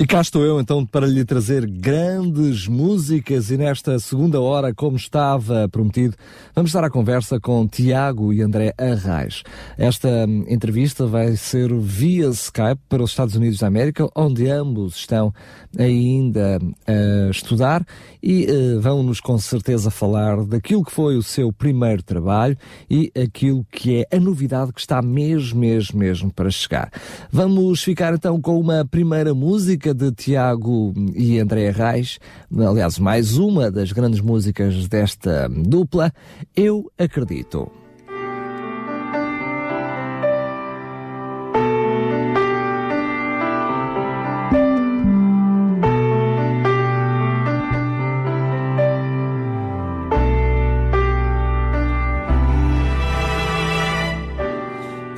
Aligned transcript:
E 0.00 0.06
cá 0.06 0.20
estou 0.20 0.44
eu 0.44 0.60
então 0.60 0.86
para 0.86 1.08
lhe 1.08 1.24
trazer 1.24 1.66
grandes 1.68 2.68
músicas 2.68 3.50
e 3.50 3.56
nesta 3.56 3.98
segunda 3.98 4.40
hora, 4.40 4.72
como 4.72 4.96
estava 4.96 5.68
prometido, 5.68 6.14
vamos 6.54 6.68
estar 6.68 6.84
à 6.84 6.88
conversa 6.88 7.40
com 7.40 7.66
Tiago 7.66 8.32
e 8.32 8.40
André 8.40 8.72
Arraes. 8.78 9.42
Esta 9.76 10.08
hum, 10.08 10.44
entrevista 10.46 11.04
vai 11.04 11.34
ser 11.34 11.74
via 11.74 12.28
Skype 12.28 12.80
para 12.88 13.02
os 13.02 13.10
Estados 13.10 13.34
Unidos 13.34 13.58
da 13.58 13.66
América, 13.66 14.08
onde 14.14 14.48
ambos 14.48 14.94
estão 14.94 15.34
ainda 15.76 16.60
a 16.86 17.30
estudar 17.30 17.84
e 18.22 18.46
uh, 18.46 18.80
vão-nos 18.80 19.20
com 19.20 19.36
certeza 19.36 19.90
falar 19.90 20.44
daquilo 20.44 20.84
que 20.84 20.92
foi 20.92 21.16
o 21.16 21.22
seu 21.24 21.52
primeiro 21.52 22.04
trabalho 22.04 22.56
e 22.88 23.10
aquilo 23.20 23.66
que 23.68 24.06
é 24.08 24.16
a 24.16 24.20
novidade 24.20 24.72
que 24.72 24.80
está 24.80 25.02
mesmo, 25.02 25.58
mesmo, 25.58 25.98
mesmo 25.98 26.32
para 26.32 26.50
chegar. 26.50 26.88
Vamos 27.32 27.82
ficar 27.82 28.14
então 28.14 28.40
com 28.40 28.60
uma 28.60 28.84
primeira 28.84 29.34
música 29.34 29.87
de 29.94 30.12
Tiago 30.12 30.92
e 31.14 31.38
André 31.38 31.70
Reis, 31.70 32.18
aliás, 32.56 32.98
mais 32.98 33.36
uma 33.36 33.70
das 33.70 33.92
grandes 33.92 34.20
músicas 34.20 34.88
desta 34.88 35.48
dupla, 35.48 36.12
Eu 36.56 36.90
Acredito. 36.98 37.70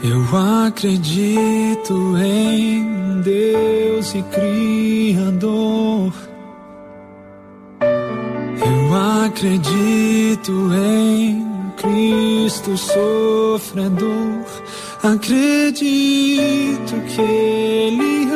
Eu 0.02 0.66
acredito 0.66 2.16
em 2.16 2.99
Deus 3.20 4.14
e 4.14 4.22
Criador. 4.22 6.12
Eu 7.80 9.24
acredito 9.24 10.52
em 10.74 11.46
Cristo 11.76 12.76
sofredor. 12.76 14.44
Acredito 15.02 16.94
que 17.08 17.20
Ele 17.20 18.28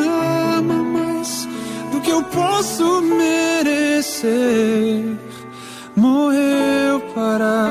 ama 0.58 0.82
mais 0.82 1.48
do 1.92 2.00
que 2.00 2.10
eu 2.10 2.22
posso 2.24 3.02
merecer. 3.02 4.24
Morreu 5.96 7.00
para 7.14 7.70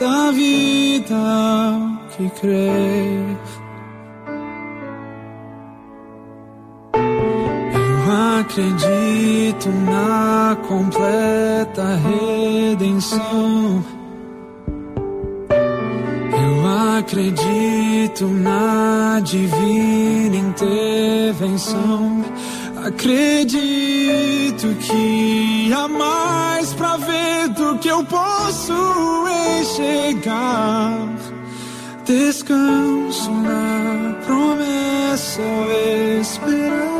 dar 0.00 0.32
vida 0.32 1.14
ao 1.14 1.98
que 2.16 2.28
crê. 2.40 3.36
Acredito 8.52 9.70
na 9.70 10.54
completa 10.68 11.96
redenção. 11.96 13.82
Eu 16.30 16.98
acredito 16.98 18.26
na 18.26 19.20
divina 19.20 20.36
intervenção. 20.36 22.22
Acredito 22.84 24.68
que 24.80 25.72
há 25.72 25.88
mais 25.88 26.74
pra 26.74 26.98
ver 26.98 27.48
do 27.48 27.78
que 27.78 27.88
eu 27.88 28.04
posso 28.04 28.74
enxergar. 29.60 31.08
Descanso 32.04 33.30
na 33.30 34.14
promessa 34.26 35.40
esperar. 36.20 36.91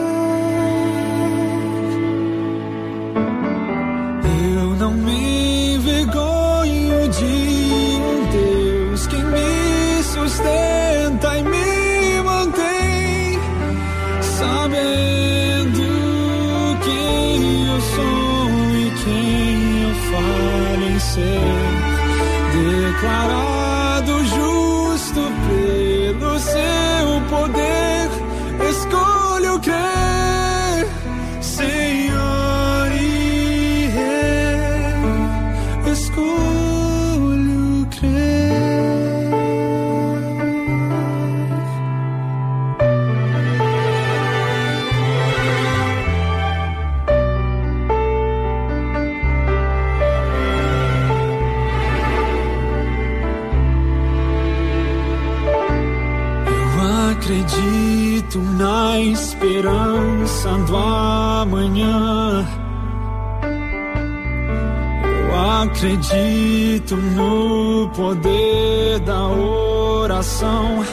Acredito 65.82 66.96
no 66.96 67.88
poder 67.88 69.00
da 69.00 69.26
oração. 69.26 70.84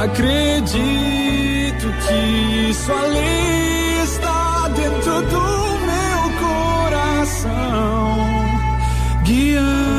Acredito 0.00 1.92
que 2.06 2.72
sua 2.72 3.06
lei 3.06 4.02
está 4.04 4.68
dentro 4.68 5.22
do 5.22 5.80
meu 5.84 6.30
coração, 6.88 8.18
guiando 9.24 9.89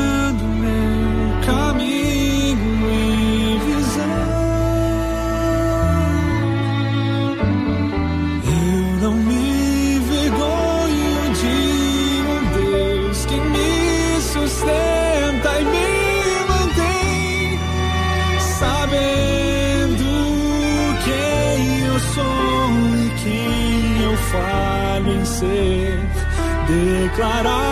cried 27.14 27.44
out. 27.44 27.71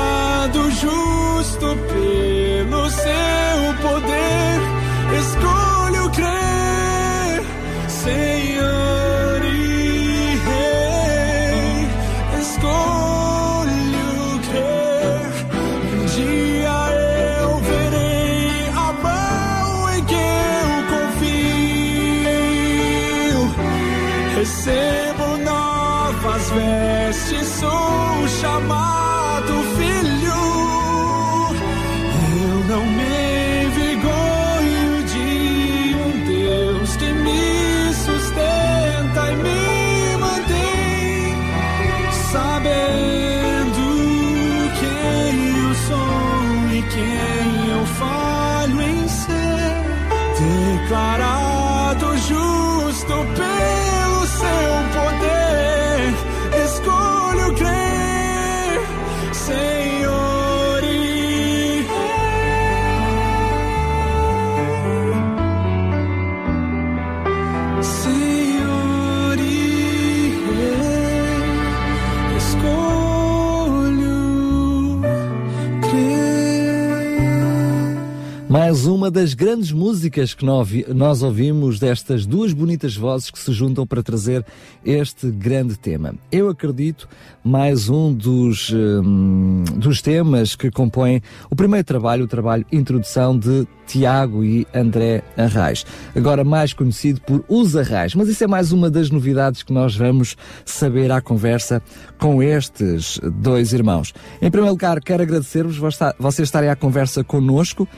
Mais 78.51 78.85
uma 78.85 79.13
das 79.13 79.33
grandes 79.33 79.71
músicas 79.71 80.35
que 80.35 80.45
nó- 80.45 80.67
nós 80.93 81.23
ouvimos 81.23 81.79
destas 81.79 82.27
duas 82.27 82.53
bonitas 82.53 82.97
vozes 82.97 83.31
que 83.31 83.39
se 83.39 83.53
juntam 83.53 83.87
para 83.87 84.03
trazer 84.03 84.45
este 84.85 85.31
grande 85.31 85.79
tema. 85.79 86.17
Eu 86.33 86.49
acredito 86.49 87.09
mais 87.45 87.89
um 87.89 88.13
dos, 88.13 88.73
hum, 88.73 89.63
dos 89.77 90.03
temas 90.03 90.57
que 90.57 90.69
compõem 90.69 91.23
o 91.49 91.55
primeiro 91.55 91.85
trabalho, 91.87 92.25
o 92.25 92.29
trabalho 92.29 92.67
Introdução 92.73 93.39
de 93.39 93.69
Tiago 93.87 94.45
e 94.45 94.67
André 94.75 95.23
Arraes. 95.37 95.85
Agora 96.15 96.43
mais 96.45 96.73
conhecido 96.73 97.21
por 97.21 97.45
Os 97.49 97.77
Arraes. 97.77 98.15
Mas 98.17 98.29
isso 98.29 98.43
é 98.43 98.47
mais 98.49 98.73
uma 98.73 98.91
das 98.91 99.11
novidades 99.11 99.63
que 99.63 99.73
nós 99.73 99.97
vamos 99.97 100.37
saber 100.65 101.11
à 101.13 101.21
conversa 101.21 101.81
com 102.19 102.43
estes 102.43 103.21
dois 103.41 103.73
irmãos. 103.73 104.13
Em 104.43 104.51
primeiro 104.51 104.73
lugar, 104.75 105.01
quero 105.01 105.23
agradecer-vos 105.23 105.77
vocês 106.19 106.47
estarem 106.49 106.69
à 106.71 106.77
conversa 106.77 107.23
connosco. 107.25 107.89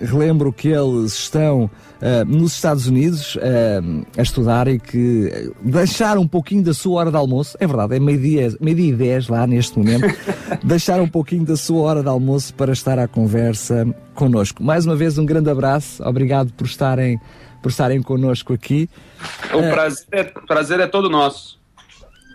Relembro 0.00 0.52
que 0.52 0.68
eles 0.68 1.12
estão 1.12 1.70
ah, 2.02 2.24
nos 2.24 2.54
Estados 2.54 2.88
Unidos 2.88 3.38
ahm, 3.40 4.02
a 4.18 4.22
estudar 4.22 4.66
e 4.66 4.80
que 4.80 5.52
deixaram 5.62 6.22
um 6.22 6.28
pouquinho 6.28 6.64
da 6.64 6.74
sua 6.74 6.98
hora 6.98 7.10
de 7.12 7.16
almoço. 7.16 7.56
É 7.60 7.66
verdade, 7.66 7.94
é 7.94 8.00
meio-dia 8.00 8.52
meio 8.60 8.78
e 8.80 8.92
dez 8.92 9.28
lá 9.28 9.46
neste 9.46 9.78
momento. 9.78 10.06
deixaram 10.64 11.04
um 11.04 11.08
pouquinho 11.08 11.44
da 11.44 11.56
sua 11.56 11.80
hora 11.82 12.02
de 12.02 12.08
almoço 12.08 12.52
para 12.54 12.72
estar 12.72 12.98
à 12.98 13.06
conversa 13.06 13.86
connosco. 14.14 14.64
Mais 14.64 14.84
uma 14.84 14.96
vez, 14.96 15.16
um 15.16 15.24
grande 15.24 15.48
abraço. 15.48 16.02
Obrigado 16.02 16.52
por 16.54 16.66
estarem, 16.66 17.20
por 17.62 17.68
estarem 17.68 18.02
connosco 18.02 18.52
aqui. 18.52 18.90
O 19.54 19.70
prazer 19.70 20.06
é, 20.10 20.24
prazer 20.24 20.80
é 20.80 20.88
todo 20.88 21.08
nosso. 21.08 21.61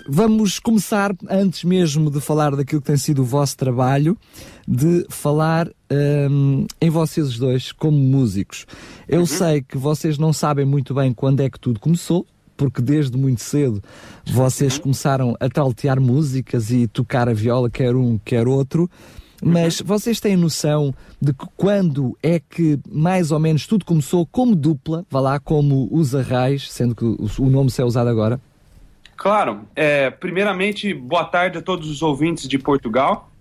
Vamos 0.09 0.57
começar, 0.57 1.13
antes 1.29 1.65
mesmo 1.65 2.09
de 2.09 2.21
falar 2.21 2.55
daquilo 2.55 2.79
que 2.79 2.87
tem 2.87 2.95
sido 2.95 3.23
o 3.23 3.25
vosso 3.25 3.57
trabalho, 3.57 4.17
de 4.65 5.05
falar 5.09 5.69
hum, 6.31 6.65
em 6.79 6.89
vocês 6.89 7.27
os 7.27 7.37
dois 7.37 7.73
como 7.73 7.97
músicos. 7.97 8.65
Eu 9.05 9.25
sei 9.25 9.61
que 9.61 9.77
vocês 9.77 10.17
não 10.17 10.31
sabem 10.31 10.65
muito 10.65 10.93
bem 10.93 11.13
quando 11.13 11.41
é 11.41 11.49
que 11.49 11.59
tudo 11.59 11.81
começou, 11.81 12.25
porque 12.55 12.81
desde 12.81 13.17
muito 13.17 13.41
cedo 13.41 13.83
vocês 14.25 14.77
começaram 14.77 15.35
a 15.41 15.49
taltear 15.49 15.99
músicas 15.99 16.71
e 16.71 16.87
tocar 16.87 17.27
a 17.27 17.33
viola, 17.33 17.69
quer 17.69 17.93
um, 17.93 18.17
quer 18.17 18.47
outro. 18.47 18.89
Mas 19.43 19.81
vocês 19.81 20.21
têm 20.21 20.37
noção 20.37 20.93
de 21.21 21.33
que 21.33 21.45
quando 21.57 22.17
é 22.23 22.39
que 22.39 22.79
mais 22.89 23.29
ou 23.29 23.39
menos 23.39 23.67
tudo 23.67 23.83
começou 23.83 24.25
como 24.25 24.55
dupla, 24.55 25.05
vá 25.11 25.19
lá, 25.19 25.39
como 25.39 25.89
os 25.91 26.15
arrais, 26.15 26.71
sendo 26.71 26.95
que 26.95 27.03
o 27.03 27.27
o 27.39 27.49
nome 27.49 27.69
se 27.69 27.81
é 27.81 27.85
usado 27.85 28.07
agora? 28.07 28.39
Claro, 29.17 29.67
é, 29.75 30.11
primeiramente, 30.11 30.93
boa 30.93 31.25
tarde 31.25 31.57
a 31.57 31.61
todos 31.61 31.89
os 31.89 32.03
ouvintes 32.03 32.47
de 32.47 32.59
Portugal. 32.59 33.31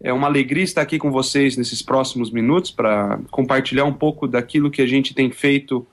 É 0.00 0.12
uma 0.12 0.26
alegria 0.26 0.62
estar 0.62 0.82
aqui 0.82 0.98
com 0.98 1.10
vocês 1.10 1.56
nesses 1.56 1.80
próximos 1.80 2.30
minutos 2.30 2.70
para 2.70 3.18
compartilhar 3.30 3.86
um 3.86 3.92
pouco 3.92 4.28
daquilo 4.28 4.70
que 4.70 4.82
a 4.82 4.86
gente 4.86 5.14
tem 5.14 5.30
feito 5.30 5.84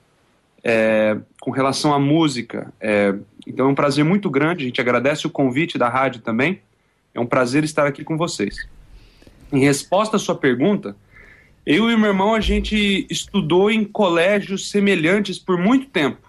é, 0.62 1.16
com 1.40 1.50
relação 1.50 1.94
à 1.94 1.98
música. 1.98 2.70
É, 2.78 3.14
então 3.46 3.66
é 3.66 3.70
um 3.70 3.74
prazer 3.74 4.04
muito 4.04 4.28
grande, 4.28 4.64
a 4.64 4.66
gente 4.66 4.82
agradece 4.82 5.26
o 5.26 5.30
convite 5.30 5.78
da 5.78 5.88
rádio 5.88 6.20
também. 6.20 6.60
É 7.14 7.18
um 7.18 7.26
prazer 7.26 7.64
estar 7.64 7.86
aqui 7.86 8.04
com 8.04 8.18
vocês. 8.18 8.68
Em 9.50 9.60
resposta 9.60 10.16
à 10.16 10.20
sua 10.20 10.34
pergunta, 10.34 10.94
eu 11.64 11.90
e 11.90 11.96
meu 11.96 12.10
irmão 12.10 12.34
a 12.34 12.40
gente 12.40 13.06
estudou 13.08 13.70
em 13.70 13.82
colégios 13.82 14.68
semelhantes 14.68 15.38
por 15.38 15.56
muito 15.56 15.86
tempo. 15.86 16.25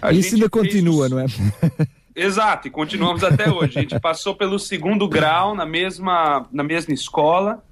A 0.00 0.12
Isso 0.12 0.34
ainda 0.34 0.48
continua, 0.48 1.04
os- 1.06 1.10
não 1.10 1.18
é? 1.20 1.26
Exato, 2.14 2.66
e 2.66 2.70
continuamos 2.70 3.22
até 3.22 3.48
hoje. 3.50 3.78
A 3.78 3.82
gente 3.82 4.00
passou 4.00 4.34
pelo 4.34 4.58
segundo 4.58 5.08
grau 5.08 5.54
na 5.54 5.64
mesma, 5.64 6.46
na 6.50 6.64
mesma 6.64 6.92
escola, 6.92 7.62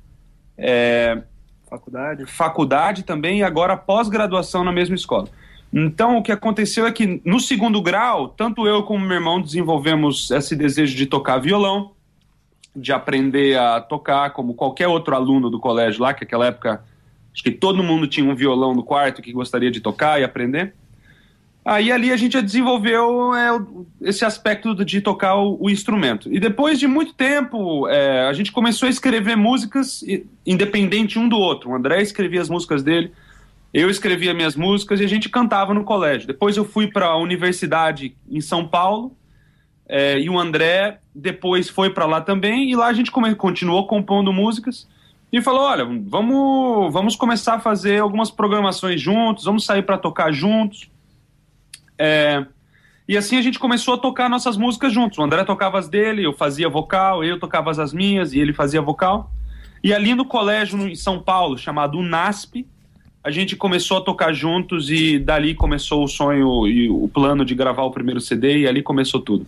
é, 0.57 1.21
Faculdade. 1.69 2.27
faculdade 2.27 3.03
também, 3.03 3.41
e 3.41 3.43
agora 3.43 3.77
pós-graduação 3.77 4.63
na 4.63 4.71
mesma 4.71 4.95
escola. 4.95 5.29
Então, 5.73 6.17
o 6.17 6.23
que 6.23 6.31
aconteceu 6.31 6.87
é 6.87 6.93
que 6.93 7.21
no 7.25 7.41
segundo 7.41 7.83
grau, 7.83 8.29
tanto 8.29 8.69
eu 8.69 8.85
como 8.85 9.05
meu 9.05 9.17
irmão 9.17 9.43
desenvolvemos 9.43 10.31
esse 10.31 10.55
desejo 10.55 10.95
de 10.97 11.07
tocar 11.07 11.39
violão, 11.39 11.91
de 12.75 12.93
aprender 12.93 13.59
a 13.59 13.81
tocar, 13.81 14.31
como 14.31 14.55
qualquer 14.55 14.87
outro 14.87 15.17
aluno 15.17 15.51
do 15.51 15.59
colégio 15.59 16.03
lá, 16.03 16.15
que 16.15 16.25
naquela 16.25 16.47
época 16.47 16.85
acho 17.35 17.43
que 17.43 17.51
todo 17.51 17.83
mundo 17.83 18.07
tinha 18.07 18.25
um 18.31 18.35
violão 18.35 18.75
no 18.75 18.85
quarto 18.85 19.21
que 19.21 19.33
gostaria 19.33 19.71
de 19.73 19.81
tocar 19.81 20.21
e 20.21 20.25
aprender. 20.25 20.73
Aí 21.67 21.91
ali 21.91 22.13
a 22.13 22.17
gente 22.17 22.41
desenvolveu 22.41 23.35
é, 23.35 23.49
esse 24.03 24.25
aspecto 24.25 24.73
de 24.85 25.01
tocar 25.01 25.35
o, 25.35 25.59
o 25.61 25.69
instrumento. 25.69 26.33
E 26.33 26.39
depois 26.39 26.79
de 26.79 26.87
muito 26.87 27.13
tempo, 27.13 27.89
é, 27.89 28.29
a 28.29 28.33
gente 28.33 28.53
começou 28.53 28.87
a 28.87 28.91
escrever 28.91 29.37
músicas 29.37 30.05
independente 30.47 31.19
um 31.19 31.29
do 31.29 31.37
outro. 31.37 31.71
O 31.71 31.75
André 31.75 32.01
escrevia 32.01 32.41
as 32.41 32.49
músicas 32.49 32.85
dele, 32.85 33.11
eu 33.75 33.91
escrevia 33.91 34.33
minhas 34.33 34.55
músicas 34.55 35.01
e 35.01 35.05
a 35.05 35.09
gente 35.09 35.29
cantava 35.29 35.75
no 35.75 35.83
colégio. 35.83 36.29
Depois 36.29 36.57
eu 36.57 36.65
fui 36.65 36.87
para 36.87 37.07
a 37.07 37.17
universidade 37.17 38.17
em 38.31 38.41
São 38.41 38.69
Paulo 38.69 39.17
é, 39.89 40.21
e 40.21 40.31
o 40.31 40.39
André 40.39 41.01
depois 41.13 41.69
foi 41.69 41.91
para 41.91 42.07
lá 42.07 42.21
também 42.21 42.71
e 42.71 42.77
lá 42.77 42.87
a 42.87 42.93
gente 42.93 43.11
continuou 43.11 43.89
compondo 43.89 44.33
músicas 44.33 44.87
e 45.33 45.43
falou, 45.43 45.63
olha, 45.63 45.85
vamos, 45.85 46.93
vamos 46.93 47.17
começar 47.17 47.55
a 47.55 47.61
fazer 47.61 48.01
algumas 48.01 48.31
programações 48.31 49.01
juntos, 49.01 49.45
vamos 49.45 49.65
sair 49.65 49.83
para 49.83 49.99
tocar 49.99 50.31
juntos. 50.31 50.89
É, 51.99 52.45
e 53.09 53.17
assim 53.17 53.37
a 53.37 53.43
gente 53.43 53.59
começou 53.59 53.95
a 53.95 53.99
tocar 53.99 54.29
nossas 54.29 54.57
músicas 54.57 54.93
juntos. 54.93 55.19
O 55.19 55.23
André 55.23 55.45
tocava 55.45 55.79
as 55.79 55.89
dele, 55.89 56.25
eu 56.25 56.33
fazia 56.33 56.69
vocal, 56.69 57.23
eu 57.23 57.39
tocava 57.39 57.71
as 57.71 57.93
minhas 57.93 58.33
e 58.33 58.41
ele 58.41 58.53
fazia 58.53 58.83
vocal. 58.83 59.31
E 59.83 59.95
ali 59.95 60.15
no 60.15 60.25
colégio 60.25 60.89
em 60.89 60.95
São 60.95 61.21
Paulo, 61.21 61.57
chamado 61.57 61.99
UNASP, 61.99 62.67
a 63.23 63.31
gente 63.31 63.57
começou 63.57 63.99
a 63.99 64.01
tocar 64.01 64.33
juntos 64.33 64.91
e 64.91 65.19
dali 65.19 65.55
começou 65.55 66.05
o 66.05 66.09
sonho 66.09 66.67
e 66.67 66.89
o 66.89 67.09
plano 67.09 67.45
de 67.45 67.55
gravar 67.55 67.83
o 67.83 67.91
primeiro 67.91 68.21
CD 68.21 68.59
e 68.59 68.69
ali 68.69 68.83
começou 68.83 69.21
tudo. 69.21 69.47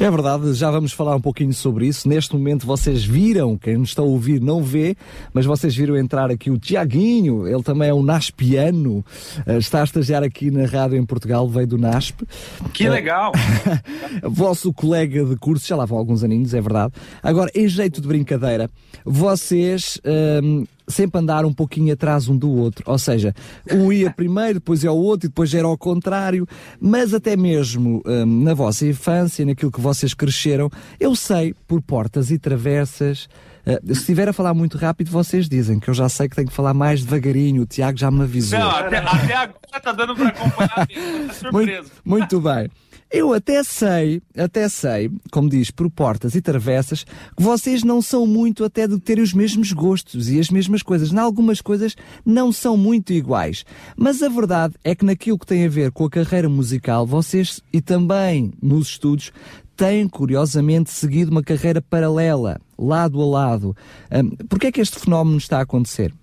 É 0.00 0.10
verdade, 0.10 0.54
já 0.54 0.70
vamos 0.70 0.94
falar 0.94 1.14
um 1.14 1.20
pouquinho 1.20 1.52
sobre 1.52 1.86
isso. 1.86 2.08
Neste 2.08 2.34
momento 2.34 2.66
vocês 2.66 3.04
viram, 3.04 3.58
quem 3.58 3.76
nos 3.76 3.90
está 3.90 4.00
a 4.00 4.04
ouvir 4.04 4.40
não 4.40 4.62
vê, 4.62 4.96
mas 5.30 5.44
vocês 5.44 5.76
viram 5.76 5.94
entrar 5.94 6.30
aqui 6.30 6.50
o 6.50 6.58
Tiaguinho, 6.58 7.46
ele 7.46 7.62
também 7.62 7.90
é 7.90 7.92
um 7.92 8.02
naspiano, 8.02 9.04
eh, 9.46 9.58
está 9.58 9.82
a 9.82 9.84
estagiar 9.84 10.22
aqui 10.22 10.50
na 10.50 10.64
rádio 10.64 10.96
em 10.96 11.04
Portugal, 11.04 11.46
veio 11.46 11.66
do 11.66 11.76
NASP. 11.76 12.26
Que 12.72 12.88
legal! 12.88 13.32
Vosso 14.24 14.72
colega 14.72 15.22
de 15.22 15.36
curso, 15.36 15.68
já 15.68 15.76
lá 15.76 15.84
vão 15.84 15.98
alguns 15.98 16.24
aninhos, 16.24 16.54
é 16.54 16.62
verdade. 16.62 16.94
Agora, 17.22 17.50
em 17.54 17.68
jeito 17.68 18.00
de 18.00 18.08
brincadeira, 18.08 18.70
vocês 19.04 20.00
hum, 20.42 20.64
sempre 20.90 21.20
andaram 21.20 21.48
um 21.48 21.54
pouquinho 21.54 21.92
atrás 21.92 22.28
um 22.28 22.36
do 22.36 22.50
outro. 22.50 22.84
Ou 22.86 22.98
seja, 22.98 23.34
um 23.72 23.92
ia 23.92 24.10
primeiro, 24.12 24.54
depois 24.54 24.82
ia 24.82 24.92
o 24.92 24.96
outro 24.96 25.26
e 25.26 25.28
depois 25.28 25.52
era 25.54 25.66
ao 25.66 25.78
contrário. 25.78 26.46
Mas 26.80 27.14
até 27.14 27.36
mesmo 27.36 28.02
hum, 28.06 28.42
na 28.44 28.54
vossa 28.54 28.86
infância, 28.86 29.44
naquilo 29.44 29.70
que 29.70 29.80
vocês 29.80 30.14
cresceram, 30.14 30.70
eu 30.98 31.14
sei, 31.14 31.54
por 31.66 31.80
portas 31.80 32.30
e 32.30 32.38
travessas, 32.38 33.28
eh, 33.66 33.80
se 33.86 33.92
estiver 33.92 34.28
a 34.28 34.32
falar 34.32 34.54
muito 34.54 34.78
rápido, 34.78 35.10
vocês 35.10 35.48
dizem 35.48 35.78
que 35.78 35.88
eu 35.88 35.94
já 35.94 36.08
sei 36.08 36.28
que 36.28 36.36
tenho 36.36 36.48
que 36.48 36.54
falar 36.54 36.74
mais 36.74 37.02
devagarinho. 37.04 37.62
O 37.62 37.66
Tiago 37.66 37.98
já 37.98 38.10
me 38.10 38.22
avisou. 38.22 38.58
Não, 38.58 38.70
até, 38.70 38.98
até 38.98 39.34
agora 39.34 39.80
tá 39.82 39.92
dando 39.92 40.14
para 40.14 40.28
acompanhar 40.28 40.88
mesmo, 40.88 41.26
tá 41.28 41.34
surpreso. 41.34 41.90
Muito, 42.04 42.36
muito 42.36 42.40
bem. 42.40 42.70
Eu 43.12 43.32
até 43.32 43.64
sei, 43.64 44.22
até 44.36 44.68
sei, 44.68 45.10
como 45.32 45.48
diz, 45.48 45.68
por 45.72 45.90
portas 45.90 46.36
e 46.36 46.40
travessas, 46.40 47.02
que 47.02 47.42
vocês 47.42 47.82
não 47.82 48.00
são 48.00 48.24
muito 48.24 48.62
até 48.62 48.86
de 48.86 49.00
terem 49.00 49.24
os 49.24 49.34
mesmos 49.34 49.72
gostos 49.72 50.30
e 50.30 50.38
as 50.38 50.48
mesmas 50.48 50.80
coisas. 50.80 51.12
Em 51.12 51.18
algumas 51.18 51.60
coisas 51.60 51.96
não 52.24 52.52
são 52.52 52.76
muito 52.76 53.12
iguais. 53.12 53.64
Mas 53.96 54.22
a 54.22 54.28
verdade 54.28 54.74
é 54.84 54.94
que 54.94 55.04
naquilo 55.04 55.40
que 55.40 55.46
tem 55.46 55.66
a 55.66 55.68
ver 55.68 55.90
com 55.90 56.04
a 56.04 56.10
carreira 56.10 56.48
musical, 56.48 57.04
vocês 57.04 57.60
e 57.72 57.80
também 57.80 58.52
nos 58.62 58.90
estudos, 58.90 59.32
têm 59.76 60.08
curiosamente 60.08 60.92
seguido 60.92 61.32
uma 61.32 61.42
carreira 61.42 61.82
paralela, 61.82 62.60
lado 62.78 63.20
a 63.20 63.26
lado. 63.26 63.76
Hum, 64.12 64.30
Porquê 64.48 64.68
é 64.68 64.72
que 64.72 64.80
este 64.80 65.00
fenómeno 65.00 65.38
está 65.38 65.58
a 65.58 65.62
acontecer? 65.62 66.14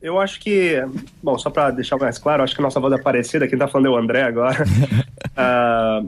Eu 0.00 0.20
acho 0.20 0.38
que, 0.40 0.76
bom, 1.22 1.36
só 1.36 1.50
para 1.50 1.70
deixar 1.72 1.96
mais 1.96 2.18
claro, 2.18 2.42
acho 2.42 2.54
que 2.54 2.60
a 2.60 2.62
nossa 2.62 2.78
voz 2.78 2.92
é 2.92 3.02
parecida, 3.02 3.48
quem 3.48 3.58
tá 3.58 3.66
falando 3.66 3.86
é 3.86 3.90
o 3.90 3.96
André 3.96 4.22
agora. 4.22 4.64
Ah, 5.40 6.02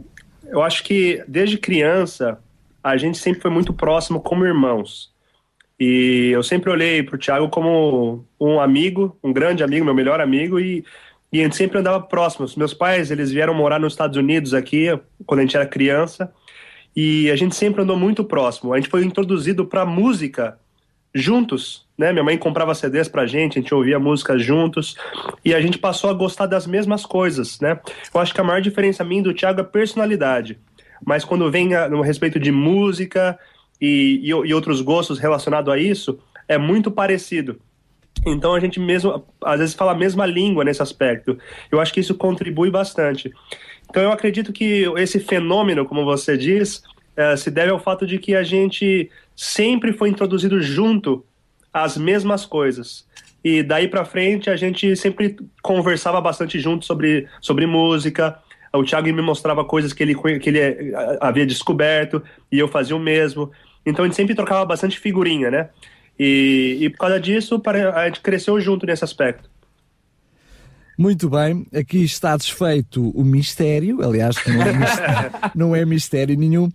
eu 0.48 0.60
acho 0.60 0.82
que 0.82 1.22
desde 1.28 1.56
criança 1.56 2.40
a 2.82 2.96
gente 2.96 3.16
sempre 3.16 3.40
foi 3.40 3.50
muito 3.50 3.72
próximo 3.72 4.20
como 4.20 4.44
irmãos. 4.44 5.12
E 5.78 6.30
eu 6.32 6.42
sempre 6.42 6.68
olhei 6.68 7.00
para 7.02 7.14
o 7.14 7.18
Thiago 7.18 7.48
como 7.48 8.26
um 8.40 8.60
amigo, 8.60 9.16
um 9.22 9.32
grande 9.32 9.62
amigo, 9.62 9.84
meu 9.84 9.94
melhor 9.94 10.20
amigo, 10.20 10.58
e, 10.58 10.84
e 11.32 11.38
a 11.40 11.44
gente 11.44 11.54
sempre 11.54 11.78
andava 11.78 12.00
próximo. 12.00 12.44
Os 12.44 12.56
meus 12.56 12.74
pais, 12.74 13.12
eles 13.12 13.30
vieram 13.30 13.54
morar 13.54 13.78
nos 13.78 13.92
Estados 13.92 14.16
Unidos 14.16 14.52
aqui, 14.52 14.86
quando 15.24 15.38
a 15.38 15.42
gente 15.42 15.56
era 15.56 15.64
criança, 15.64 16.32
e 16.94 17.30
a 17.30 17.36
gente 17.36 17.54
sempre 17.54 17.82
andou 17.82 17.96
muito 17.96 18.24
próximo. 18.24 18.74
A 18.74 18.76
gente 18.76 18.90
foi 18.90 19.04
introduzido 19.04 19.64
para 19.64 19.86
música 19.86 20.58
juntos, 21.14 21.86
né? 21.98 22.12
Minha 22.12 22.24
mãe 22.24 22.38
comprava 22.38 22.74
CDs 22.74 23.08
pra 23.08 23.26
gente, 23.26 23.58
a 23.58 23.62
gente 23.62 23.74
ouvia 23.74 23.98
música 23.98 24.38
juntos 24.38 24.96
e 25.44 25.54
a 25.54 25.60
gente 25.60 25.78
passou 25.78 26.08
a 26.10 26.14
gostar 26.14 26.46
das 26.46 26.66
mesmas 26.66 27.04
coisas, 27.04 27.60
né? 27.60 27.78
Eu 28.12 28.20
acho 28.20 28.32
que 28.32 28.40
a 28.40 28.44
maior 28.44 28.60
diferença 28.60 29.04
minha 29.04 29.22
do 29.22 29.34
Thiago 29.34 29.60
é 29.60 29.64
personalidade, 29.64 30.58
mas 31.04 31.24
quando 31.24 31.50
vem 31.50 31.74
a, 31.74 31.88
no 31.88 32.00
respeito 32.00 32.38
de 32.38 32.52
música 32.52 33.38
e, 33.80 34.20
e, 34.22 34.28
e 34.28 34.54
outros 34.54 34.80
gostos 34.80 35.18
relacionados 35.18 35.72
a 35.72 35.78
isso, 35.78 36.18
é 36.46 36.56
muito 36.56 36.90
parecido. 36.90 37.60
Então 38.26 38.54
a 38.54 38.60
gente 38.60 38.78
mesmo, 38.78 39.24
às 39.42 39.58
vezes, 39.60 39.74
fala 39.74 39.92
a 39.92 39.94
mesma 39.94 40.26
língua 40.26 40.64
nesse 40.64 40.82
aspecto. 40.82 41.38
Eu 41.70 41.80
acho 41.80 41.92
que 41.92 42.00
isso 42.00 42.14
contribui 42.14 42.70
bastante. 42.70 43.32
Então 43.88 44.02
eu 44.02 44.12
acredito 44.12 44.52
que 44.52 44.84
esse 44.96 45.18
fenômeno, 45.18 45.86
como 45.86 46.04
você 46.04 46.36
diz, 46.36 46.82
é, 47.20 47.36
se 47.36 47.50
deve 47.50 47.70
ao 47.70 47.78
fato 47.78 48.06
de 48.06 48.18
que 48.18 48.34
a 48.34 48.42
gente 48.42 49.10
sempre 49.36 49.92
foi 49.92 50.08
introduzido 50.08 50.60
junto 50.62 51.22
às 51.70 51.98
mesmas 51.98 52.46
coisas. 52.46 53.06
E 53.44 53.62
daí 53.62 53.88
para 53.88 54.06
frente 54.06 54.48
a 54.48 54.56
gente 54.56 54.96
sempre 54.96 55.36
conversava 55.62 56.18
bastante 56.18 56.58
junto 56.58 56.86
sobre, 56.86 57.28
sobre 57.40 57.66
música. 57.66 58.38
O 58.72 58.82
Thiago 58.82 59.12
me 59.12 59.20
mostrava 59.20 59.64
coisas 59.64 59.92
que 59.92 60.02
ele, 60.02 60.14
que 60.14 60.48
ele 60.48 60.60
eh, 60.60 61.18
havia 61.20 61.44
descoberto 61.44 62.22
e 62.50 62.58
eu 62.58 62.68
fazia 62.68 62.96
o 62.96 63.00
mesmo. 63.00 63.50
Então 63.84 64.04
a 64.04 64.08
gente 64.08 64.16
sempre 64.16 64.34
trocava 64.34 64.64
bastante 64.64 64.98
figurinha, 64.98 65.50
né? 65.50 65.68
E, 66.18 66.78
e 66.80 66.90
por 66.90 66.98
causa 66.98 67.20
disso 67.20 67.60
a 67.66 68.06
gente 68.06 68.20
cresceu 68.20 68.58
junto 68.60 68.86
nesse 68.86 69.04
aspecto. 69.04 69.50
Muito 70.96 71.30
bem, 71.30 71.66
aqui 71.74 72.02
está 72.02 72.36
desfeito 72.36 73.10
o 73.10 73.24
mistério, 73.24 74.02
aliás, 74.02 74.36
não 74.46 74.62
é 74.62 74.72
mistério, 74.72 75.30
não 75.54 75.76
é 75.76 75.84
mistério 75.86 76.36
nenhum. 76.38 76.70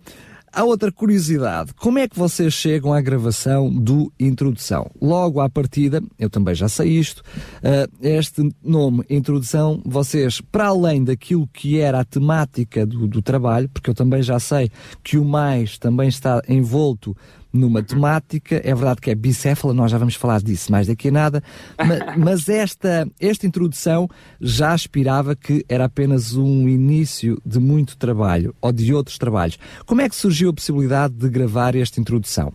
Há 0.56 0.64
outra 0.64 0.90
curiosidade. 0.90 1.74
Como 1.74 2.00
é 2.00 2.08
que 2.08 2.18
vocês 2.18 2.54
chegam 2.54 2.94
à 2.94 3.02
gravação 3.02 3.70
do 3.70 4.10
Introdução? 4.18 4.90
Logo 5.02 5.42
à 5.42 5.50
partida, 5.50 6.02
eu 6.18 6.30
também 6.30 6.56
já 6.56 6.70
sei 6.70 6.92
isto, 6.92 7.20
uh, 7.20 7.92
este 8.02 8.56
nome, 8.64 9.04
Introdução, 9.10 9.82
vocês, 9.86 10.40
para 10.40 10.68
além 10.68 11.04
daquilo 11.04 11.46
que 11.52 11.78
era 11.82 12.00
a 12.00 12.06
temática 12.06 12.86
do, 12.86 13.06
do 13.06 13.22
trabalho, 13.22 13.68
porque 13.68 13.90
eu 13.90 13.94
também 13.94 14.24
já 14.24 14.40
sei 14.40 14.72
que 15.04 15.18
o 15.18 15.26
mais 15.26 15.78
também 15.78 16.08
está 16.08 16.42
envolto 16.48 17.14
numa 17.56 17.82
temática, 17.82 18.62
é 18.64 18.74
verdade 18.76 19.02
que 19.02 19.10
é 19.10 19.16
bicéfala, 19.16 19.74
nós 19.74 19.92
já 19.92 19.98
vamos 19.98 20.16
falar 20.16 20.42
disso 20.42 20.72
mais 20.72 20.88
daqui 20.88 21.08
a 21.08 21.12
nada, 21.12 21.44
mas, 21.78 22.00
mas 22.18 22.50
esta, 22.50 23.08
esta 23.20 23.48
introdução 23.48 24.10
já 24.40 24.74
aspirava 24.74 25.36
que 25.36 25.66
era 25.70 25.86
apenas 25.86 26.36
um 26.36 26.68
início 26.68 27.42
de 27.46 27.60
muito 27.60 27.98
trabalho, 27.98 28.54
ou 28.62 28.72
de 28.72 28.94
outros 28.94 29.18
trabalhos. 29.18 29.58
Como 29.86 30.02
é 30.02 30.10
que 30.10 30.16
surgiu 30.16 30.50
a 30.50 30.54
possibilidade 30.54 31.14
de 31.14 31.30
gravar 31.30 31.76
esta 31.76 32.00
introdução? 32.00 32.52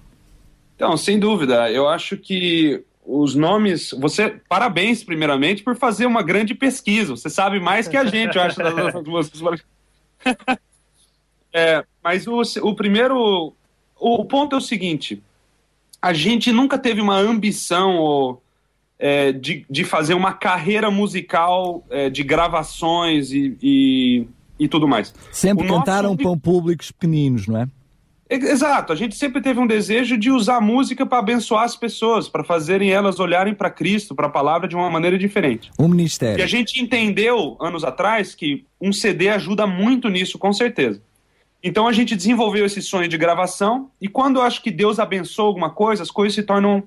Então, 0.76 0.97
sem 0.97 1.19
dúvida, 1.19 1.71
eu 1.71 1.88
acho 1.88 2.16
que 2.16 2.85
os 3.04 3.35
nomes. 3.35 3.90
Você, 3.99 4.40
parabéns, 4.49 5.02
primeiramente, 5.02 5.62
por 5.62 5.76
fazer 5.76 6.07
uma 6.07 6.23
grande 6.23 6.54
pesquisa. 6.54 7.16
Você 7.16 7.28
sabe 7.28 7.59
mais 7.59 7.88
que 7.88 7.97
a 7.97 8.04
gente, 8.04 8.37
eu 8.37 8.42
acho, 8.42 8.59
das 8.59 8.75
nossas 8.75 9.04
músicas. 9.04 9.62
é, 11.52 11.85
mas 12.02 12.26
o, 12.26 12.40
o 12.62 12.75
primeiro 12.75 13.54
o 14.00 14.25
ponto 14.25 14.57
é 14.57 14.59
o 14.59 14.62
seguinte: 14.62 15.23
a 16.00 16.12
gente 16.12 16.50
nunca 16.50 16.78
teve 16.78 17.00
uma 17.00 17.16
ambição 17.16 17.97
ou, 17.97 18.42
é, 18.99 19.33
de, 19.33 19.64
de 19.69 19.85
fazer 19.85 20.14
uma 20.14 20.33
carreira 20.33 20.90
musical 20.90 21.85
é, 21.90 22.11
de 22.11 22.23
gravações 22.23 23.33
e, 23.33 23.57
e, 23.62 24.26
e, 24.59 24.69
tudo 24.69 24.88
mais. 24.88 25.14
Sempre 25.33 25.66
o 25.66 25.69
cantaram 25.69 26.11
nosso... 26.11 26.23
para 26.23 26.37
públicos 26.37 26.90
pequeninos, 26.90 27.47
não 27.47 27.61
é? 27.61 27.69
Exato, 28.33 28.92
a 28.92 28.97
gente 28.97 29.16
sempre 29.16 29.42
teve 29.42 29.59
um 29.59 29.66
desejo 29.66 30.16
de 30.16 30.30
usar 30.30 30.59
a 30.59 30.61
música 30.61 31.04
para 31.04 31.19
abençoar 31.19 31.64
as 31.64 31.75
pessoas, 31.75 32.28
para 32.28 32.45
fazerem 32.45 32.92
elas 32.92 33.19
olharem 33.19 33.52
para 33.52 33.69
Cristo, 33.69 34.14
para 34.14 34.28
a 34.28 34.30
palavra 34.30 34.69
de 34.69 34.76
uma 34.76 34.88
maneira 34.88 35.19
diferente. 35.19 35.69
Um 35.76 35.88
ministério. 35.88 36.38
E 36.38 36.42
a 36.42 36.47
gente 36.47 36.80
entendeu 36.80 37.57
anos 37.61 37.83
atrás 37.83 38.33
que 38.33 38.64
um 38.80 38.92
CD 38.92 39.28
ajuda 39.30 39.66
muito 39.66 40.09
nisso, 40.09 40.38
com 40.38 40.52
certeza. 40.52 41.02
Então 41.62 41.86
a 41.86 41.92
gente 41.92 42.16
desenvolveu 42.16 42.64
esse 42.64 42.80
sonho 42.80 43.08
de 43.08 43.18
gravação 43.18 43.90
e 44.00 44.08
quando 44.08 44.36
eu 44.36 44.42
acho 44.42 44.62
que 44.62 44.70
Deus 44.70 44.98
abençoa 44.98 45.46
alguma 45.46 45.70
coisa, 45.70 46.02
as 46.02 46.10
coisas 46.10 46.34
se 46.34 46.42
tornam 46.42 46.82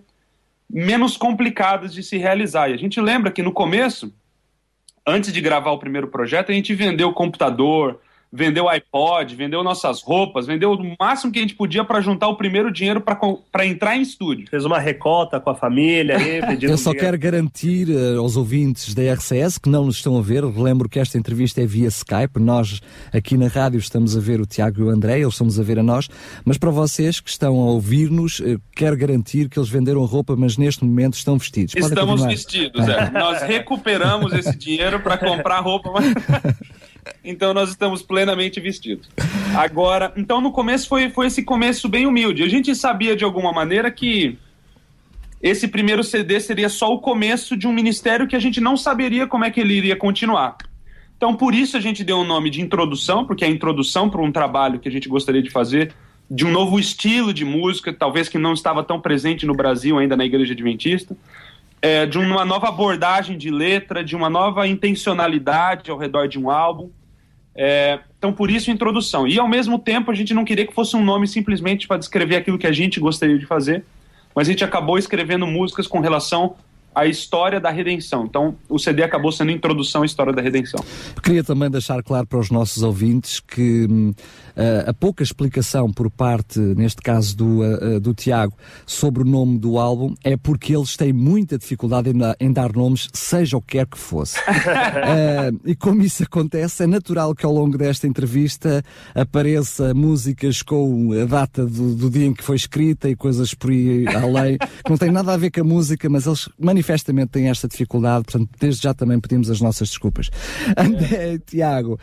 menos 0.70 1.16
complicadas 1.16 1.94
de 1.94 2.02
se 2.02 2.18
realizar. 2.18 2.70
E 2.70 2.74
a 2.74 2.78
gente 2.78 3.00
lembra 3.00 3.32
que 3.32 3.44
no 3.44 3.52
começo, 3.52 4.12
antes 5.06 5.32
de 5.32 5.40
gravar 5.40 5.72
o 5.72 5.78
primeiro 5.78 6.08
projeto, 6.08 6.52
a 6.52 6.56
gente 6.56 6.74
vendeu 6.74 7.10
o 7.10 7.14
computador, 7.14 8.00
vendeu 8.34 8.68
iPod, 8.68 9.36
vendeu 9.36 9.64
nossas 9.64 10.02
roupas, 10.02 10.48
vendeu 10.48 10.74
o 10.74 10.96
máximo 11.00 11.32
que 11.32 11.38
a 11.38 11.42
gente 11.44 11.54
podia 11.54 11.84
para 11.84 12.02
juntar 12.02 12.28
o 12.28 12.36
primeiro 12.36 12.72
dinheiro 12.72 13.00
para 13.00 13.66
entrar 13.66 13.96
em 13.96 14.02
estúdio. 14.02 14.48
Fez 14.50 14.66
uma 14.66 14.80
recota 14.80 15.40
com 15.40 15.52
a 15.52 15.56
família 15.56 16.18
aí, 16.18 16.42
Eu 16.64 16.78
só 16.78 16.94
quero 16.94 17.18
garantir 17.18 17.88
uh, 17.90 18.20
aos 18.20 18.36
ouvintes 18.36 18.96
da 18.96 19.04
RCS 19.14 19.60
que 19.60 19.70
não 19.70 19.86
nos 19.86 19.98
estão 19.98 20.18
a 20.18 20.22
ver, 20.22 20.44
lembro 20.44 20.90
que 20.90 21.00
esta 21.00 21.16
entrevista 21.18 21.62
é 21.62 21.66
via 21.68 21.88
Skype, 21.88 22.40
nós 22.40 22.82
aqui 23.14 23.38
na 23.38 23.48
rádio 23.48 23.78
estamos 23.78 24.18
a 24.18 24.20
ver 24.20 24.42
o 24.42 24.48
Tiago 24.48 24.82
e 24.82 24.84
o 24.84 24.90
André, 24.90 25.20
eles 25.20 25.34
estamos 25.34 25.60
a 25.60 25.64
ver 25.64 25.78
a 25.78 25.84
nós, 25.84 26.10
mas 26.44 26.58
para 26.58 26.72
vocês 26.72 27.20
que 27.20 27.30
estão 27.30 27.54
a 27.60 27.66
ouvir-nos, 27.66 28.40
uh, 28.40 28.60
quero 28.76 28.98
garantir 28.98 29.48
que 29.48 29.60
eles 29.60 29.70
venderam 29.70 30.04
roupa, 30.06 30.36
mas 30.36 30.58
neste 30.58 30.84
momento 30.84 31.14
estão 31.14 31.38
vestidos. 31.38 31.76
Podem 31.76 31.90
estamos 31.90 32.22
continuar. 32.22 32.30
vestidos, 32.32 32.88
é. 32.88 33.12
nós 33.14 33.44
recuperamos 33.44 34.34
esse 34.34 34.58
dinheiro 34.58 35.00
para 35.00 35.18
comprar 35.18 35.60
roupa. 35.60 35.92
Mas... 35.92 36.06
Então 37.24 37.54
nós 37.54 37.70
estamos 37.70 38.02
plenamente 38.02 38.60
vestidos. 38.60 39.10
Agora, 39.56 40.14
então 40.16 40.42
no 40.42 40.52
começo 40.52 40.88
foi, 40.88 41.10
foi 41.10 41.28
esse 41.28 41.44
começo 41.44 41.88
bem 41.88 42.06
humilde. 42.06 42.44
A 42.44 42.50
gente 42.50 42.76
sabia 42.76 43.16
de 43.16 43.24
alguma 43.24 43.52
maneira 43.52 43.92
que 43.92 44.38
esse 45.42 45.68
primeiro 45.68 46.04
CD 46.04 46.40
seria 46.40 46.70
só 46.70 46.94
o 46.94 47.00
começo 47.00 47.58
de 47.58 47.68
um 47.68 47.74
ministério 47.74 48.28
que 48.28 48.36
a 48.36 48.40
gente 48.40 48.62
não 48.62 48.78
saberia 48.78 49.28
como 49.28 49.46
é 49.46 49.52
que 49.52 49.60
ele 49.60 49.74
iria 49.74 49.96
continuar. 49.96 50.58
Então 51.18 51.36
por 51.36 51.54
isso 51.54 51.78
a 51.78 51.80
gente 51.80 52.04
deu 52.04 52.18
o 52.18 52.22
um 52.22 52.28
nome 52.28 52.50
de 52.50 52.62
introdução, 52.62 53.26
porque 53.26 53.44
é 53.44 53.48
a 53.48 53.52
introdução 53.52 54.10
para 54.10 54.22
um 54.22 54.32
trabalho 54.32 54.80
que 54.80 54.88
a 54.88 54.92
gente 54.92 55.10
gostaria 55.10 55.42
de 55.42 55.50
fazer 55.50 55.94
de 56.32 56.46
um 56.46 56.52
novo 56.52 56.80
estilo 56.80 57.34
de 57.34 57.46
música, 57.46 57.94
talvez 57.94 58.30
que 58.30 58.38
não 58.38 58.54
estava 58.54 58.84
tão 58.84 59.00
presente 59.00 59.46
no 59.46 59.54
Brasil 59.54 60.00
ainda 60.00 60.16
na 60.16 60.26
Igreja 60.26 60.54
Adventista 60.54 61.16
é, 61.84 62.06
de 62.06 62.18
uma 62.18 62.46
nova 62.46 62.70
abordagem 62.70 63.38
de 63.38 63.52
letra, 63.52 64.02
de 64.02 64.16
uma 64.16 64.30
nova 64.30 64.66
intencionalidade 64.66 65.92
ao 65.92 65.98
redor 65.98 66.30
de 66.30 66.40
um 66.40 66.50
álbum. 66.50 66.90
É, 67.54 68.00
então, 68.18 68.32
por 68.32 68.50
isso, 68.50 68.72
introdução. 68.72 69.28
E, 69.28 69.38
ao 69.38 69.50
mesmo 69.50 69.78
tempo, 69.78 70.10
a 70.10 70.16
gente 70.16 70.34
não 70.34 70.46
queria 70.46 70.66
que 70.66 70.74
fosse 70.74 70.96
um 70.96 71.04
nome 71.04 71.28
simplesmente 71.28 71.86
para 71.86 71.98
descrever 71.98 72.38
aquilo 72.38 72.58
que 72.58 72.66
a 72.66 72.72
gente 72.72 73.02
gostaria 73.02 73.38
de 73.38 73.46
fazer, 73.46 73.84
mas 74.34 74.48
a 74.48 74.52
gente 74.52 74.64
acabou 74.64 74.98
escrevendo 74.98 75.46
músicas 75.46 75.86
com 75.86 76.00
relação 76.00 76.56
à 76.96 77.06
história 77.06 77.60
da 77.60 77.70
redenção. 77.70 78.24
Então, 78.24 78.56
o 78.70 78.80
CD 78.80 79.04
acabou 79.04 79.34
sendo 79.34 79.52
introdução 79.52 80.04
à 80.04 80.06
história 80.06 80.32
da 80.32 80.42
redenção. 80.42 80.82
Queria 81.22 81.44
também 81.44 81.70
deixar 81.70 82.02
claro 82.02 82.26
para 82.26 82.40
os 82.40 82.50
nossos 82.50 82.82
ouvintes 82.82 83.42
que 83.42 83.88
hum, 83.90 84.14
uh, 84.56 84.90
a 84.90 84.94
pouca 84.94 85.24
explicação 85.24 85.92
por 85.92 86.10
parte, 86.10 86.60
neste 86.60 87.02
caso 87.02 87.36
do, 87.36 87.62
uh, 87.62 88.00
do 88.00 88.14
Tiago, 88.14 88.54
sobre 88.86 89.24
o 89.24 89.26
nome 89.26 89.58
do 89.58 89.78
álbum 89.78 90.14
é 90.24 90.38
porque 90.38 90.76
eles 90.76 90.96
têm 90.96 91.14
muita 91.14 91.58
dificuldade 91.58 92.10
em, 92.10 92.16
em 92.40 92.52
dar 92.52 92.74
nomes, 92.74 93.10
seja 93.14 93.58
o 93.58 93.62
que 93.62 93.78
quer 93.78 93.88
que 93.88 93.98
fosse. 93.98 94.38
uh, 94.40 95.60
e 95.66 95.76
como 95.76 96.02
isso 96.02 96.24
acontece, 96.24 96.84
é 96.84 96.88
natural 96.88 97.34
que 97.36 97.46
ao 97.46 97.54
longo 97.54 97.78
desta 97.78 98.08
entrevista 98.08 98.84
apareça 99.16 99.94
músicas 99.94 100.62
com 100.62 101.12
a 101.14 101.26
data 101.26 101.66
do, 101.66 101.96
do 101.96 102.10
dia 102.10 102.26
em 102.26 102.34
que 102.34 102.44
foi 102.44 102.56
escrita 102.56 103.10
e 103.10 103.16
coisas 103.16 103.54
por 103.54 103.72
aí 103.72 104.06
além, 104.08 104.58
que 104.58 104.90
não 104.90 104.98
tem 104.98 105.12
nada 105.12 105.34
a 105.34 105.38
ver 105.38 105.52
com 105.52 105.62
a 105.62 105.64
música, 105.64 106.10
mas 106.10 106.26
eles 106.26 106.50
manifestamente 106.60 107.32
têm 107.32 107.50
esta 107.50 107.68
dificuldade, 107.68 108.26
portanto, 108.26 108.50
desde 108.60 108.84
já 108.84 108.94
também 108.94 109.20
pedimos 109.20 109.50
as 109.50 109.62
nossas 109.62 109.90
desculpas. 109.90 110.30
André, 110.78 111.40
Tiago, 111.46 112.00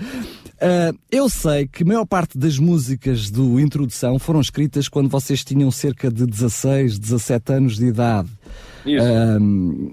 eu 1.10 1.28
sei 1.28 1.66
que 1.66 1.82
a 1.82 1.86
maior 1.86 2.06
parte 2.06 2.38
das 2.40 2.58
músicas 2.58 3.30
do 3.30 3.60
Introdução 3.60 4.18
foram 4.18 4.40
escritas 4.40 4.88
quando 4.88 5.10
vocês 5.10 5.44
tinham 5.44 5.70
cerca 5.70 6.10
de 6.10 6.24
16, 6.24 6.98
17 6.98 7.52
anos 7.52 7.76
de 7.76 7.86
idade. 7.86 8.30
Isso. 8.86 9.04
Um, 9.04 9.90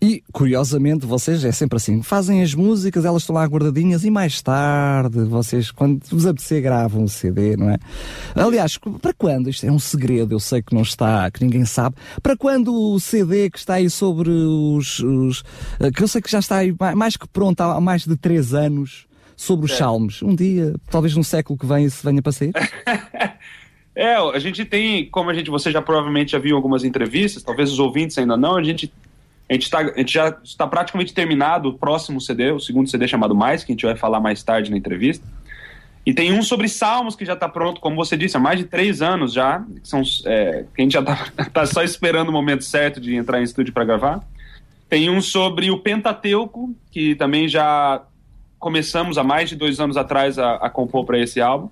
e, 0.00 0.22
curiosamente, 0.32 1.06
vocês 1.06 1.44
é 1.44 1.50
sempre 1.50 1.76
assim, 1.76 2.02
fazem 2.02 2.40
as 2.40 2.54
músicas, 2.54 3.04
elas 3.04 3.22
estão 3.22 3.34
lá 3.34 3.44
guardadinhas 3.44 4.04
e 4.04 4.10
mais 4.10 4.40
tarde, 4.40 5.24
vocês, 5.24 5.72
quando 5.72 6.00
vos 6.10 6.24
apetecer, 6.24 6.62
gravam 6.62 7.02
o 7.02 7.08
CD, 7.08 7.56
não 7.56 7.68
é? 7.68 7.78
Aliás, 8.32 8.78
para 9.02 9.12
quando? 9.12 9.50
Isto 9.50 9.66
é 9.66 9.72
um 9.72 9.78
segredo, 9.78 10.34
eu 10.34 10.38
sei 10.38 10.62
que 10.62 10.72
não 10.72 10.82
está, 10.82 11.28
que 11.32 11.42
ninguém 11.42 11.64
sabe. 11.64 11.96
Para 12.22 12.36
quando 12.36 12.72
o 12.72 13.00
CD 13.00 13.50
que 13.50 13.58
está 13.58 13.74
aí 13.74 13.90
sobre 13.90 14.30
os, 14.30 15.00
os 15.00 15.42
que 15.92 16.02
eu 16.02 16.06
sei 16.06 16.22
que 16.22 16.30
já 16.30 16.38
está 16.38 16.58
aí 16.58 16.72
mais 16.94 17.16
que 17.16 17.26
pronto 17.26 17.60
há 17.60 17.80
mais 17.80 18.04
de 18.04 18.16
3 18.16 18.54
anos, 18.54 19.07
sobre 19.38 19.66
os 19.66 19.72
é. 19.72 19.76
Salmos. 19.76 20.20
Um 20.20 20.34
dia, 20.34 20.74
talvez 20.90 21.14
no 21.14 21.22
século 21.22 21.56
que 21.56 21.64
vem, 21.64 21.84
isso 21.84 22.04
venha 22.04 22.20
para 22.20 22.32
sair? 22.32 22.52
É, 23.94 24.14
a 24.14 24.38
gente 24.38 24.64
tem, 24.64 25.06
como 25.06 25.28
a 25.28 25.34
gente, 25.34 25.50
você 25.50 25.72
já 25.72 25.82
provavelmente 25.82 26.30
já 26.30 26.38
viu 26.38 26.54
algumas 26.54 26.84
entrevistas, 26.84 27.42
talvez 27.42 27.72
os 27.72 27.80
ouvintes 27.80 28.16
ainda 28.16 28.36
não, 28.36 28.54
a 28.54 28.62
gente, 28.62 28.92
a 29.50 29.52
gente, 29.54 29.68
tá, 29.68 29.80
a 29.80 29.98
gente 29.98 30.14
já 30.14 30.38
está 30.44 30.68
praticamente 30.68 31.12
terminado 31.12 31.70
o 31.70 31.74
próximo 31.76 32.20
CD, 32.20 32.52
o 32.52 32.60
segundo 32.60 32.88
CD 32.88 33.08
chamado 33.08 33.34
Mais, 33.34 33.64
que 33.64 33.72
a 33.72 33.74
gente 33.74 33.84
vai 33.84 33.96
falar 33.96 34.20
mais 34.20 34.40
tarde 34.40 34.70
na 34.70 34.76
entrevista. 34.76 35.26
E 36.06 36.14
tem 36.14 36.32
um 36.32 36.44
sobre 36.44 36.68
Salmos 36.68 37.16
que 37.16 37.24
já 37.24 37.32
está 37.32 37.48
pronto, 37.48 37.80
como 37.80 37.96
você 37.96 38.16
disse, 38.16 38.36
há 38.36 38.40
mais 38.40 38.60
de 38.60 38.66
três 38.66 39.02
anos 39.02 39.32
já, 39.32 39.64
que, 39.82 39.88
são, 39.88 40.00
é, 40.26 40.64
que 40.72 40.80
a 40.80 40.84
gente 40.84 40.92
já 40.92 41.00
está 41.00 41.50
tá 41.52 41.66
só 41.66 41.82
esperando 41.82 42.28
o 42.28 42.32
momento 42.32 42.62
certo 42.62 43.00
de 43.00 43.16
entrar 43.16 43.40
em 43.40 43.42
estúdio 43.42 43.74
para 43.74 43.84
gravar. 43.84 44.20
Tem 44.88 45.10
um 45.10 45.20
sobre 45.20 45.72
o 45.72 45.78
Pentateuco, 45.80 46.72
que 46.92 47.16
também 47.16 47.48
já 47.48 48.00
começamos 48.58 49.18
há 49.18 49.24
mais 49.24 49.48
de 49.48 49.56
dois 49.56 49.80
anos 49.80 49.96
atrás 49.96 50.38
a, 50.38 50.56
a 50.56 50.70
compor 50.70 51.04
para 51.04 51.18
esse 51.18 51.40
álbum. 51.40 51.68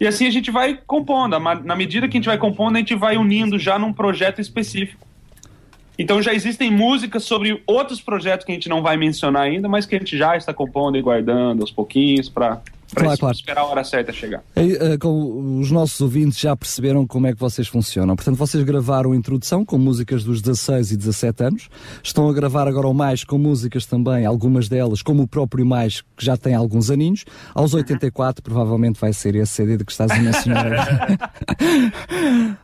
E 0.00 0.06
assim 0.06 0.26
a 0.26 0.30
gente 0.30 0.50
vai 0.50 0.78
compondo. 0.86 1.38
Na 1.38 1.74
medida 1.74 2.06
que 2.06 2.16
a 2.16 2.20
gente 2.20 2.28
vai 2.28 2.38
compondo, 2.38 2.76
a 2.76 2.78
gente 2.78 2.94
vai 2.94 3.16
unindo 3.16 3.58
já 3.58 3.78
num 3.78 3.92
projeto 3.92 4.40
específico. 4.40 5.06
Então 5.98 6.22
já 6.22 6.32
existem 6.32 6.70
músicas 6.70 7.24
sobre 7.24 7.60
outros 7.66 8.00
projetos 8.00 8.46
que 8.46 8.52
a 8.52 8.54
gente 8.54 8.68
não 8.68 8.80
vai 8.80 8.96
mencionar 8.96 9.42
ainda, 9.42 9.68
mas 9.68 9.84
que 9.84 9.96
a 9.96 9.98
gente 9.98 10.16
já 10.16 10.36
está 10.36 10.54
compondo 10.54 10.96
e 10.96 11.02
guardando 11.02 11.62
aos 11.62 11.72
pouquinhos 11.72 12.28
para 12.28 12.60
Claro, 12.94 13.18
claro. 13.18 13.34
esperar 13.34 13.60
a 13.60 13.64
hora 13.66 13.84
certa 13.84 14.12
chegar. 14.12 14.42
E, 14.56 14.74
uh, 14.74 15.60
os 15.60 15.70
nossos 15.70 16.00
ouvintes 16.00 16.38
já 16.38 16.56
perceberam 16.56 17.06
como 17.06 17.26
é 17.26 17.32
que 17.32 17.38
vocês 17.38 17.68
funcionam. 17.68 18.16
Portanto, 18.16 18.36
vocês 18.36 18.62
gravaram 18.64 19.12
a 19.12 19.16
introdução 19.16 19.64
com 19.64 19.78
músicas 19.78 20.24
dos 20.24 20.40
16 20.40 20.92
e 20.92 20.96
17 20.96 21.44
anos. 21.44 21.68
Estão 22.02 22.28
a 22.28 22.32
gravar 22.32 22.66
agora 22.66 22.86
o 22.86 22.94
Mais 22.94 23.24
com 23.24 23.38
músicas 23.38 23.86
também, 23.86 24.24
algumas 24.24 24.68
delas, 24.68 25.02
como 25.02 25.22
o 25.22 25.28
próprio 25.28 25.66
Mais, 25.66 26.00
que 26.16 26.24
já 26.24 26.36
tem 26.36 26.54
alguns 26.54 26.90
aninhos. 26.90 27.24
Aos 27.54 27.74
84, 27.74 28.42
provavelmente 28.42 29.00
vai 29.00 29.12
ser 29.12 29.34
esse 29.34 29.52
CD 29.52 29.76
de 29.76 29.84
que 29.84 29.92
estás 29.92 30.10
a 30.10 30.16
mencionar. 30.16 30.66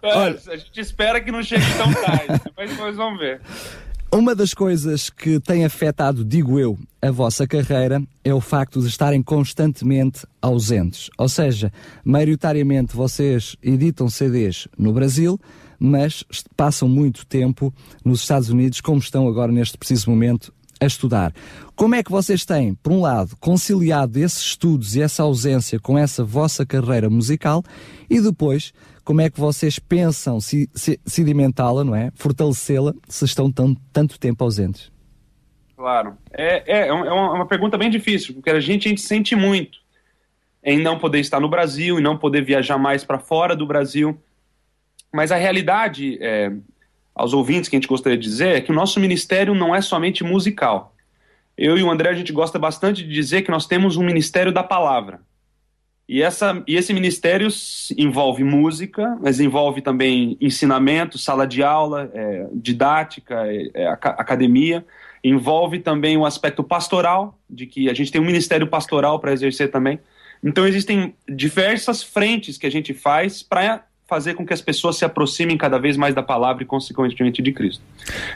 Olha, 0.03 0.39
a 0.49 0.57
gente 0.57 0.81
espera 0.81 1.21
que 1.21 1.31
não 1.31 1.43
chegue 1.43 1.65
tão 1.77 1.93
tarde, 1.93 2.41
mas 2.57 2.71
depois 2.71 2.97
vamos 2.97 3.19
ver. 3.19 3.41
Uma 4.15 4.33
das 4.33 4.55
coisas 4.55 5.11
que 5.11 5.41
tem 5.41 5.65
afetado, 5.65 6.25
digo 6.25 6.61
eu, 6.61 6.79
a 7.03 7.11
vossa 7.11 7.49
carreira 7.49 8.01
é 8.23 8.33
o 8.33 8.41
facto 8.41 8.81
de 8.81 8.87
estarem 8.87 9.21
constantemente 9.21 10.25
ausentes. 10.41 11.11
Ou 11.19 11.29
seja, 11.29 11.73
maioritariamente 12.05 12.95
vocês 12.95 13.57
editam 13.61 14.09
CDs 14.09 14.69
no 14.79 14.93
Brasil, 14.93 15.37
mas 15.81 16.23
passam 16.57 16.89
muito 16.89 17.27
tempo 17.27 17.75
nos 18.05 18.21
Estados 18.21 18.51
Unidos, 18.51 18.81
como 18.81 19.01
estão 19.01 19.27
agora 19.27 19.51
neste 19.51 19.77
preciso 19.77 20.09
momento 20.11 20.55
a 20.81 20.87
estudar. 20.87 21.35
Como 21.75 21.97
é 21.97 22.03
que 22.05 22.13
vocês 22.13 22.45
têm, 22.45 22.73
por 22.75 22.93
um 22.93 23.01
lado, 23.01 23.37
conciliado 23.41 24.17
esses 24.21 24.41
estudos 24.41 24.95
e 24.95 25.03
essa 25.03 25.25
ausência 25.25 25.81
com 25.81 25.99
essa 25.99 26.23
vossa 26.23 26.65
carreira 26.65 27.11
musical 27.11 27.65
e 28.09 28.21
depois 28.21 28.73
como 29.05 29.21
é 29.21 29.31
que 29.31 29.39
vocês 29.39 29.79
pensam 29.79 30.41
se, 30.41 30.69
se, 30.75 30.99
sedimentá-la, 31.05 31.85
não 31.85 31.95
é? 31.95 32.11
Fortalecê-la 32.15 32.95
se 33.09 33.25
estão 33.25 33.53
tão, 33.53 33.75
tanto 33.93 34.19
tempo 34.19 34.43
ausentes? 34.43 34.91
Claro. 35.77 36.17
É, 36.33 36.63
é, 36.67 36.89
é, 36.89 36.93
uma, 36.93 37.07
é 37.07 37.13
uma 37.13 37.47
pergunta 37.47 37.77
bem 37.77 37.91
difícil, 37.91 38.35
porque 38.35 38.51
a 38.51 38.61
gente, 38.61 38.87
a 38.87 38.91
gente 38.91 39.03
sente 39.03 39.37
muito 39.37 39.79
em 40.65 40.79
não 40.79 40.99
poder 40.99 41.21
estar 41.21 41.39
no 41.39 41.49
Brasil, 41.49 41.99
e 41.99 42.03
não 42.03 42.17
poder 42.17 42.43
viajar 42.43 42.79
mais 42.79 43.05
para 43.05 43.19
fora 43.19 43.55
do 43.55 43.67
Brasil. 43.67 44.19
Mas 45.13 45.31
a 45.31 45.37
realidade, 45.37 46.19
é, 46.23 46.51
aos 47.15 47.35
ouvintes 47.35 47.69
que 47.69 47.77
a 47.77 47.79
gente 47.79 47.89
gostaria 47.89 48.17
de 48.17 48.25
dizer, 48.27 48.57
é 48.57 48.61
que 48.63 48.73
o 48.73 48.75
nosso 48.75 48.99
ministério 48.99 49.55
não 49.55 49.75
é 49.75 49.83
somente 49.83 50.25
musical. 50.25 50.95
Eu 51.57 51.77
e 51.77 51.83
o 51.83 51.91
André, 51.91 52.09
a 52.09 52.15
gente 52.15 52.33
gosta 52.33 52.59
bastante 52.59 53.05
de 53.05 53.13
dizer 53.13 53.43
que 53.43 53.51
nós 53.51 53.67
temos 53.67 53.97
um 53.97 54.03
ministério 54.03 54.51
da 54.51 54.63
palavra. 54.63 55.21
E, 56.09 56.23
essa, 56.23 56.63
e 56.67 56.77
esse 56.77 56.93
ministério 56.93 57.49
envolve 57.97 58.45
música, 58.45 59.17
mas 59.23 59.41
envolve 59.41 59.81
também 59.81 60.37
ensinamento, 60.41 61.17
sala 61.17 61.47
de 61.47 61.63
aula, 61.63 62.11
é, 62.13 62.47
didática, 62.53 63.47
é, 63.47 63.71
é, 63.73 63.89
academia. 63.89 64.85
Envolve 65.23 65.79
também 65.79 66.19
o 66.19 66.27
aspecto 66.27 66.63
pastoral, 66.63 67.39
de 67.49 67.67
que 67.67 67.89
a 67.89 67.95
gente 67.95 68.13
tem 68.13 68.21
um 68.21 68.27
ministério 68.27 68.67
pastoral 68.67 69.19
para 69.19 69.33
exercer 69.33 69.71
também. 69.71 69.99
Então 70.43 70.67
existem 70.67 71.15
diversas 71.27 72.03
frentes 72.03 72.59
que 72.59 72.67
a 72.67 72.71
gente 72.71 72.93
faz 72.93 73.43
para 73.43 73.85
fazer 74.07 74.35
com 74.35 74.45
que 74.45 74.53
as 74.53 74.61
pessoas 74.61 74.99
se 74.99 75.05
aproximem 75.07 75.57
cada 75.57 75.79
vez 75.79 75.97
mais 75.97 76.15
da 76.15 76.23
palavra 76.23 76.63
e, 76.63 76.67
consequentemente, 76.67 77.41
de 77.41 77.53
Cristo. 77.53 77.83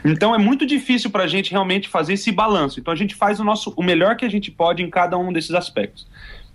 Então 0.03 0.33
é 0.33 0.37
muito 0.37 0.65
difícil 0.65 1.11
para 1.11 1.25
a 1.25 1.27
gente 1.27 1.51
realmente 1.51 1.87
fazer 1.87 2.13
esse 2.13 2.31
balanço. 2.31 2.79
Então 2.79 2.91
a 2.91 2.97
gente 2.97 3.13
faz 3.13 3.39
o 3.39 3.43
nosso 3.43 3.71
o 3.77 3.83
melhor 3.83 4.15
que 4.15 4.25
a 4.25 4.29
gente 4.29 4.49
pode 4.49 4.81
em 4.81 4.89
cada 4.89 5.17
um 5.17 5.31
desses 5.31 5.51
aspectos. 5.51 6.07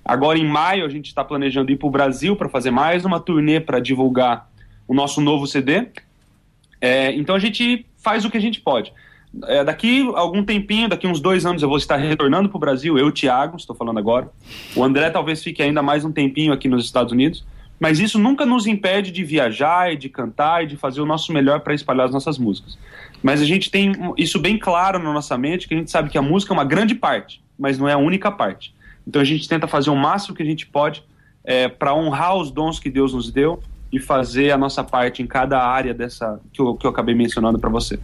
Agora, 0.04 0.38
em 0.38 0.46
maio, 0.46 0.84
a 0.84 0.88
gente 0.88 1.06
está 1.06 1.24
planejando 1.24 1.72
ir 1.72 1.76
para 1.76 1.86
o 1.88 1.90
Brasil 1.90 2.36
para 2.36 2.48
fazer 2.48 2.70
mais 2.70 3.04
uma 3.04 3.18
turnê 3.18 3.58
para 3.58 3.80
divulgar 3.80 4.50
o 4.86 4.94
nosso 4.94 5.20
novo 5.20 5.46
CD. 5.46 5.88
É, 6.80 7.12
então, 7.12 7.34
a 7.34 7.38
gente 7.38 7.86
faz 7.96 8.24
o 8.24 8.30
que 8.30 8.36
a 8.36 8.40
gente 8.40 8.60
pode. 8.60 8.92
É, 9.44 9.64
daqui 9.64 10.02
algum 10.14 10.44
tempinho, 10.44 10.88
daqui 10.88 11.06
uns 11.06 11.20
dois 11.20 11.46
anos, 11.46 11.62
eu 11.62 11.68
vou 11.68 11.78
estar 11.78 11.96
retornando 11.96 12.48
para 12.48 12.56
o 12.56 12.60
Brasil, 12.60 12.98
eu, 12.98 13.10
Thiago, 13.10 13.56
estou 13.56 13.74
falando 13.74 13.98
agora. 13.98 14.30
O 14.76 14.84
André 14.84 15.10
talvez 15.10 15.42
fique 15.42 15.62
ainda 15.62 15.82
mais 15.82 16.04
um 16.04 16.12
tempinho 16.12 16.52
aqui 16.52 16.68
nos 16.68 16.84
Estados 16.84 17.12
Unidos. 17.12 17.44
Mas 17.80 17.98
isso 17.98 18.18
nunca 18.18 18.46
nos 18.46 18.66
impede 18.66 19.10
de 19.10 19.24
viajar 19.24 19.92
e 19.92 19.96
de 19.96 20.08
cantar 20.08 20.62
e 20.62 20.66
de 20.66 20.76
fazer 20.76 21.00
o 21.00 21.06
nosso 21.06 21.32
melhor 21.32 21.60
para 21.60 21.74
espalhar 21.74 22.06
as 22.06 22.12
nossas 22.12 22.38
músicas. 22.38 22.78
Mas 23.22 23.40
a 23.40 23.44
gente 23.44 23.70
tem 23.70 23.92
isso 24.16 24.38
bem 24.38 24.56
claro 24.58 24.98
na 24.98 25.12
nossa 25.12 25.36
mente, 25.36 25.66
que 25.66 25.74
a 25.74 25.78
gente 25.78 25.90
sabe 25.90 26.08
que 26.08 26.18
a 26.18 26.22
música 26.22 26.52
é 26.52 26.56
uma 26.56 26.64
grande 26.64 26.94
parte, 26.94 27.42
mas 27.58 27.78
não 27.78 27.88
é 27.88 27.92
a 27.92 27.98
única 27.98 28.30
parte. 28.30 28.72
Então 29.06 29.20
a 29.20 29.24
gente 29.24 29.48
tenta 29.48 29.66
fazer 29.66 29.90
o 29.90 29.96
máximo 29.96 30.34
que 30.34 30.42
a 30.42 30.46
gente 30.46 30.66
pode 30.66 31.04
é, 31.44 31.68
para 31.68 31.94
honrar 31.94 32.36
os 32.36 32.50
dons 32.50 32.78
que 32.78 32.90
Deus 32.90 33.12
nos 33.12 33.30
deu 33.30 33.62
e 33.92 34.00
fazer 34.00 34.50
a 34.50 34.58
nossa 34.58 34.82
parte 34.82 35.22
em 35.22 35.26
cada 35.26 35.62
área 35.62 35.94
dessa 35.94 36.40
que 36.52 36.60
eu, 36.60 36.74
que 36.74 36.84
eu 36.84 36.90
acabei 36.90 37.14
mencionando 37.14 37.58
para 37.58 37.70
você. 37.70 37.98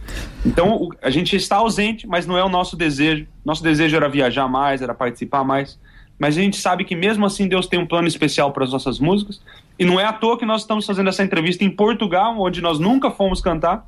Então 0.45 0.83
o, 0.83 0.89
a 1.01 1.09
gente 1.09 1.35
está 1.35 1.57
ausente, 1.57 2.07
mas 2.07 2.25
não 2.25 2.37
é 2.37 2.43
o 2.43 2.49
nosso 2.49 2.77
desejo. 2.77 3.27
Nosso 3.43 3.61
desejo 3.61 3.95
era 3.95 4.07
viajar 4.07 4.47
mais, 4.47 4.81
era 4.81 4.93
participar 4.93 5.43
mais. 5.43 5.77
Mas 6.17 6.37
a 6.37 6.41
gente 6.41 6.55
sabe 6.57 6.85
que 6.85 6.95
mesmo 6.95 7.25
assim 7.25 7.47
Deus 7.47 7.67
tem 7.67 7.79
um 7.79 7.85
plano 7.85 8.07
especial 8.07 8.51
para 8.51 8.63
as 8.63 8.71
nossas 8.71 8.99
músicas. 8.99 9.41
E 9.77 9.83
não 9.83 9.99
é 9.99 10.05
à 10.05 10.13
toa 10.13 10.37
que 10.37 10.45
nós 10.45 10.61
estamos 10.61 10.85
fazendo 10.85 11.09
essa 11.09 11.23
entrevista 11.23 11.65
em 11.65 11.69
Portugal, 11.69 12.39
onde 12.39 12.61
nós 12.61 12.79
nunca 12.79 13.09
fomos 13.09 13.41
cantar, 13.41 13.85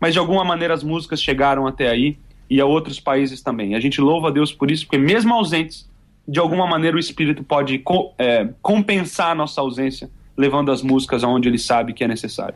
mas 0.00 0.12
de 0.12 0.18
alguma 0.20 0.44
maneira 0.44 0.72
as 0.72 0.84
músicas 0.84 1.20
chegaram 1.20 1.66
até 1.66 1.90
aí 1.90 2.16
e 2.48 2.60
a 2.60 2.64
outros 2.64 3.00
países 3.00 3.42
também. 3.42 3.74
A 3.74 3.80
gente 3.80 4.00
louva 4.00 4.28
a 4.28 4.30
Deus 4.30 4.52
por 4.52 4.70
isso, 4.70 4.86
porque 4.86 4.96
mesmo 4.96 5.34
ausentes, 5.34 5.90
de 6.26 6.38
alguma 6.40 6.66
maneira 6.66 6.96
o 6.96 7.00
espírito 7.00 7.42
pode 7.42 7.78
co 7.78 8.14
é, 8.18 8.48
compensar 8.60 9.30
a 9.30 9.34
nossa 9.34 9.60
ausência 9.60 10.10
levando 10.36 10.70
as 10.72 10.82
músicas 10.82 11.22
aonde 11.22 11.48
ele 11.48 11.58
sabe 11.58 11.92
que 11.92 12.02
é 12.02 12.08
necessário. 12.08 12.54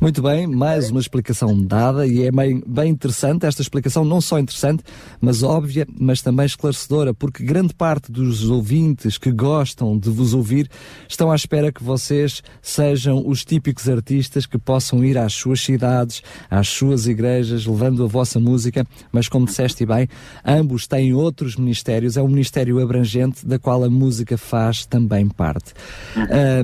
Muito 0.00 0.20
bem, 0.22 0.46
mais 0.46 0.90
uma 0.90 1.00
explicação 1.00 1.56
dada 1.64 2.06
e 2.06 2.22
é 2.22 2.30
bem, 2.30 2.62
bem 2.66 2.90
interessante 2.90 3.46
esta 3.46 3.62
explicação, 3.62 4.04
não 4.04 4.20
só 4.20 4.38
interessante, 4.38 4.82
mas 5.20 5.42
óbvia, 5.42 5.86
mas 5.98 6.20
também 6.20 6.46
esclarecedora, 6.46 7.14
porque 7.14 7.44
grande 7.44 7.74
parte 7.74 8.10
dos 8.10 8.48
ouvintes 8.50 9.18
que 9.18 9.30
gostam 9.30 9.96
de 9.96 10.10
vos 10.10 10.34
ouvir 10.34 10.68
estão 11.08 11.30
à 11.30 11.34
espera 11.34 11.72
que 11.72 11.82
vocês 11.82 12.42
sejam 12.60 13.22
os 13.26 13.44
típicos 13.44 13.88
artistas 13.88 14.46
que 14.46 14.58
possam 14.58 15.04
ir 15.04 15.16
às 15.16 15.32
suas 15.32 15.60
cidades, 15.60 16.22
às 16.50 16.68
suas 16.68 17.06
igrejas, 17.06 17.66
levando 17.66 18.04
a 18.04 18.06
vossa 18.06 18.40
música, 18.40 18.84
mas 19.12 19.28
como 19.28 19.46
disseste 19.46 19.86
bem, 19.86 20.08
ambos 20.44 20.86
têm 20.86 21.14
outros 21.14 21.56
ministérios, 21.56 22.16
é 22.16 22.22
um 22.22 22.28
ministério 22.28 22.80
abrangente 22.80 23.46
da 23.46 23.58
qual 23.58 23.84
a 23.84 23.90
música 23.90 24.36
faz 24.36 24.84
também 24.84 25.28
parte. 25.28 25.72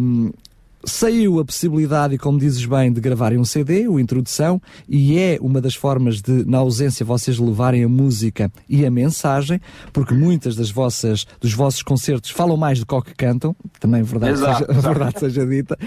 Um, 0.01 0.31
Saiu 0.85 1.41
a 1.41 1.45
possibilidade, 1.45 2.15
e 2.15 2.19
como 2.19 2.39
dizes 2.39 2.65
bem, 2.65 2.93
de 2.93 3.01
gravarem 3.01 3.39
um 3.39 3.45
CD, 3.45 3.89
o 3.89 3.99
Introdução, 3.99 4.61
e 4.89 5.19
é 5.19 5.39
uma 5.41 5.61
das 5.61 5.75
formas 5.75 6.21
de, 6.21 6.45
na 6.49 6.59
ausência, 6.59 7.05
vocês 7.05 7.39
levarem 7.39 7.83
a 7.83 7.89
música 7.89 8.51
e 8.69 8.87
a 8.87 8.91
mensagem, 8.91 9.61
porque 9.93 10.15
muitas 10.15 10.55
das 10.55 10.71
vossas, 10.71 11.27
dos 11.41 11.53
vossos 11.53 11.83
concertos 11.83 12.31
falam 12.31 12.57
mais 12.57 12.79
do 12.79 12.87
que 12.87 12.95
o 12.95 13.03
que 13.03 13.15
cantam, 13.15 13.57
também 13.81 14.03
verdade, 14.03 14.35
Exato, 14.35 14.67
seja, 14.67 14.81
verdade 14.89 15.21
seja 15.21 15.47
dita. 15.47 15.79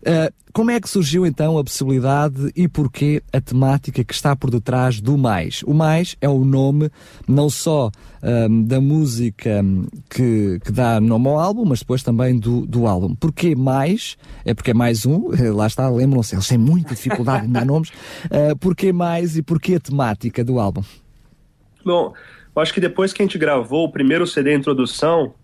Uh, 0.00 0.32
como 0.52 0.70
é 0.70 0.80
que 0.80 0.88
surgiu 0.88 1.26
então 1.26 1.58
a 1.58 1.64
possibilidade 1.64 2.50
e 2.56 2.66
porquê 2.66 3.22
a 3.32 3.40
temática 3.40 4.02
que 4.02 4.14
está 4.14 4.34
por 4.34 4.50
detrás 4.50 5.00
do 5.00 5.16
Mais? 5.16 5.62
O 5.64 5.74
Mais 5.74 6.16
é 6.20 6.28
o 6.28 6.44
nome 6.44 6.90
não 7.28 7.48
só 7.48 7.90
um, 8.22 8.64
da 8.64 8.80
música 8.80 9.62
que, 10.08 10.58
que 10.64 10.72
dá 10.72 11.00
nome 11.00 11.28
ao 11.28 11.38
álbum, 11.38 11.64
mas 11.64 11.80
depois 11.80 12.02
também 12.02 12.38
do, 12.38 12.66
do 12.66 12.86
álbum. 12.86 13.14
Porquê 13.14 13.54
Mais? 13.54 14.16
É 14.44 14.54
porque 14.54 14.72
é 14.72 14.74
mais 14.74 15.06
um, 15.06 15.32
eh, 15.34 15.50
lá 15.50 15.66
está, 15.66 15.88
lembram-se, 15.88 16.34
eles 16.34 16.48
têm 16.48 16.58
muita 16.58 16.94
dificuldade 16.94 17.46
em 17.46 17.52
dar 17.52 17.64
nomes. 17.64 17.90
Uh, 18.24 18.56
porquê 18.58 18.92
Mais 18.92 19.36
e 19.36 19.42
porquê 19.42 19.74
a 19.74 19.80
temática 19.80 20.42
do 20.42 20.58
álbum? 20.58 20.82
Bom, 21.84 22.12
eu 22.56 22.62
acho 22.62 22.74
que 22.74 22.80
depois 22.80 23.12
que 23.12 23.22
a 23.22 23.24
gente 23.24 23.38
gravou 23.38 23.84
o 23.84 23.92
primeiro 23.92 24.26
CD 24.26 24.54
Introdução, 24.54 25.34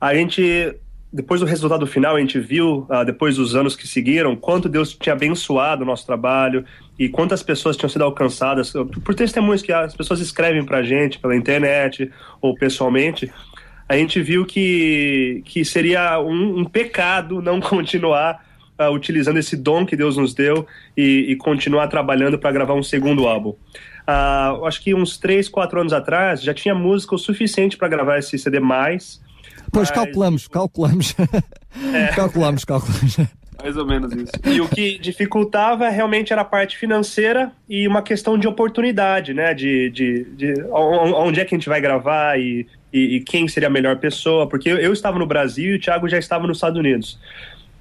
a 0.00 0.14
gente 0.14 0.74
depois 1.14 1.40
do 1.40 1.46
resultado 1.46 1.86
final, 1.86 2.16
a 2.16 2.18
gente 2.18 2.40
viu, 2.40 2.88
uh, 2.90 3.04
depois 3.06 3.36
dos 3.36 3.54
anos 3.54 3.76
que 3.76 3.86
seguiram, 3.86 4.34
quanto 4.34 4.68
Deus 4.68 4.92
tinha 4.92 5.12
abençoado 5.12 5.84
o 5.84 5.86
nosso 5.86 6.04
trabalho 6.04 6.64
e 6.98 7.08
quantas 7.08 7.40
pessoas 7.40 7.76
tinham 7.76 7.88
sido 7.88 8.02
alcançadas 8.02 8.72
por 9.04 9.14
testemunhos 9.14 9.62
que 9.62 9.72
as 9.72 9.94
pessoas 9.94 10.18
escrevem 10.18 10.64
para 10.64 10.78
a 10.78 10.82
gente 10.82 11.20
pela 11.20 11.36
internet 11.36 12.10
ou 12.40 12.56
pessoalmente. 12.56 13.32
A 13.88 13.96
gente 13.96 14.20
viu 14.20 14.44
que, 14.44 15.40
que 15.44 15.64
seria 15.64 16.18
um, 16.18 16.58
um 16.58 16.64
pecado 16.64 17.40
não 17.40 17.60
continuar 17.62 18.44
uh, 18.76 18.92
utilizando 18.92 19.38
esse 19.38 19.56
dom 19.56 19.86
que 19.86 19.94
Deus 19.94 20.16
nos 20.16 20.34
deu 20.34 20.66
e, 20.96 21.26
e 21.28 21.36
continuar 21.36 21.86
trabalhando 21.86 22.40
para 22.40 22.50
gravar 22.50 22.74
um 22.74 22.82
segundo 22.82 23.28
álbum. 23.28 23.50
Uh, 23.50 24.66
acho 24.66 24.82
que 24.82 24.92
uns 24.92 25.16
3, 25.16 25.48
4 25.48 25.80
anos 25.80 25.92
atrás 25.92 26.42
já 26.42 26.52
tinha 26.52 26.74
música 26.74 27.14
o 27.14 27.18
suficiente 27.18 27.76
para 27.76 27.86
gravar 27.86 28.18
esse 28.18 28.36
CD 28.36 28.58
mais. 28.58 29.22
Pois 29.74 29.90
calculamos, 29.90 30.48
calculamos. 30.48 31.14
É. 31.92 32.06
calculamos, 32.16 32.64
calculamos. 32.64 33.16
Mais 33.60 33.76
ou 33.76 33.86
menos 33.86 34.12
isso. 34.12 34.32
E 34.44 34.60
o 34.60 34.68
que 34.68 34.98
dificultava 34.98 35.88
realmente 35.88 36.32
era 36.32 36.42
a 36.42 36.44
parte 36.44 36.76
financeira 36.76 37.50
e 37.68 37.88
uma 37.88 38.02
questão 38.02 38.38
de 38.38 38.46
oportunidade, 38.46 39.32
né? 39.34 39.54
De, 39.54 39.90
de, 39.90 40.24
de 40.36 40.54
onde 40.70 41.40
é 41.40 41.44
que 41.44 41.54
a 41.54 41.58
gente 41.58 41.68
vai 41.68 41.80
gravar 41.80 42.38
e, 42.38 42.66
e, 42.92 43.16
e 43.16 43.20
quem 43.20 43.48
seria 43.48 43.68
a 43.68 43.72
melhor 43.72 43.96
pessoa. 43.96 44.48
Porque 44.48 44.68
eu, 44.68 44.76
eu 44.76 44.92
estava 44.92 45.18
no 45.18 45.26
Brasil 45.26 45.74
e 45.74 45.76
o 45.76 45.80
Thiago 45.80 46.08
já 46.08 46.18
estava 46.18 46.46
nos 46.46 46.58
Estados 46.58 46.78
Unidos. 46.78 47.18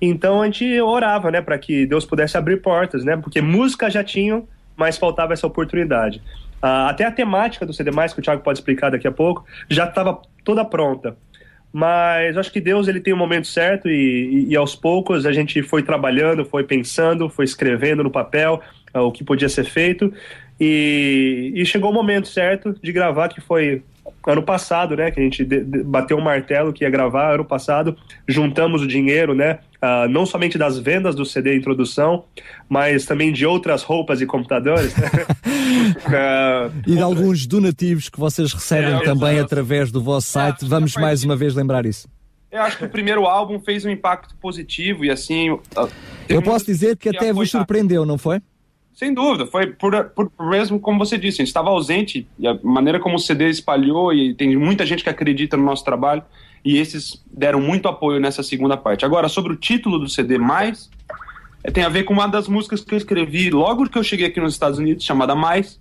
Então 0.02 0.42
a 0.42 0.46
gente 0.46 0.82
orava, 0.82 1.32
né, 1.32 1.42
para 1.42 1.58
que 1.58 1.86
Deus 1.86 2.06
pudesse 2.06 2.38
abrir 2.38 2.62
portas, 2.62 3.04
né? 3.04 3.16
Porque 3.18 3.42
música 3.42 3.90
já 3.90 4.04
tinham, 4.04 4.48
mas 4.76 4.98
faltava 4.98 5.34
essa 5.34 5.48
oportunidade. 5.48 6.22
Uh, 6.64 6.88
até 6.88 7.06
a 7.06 7.12
temática 7.12 7.66
do 7.66 7.74
CD, 7.74 7.92
que 7.92 8.20
o 8.20 8.22
Thiago 8.22 8.42
pode 8.42 8.60
explicar 8.60 8.90
daqui 8.90 9.08
a 9.08 9.12
pouco, 9.12 9.46
já 9.70 9.86
estava 9.86 10.22
toda 10.44 10.64
pronta. 10.64 11.18
Mas 11.74 12.38
acho 12.38 12.52
que 12.52 12.62
Deus 12.62 12.88
ele 12.88 13.00
tem 13.00 13.12
o 13.12 13.16
um 13.16 13.20
momento 13.20 13.48
certo 13.48 13.90
e, 13.90 13.94
e, 13.94 14.50
e, 14.50 14.56
aos 14.56 14.76
poucos 14.76 15.26
a 15.26 15.34
gente 15.34 15.64
foi 15.64 15.82
trabalhando, 15.82 16.46
foi 16.46 16.64
pensando, 16.64 17.28
foi 17.28 17.46
escrevendo 17.46 18.04
no 18.04 18.12
papel 18.12 18.62
uh, 18.94 19.00
o 19.00 19.12
que 19.12 19.24
podia 19.24 19.50
ser 19.50 19.66
feito. 19.66 20.14
E, 20.60 21.52
e, 21.56 21.66
chegou 21.66 21.90
o 21.90 21.94
momento 21.94 22.28
certo 22.28 22.78
de 22.80 22.92
gravar 22.92 23.28
que 23.28 23.42
foi 23.42 23.82
ano 24.28 24.44
passado, 24.44 24.96
né? 24.96 25.12
Que 25.12 25.20
a 25.20 25.24
gente 25.24 25.44
de, 25.44 25.64
de, 25.64 25.84
bateu 25.84 26.18
um 26.18 26.22
martelo 26.22 26.72
que 26.72 26.84
ia 26.84 26.90
gravar 26.90 27.34
ano 27.34 27.46
passado, 27.46 27.96
juntamos 28.28 28.82
o 28.82 28.88
dinheiro, 28.88 29.34
né? 29.34 29.60
Uh, 29.82 30.08
não 30.10 30.26
somente 30.26 30.58
das 30.58 30.80
vendas 30.80 31.14
do 31.16 31.26
CD 31.26 31.56
Introdução, 31.56 32.26
mas 32.70 33.06
também 33.06 33.34
de 33.34 33.46
outras 33.46 33.84
roupas 33.84 34.22
e 34.22 34.26
computadores. 34.26 34.94
uh, 34.94 36.72
e 36.88 36.96
de 36.96 37.02
alguns 37.02 37.46
donativos 37.46 38.10
que 38.10 38.20
vocês 38.20 38.54
recebem 38.54 38.96
é, 38.96 39.00
também 39.02 39.40
através 39.40 39.92
do 39.92 40.02
vosso 40.02 40.28
site. 40.28 40.64
É, 40.64 40.68
Vamos 40.68 40.96
mais 40.96 41.24
uma 41.24 41.36
vez 41.36 41.54
lembrar 41.54 41.86
isso. 41.86 42.08
Eu 42.52 42.62
acho 42.62 42.78
que 42.78 42.86
o 42.86 42.90
primeiro 42.90 43.26
álbum 43.26 43.60
fez 43.60 43.84
um 43.84 43.90
impacto 43.90 44.36
positivo 44.36 45.04
e 45.04 45.10
assim. 45.10 45.58
Eu 46.30 46.42
posso 46.42 46.66
dizer 46.66 46.96
que, 46.96 47.10
que 47.10 47.18
até 47.18 47.34
vos 47.34 47.50
surpreendeu, 47.50 48.06
não 48.06 48.18
foi? 48.18 48.40
Sem 48.94 49.12
dúvida, 49.14 49.48
foi 49.48 49.68
por, 49.68 50.06
por, 50.10 50.32
mesmo 50.40 50.80
como 50.80 51.00
você 51.00 51.18
disse, 51.18 51.42
a 51.42 51.44
gente 51.44 51.48
estava 51.48 51.70
ausente 51.70 52.28
e 52.38 52.48
a 52.48 52.58
maneira 52.62 53.00
como 53.00 53.16
o 53.16 53.20
CD 53.20 53.50
espalhou 53.50 54.14
e 54.14 54.36
tem 54.36 54.56
muita 54.56 54.86
gente 54.86 55.04
que 55.04 55.10
acredita 55.10 55.58
no 55.58 55.64
nosso 55.64 55.84
trabalho 55.84 56.24
e 56.64 56.78
esses 56.78 57.22
deram 57.32 57.60
muito 57.60 57.88
apoio 57.88 58.20
nessa 58.20 58.44
segunda 58.44 58.78
parte. 58.78 59.04
Agora, 59.04 59.28
sobre 59.28 59.52
o 59.52 59.56
título 59.56 59.98
do 59.98 60.08
CD, 60.08 60.38
Mais, 60.38 60.92
é, 61.64 61.72
tem 61.72 61.84
a 61.84 61.90
ver 61.90 62.04
com 62.04 62.14
uma 62.14 62.28
das 62.28 62.48
músicas 62.48 62.82
que 62.82 62.94
eu 62.94 62.98
escrevi 62.98 63.50
logo 63.50 63.90
que 63.90 63.98
eu 63.98 64.04
cheguei 64.04 64.28
aqui 64.28 64.40
nos 64.40 64.54
Estados 64.54 64.78
Unidos, 64.78 65.04
chamada 65.04 65.36
Mais, 65.36 65.80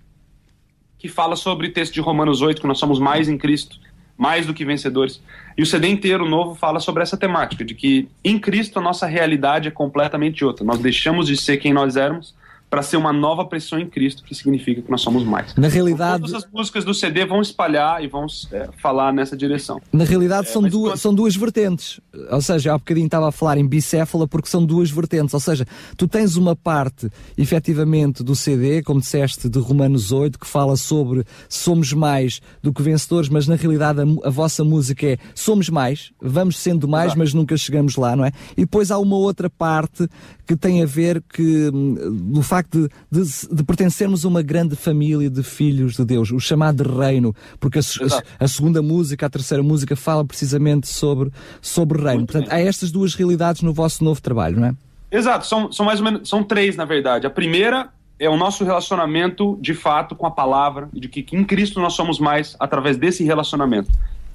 que 0.97 1.07
fala 1.07 1.35
sobre 1.35 1.69
texto 1.69 1.93
de 1.93 2.01
Romanos 2.01 2.41
8, 2.41 2.61
que 2.61 2.67
nós 2.67 2.79
somos 2.79 2.99
mais 2.99 3.29
em 3.29 3.37
Cristo, 3.37 3.77
mais 4.17 4.47
do 4.47 4.53
que 4.53 4.65
vencedores. 4.65 5.21
E 5.55 5.61
o 5.61 5.65
CD 5.65 5.87
inteiro 5.87 6.27
novo 6.27 6.55
fala 6.55 6.79
sobre 6.79 7.03
essa 7.03 7.15
temática, 7.15 7.63
de 7.63 7.75
que 7.75 8.07
em 8.23 8.39
Cristo 8.39 8.79
a 8.79 8.81
nossa 8.81 9.05
realidade 9.05 9.67
é 9.67 9.71
completamente 9.71 10.43
outra. 10.43 10.65
Nós 10.65 10.79
deixamos 10.79 11.27
de 11.27 11.37
ser 11.37 11.57
quem 11.57 11.73
nós 11.73 11.95
éramos 11.95 12.33
para 12.73 12.81
ser 12.81 12.97
uma 12.97 13.13
nova 13.13 13.45
pessoa 13.45 13.79
em 13.79 13.87
Cristo, 13.87 14.23
que 14.23 14.33
significa 14.33 14.81
que 14.81 14.89
nós 14.89 14.99
somos 15.01 15.23
mais. 15.23 15.53
Na 15.53 15.67
realidade, 15.67 16.23
todas 16.23 16.43
as 16.43 16.51
músicas 16.51 16.83
do 16.83 16.91
CD 16.91 17.23
vão 17.23 17.39
espalhar 17.39 18.03
e 18.03 18.07
vão 18.07 18.25
é, 18.51 18.67
falar 18.81 19.13
nessa 19.13 19.37
direção. 19.37 19.79
Na 19.91 20.03
realidade, 20.03 20.47
é, 20.47 20.51
são, 20.51 20.63
duas, 20.63 20.93
quando... 20.93 20.97
são 20.97 21.13
duas 21.13 21.35
vertentes. 21.35 22.01
Ou 22.31 22.41
seja, 22.41 22.73
há 22.73 22.77
bocadinho 22.79 23.05
estava 23.05 23.29
a 23.29 23.31
falar 23.31 23.59
em 23.59 23.67
bicéfala 23.67 24.27
porque 24.27 24.49
são 24.49 24.65
duas 24.65 24.89
vertentes. 24.89 25.35
Ou 25.35 25.39
seja, 25.39 25.67
tu 25.95 26.07
tens 26.07 26.35
uma 26.35 26.55
parte, 26.55 27.11
efetivamente, 27.37 28.23
do 28.23 28.35
CD, 28.35 28.81
como 28.81 28.99
disseste, 28.99 29.47
de 29.47 29.59
Romanos 29.59 30.11
8, 30.11 30.39
que 30.39 30.47
fala 30.47 30.75
sobre 30.75 31.23
somos 31.47 31.93
mais 31.93 32.41
do 32.63 32.73
que 32.73 32.81
vencedores, 32.81 33.29
mas 33.29 33.47
na 33.47 33.53
realidade 33.53 34.01
a, 34.01 34.27
a 34.27 34.31
vossa 34.31 34.63
música 34.63 35.05
é 35.05 35.17
somos 35.35 35.69
mais, 35.69 36.11
vamos 36.19 36.57
sendo 36.57 36.87
mais, 36.87 37.09
Exato. 37.09 37.19
mas 37.19 37.33
nunca 37.35 37.55
chegamos 37.55 37.97
lá, 37.97 38.15
não 38.15 38.25
é? 38.25 38.31
E 38.57 38.61
depois 38.61 38.89
há 38.89 38.97
uma 38.97 39.15
outra 39.15 39.47
parte 39.47 40.09
que 40.47 40.55
tem 40.55 40.81
a 40.81 40.85
ver 40.85 41.21
que, 41.21 41.69
hum, 41.71 42.31
do 42.33 42.41
facto 42.41 42.62
facto 42.63 42.89
de, 43.11 43.23
de, 43.23 43.55
de, 43.55 43.63
pertencermos 43.63 44.25
a 44.25 44.27
uma 44.27 44.41
grande 44.41 44.75
família 44.75 45.29
de 45.29 45.43
filhos 45.43 45.95
de 45.95 46.05
Deus, 46.05 46.31
o 46.31 46.39
chamado 46.39 46.83
reino, 46.83 47.35
porque 47.59 47.79
a, 47.79 47.81
a, 47.81 48.45
a 48.45 48.47
segunda 48.47 48.81
música, 48.81 49.25
a 49.25 49.29
terceira 49.29 49.63
música, 49.63 49.95
fala 49.95 50.23
precisamente 50.25 50.87
sobre, 50.87 51.31
sobre 51.61 52.01
reino. 52.01 52.19
Muito 52.19 52.31
Portanto, 52.31 52.49
bem. 52.49 52.65
há 52.65 52.67
estas 52.67 52.91
duas 52.91 53.13
realidades 53.15 53.61
no 53.61 53.73
vosso 53.73 54.03
novo 54.03 54.21
trabalho, 54.21 54.59
não 54.59 54.67
é? 54.67 54.75
Exato, 55.11 55.45
são, 55.45 55.71
são 55.71 55.85
mais 55.85 55.99
ou 55.99 56.05
menos, 56.05 56.27
são 56.27 56.43
três, 56.43 56.75
na 56.75 56.85
verdade. 56.85 57.27
A 57.27 57.29
primeira 57.29 57.89
é 58.19 58.29
o 58.29 58.37
nosso 58.37 58.63
relacionamento 58.63 59.57
de 59.61 59.73
fato 59.73 60.15
com 60.15 60.25
a 60.25 60.31
palavra, 60.31 60.89
de 60.91 61.07
que, 61.07 61.21
que 61.21 61.35
em 61.35 61.43
Cristo 61.43 61.79
nós 61.79 61.93
somos 61.93 62.19
mais 62.19 62.55
através 62.59 62.97
desse 62.97 63.23
relacionamento. 63.23 63.91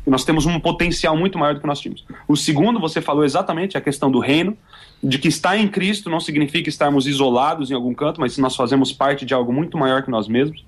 E 0.07 0.11
nós 0.11 0.25
temos 0.25 0.47
um 0.47 0.59
potencial 0.61 1.17
muito 1.17 1.39
maior 1.39 1.55
do 1.55 1.61
que 1.61 1.67
nós 1.67 1.81
tínhamos. 1.81 2.05
O 2.27 2.37
segundo, 2.37 2.81
você 2.81 3.01
falou 3.01 3.25
exatamente 3.25 3.77
a 3.77 3.81
questão 3.81 4.11
do 4.11 4.21
reino, 4.21 4.57
de 5.03 5.19
que 5.19 5.29
estar 5.29 5.57
em 5.57 5.69
Cristo 5.69 6.11
não 6.11 6.21
significa 6.21 6.69
estarmos 6.69 7.07
isolados 7.07 7.71
em 7.71 7.75
algum 7.75 7.95
canto, 7.95 8.21
mas 8.21 8.37
nós 8.39 8.57
fazemos 8.57 8.93
parte 8.93 9.25
de 9.25 9.33
algo 9.33 9.53
muito 9.53 9.79
maior 9.79 10.03
que 10.03 10.11
nós 10.11 10.27
mesmos. 10.27 10.65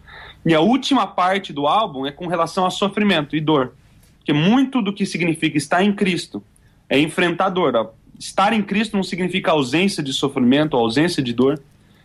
E 0.47 0.55
a 0.55 0.61
última 0.61 1.07
parte 1.07 1.53
do 1.53 1.67
álbum 1.67 2.07
é 2.07 2.13
com 2.13 2.27
relação 2.27 2.65
a 2.65 2.71
sofrimento 2.71 3.35
e 3.35 3.41
dor. 3.41 3.73
Porque 4.19 4.33
muito 4.33 4.81
do 4.81 4.93
que 4.93 5.05
significa 5.05 5.59
estar 5.59 5.83
em 5.83 5.93
Cristo 5.93 6.43
é 6.89 6.99
enfrentar 6.99 7.51
dor. 7.51 7.93
Estar 8.19 8.53
em 8.53 8.63
Cristo 8.63 8.97
não 8.97 9.03
significa 9.03 9.51
ausência 9.51 10.03
de 10.03 10.13
sofrimento, 10.13 10.77
ausência 10.77 11.23
de 11.23 11.33
dor. 11.33 11.61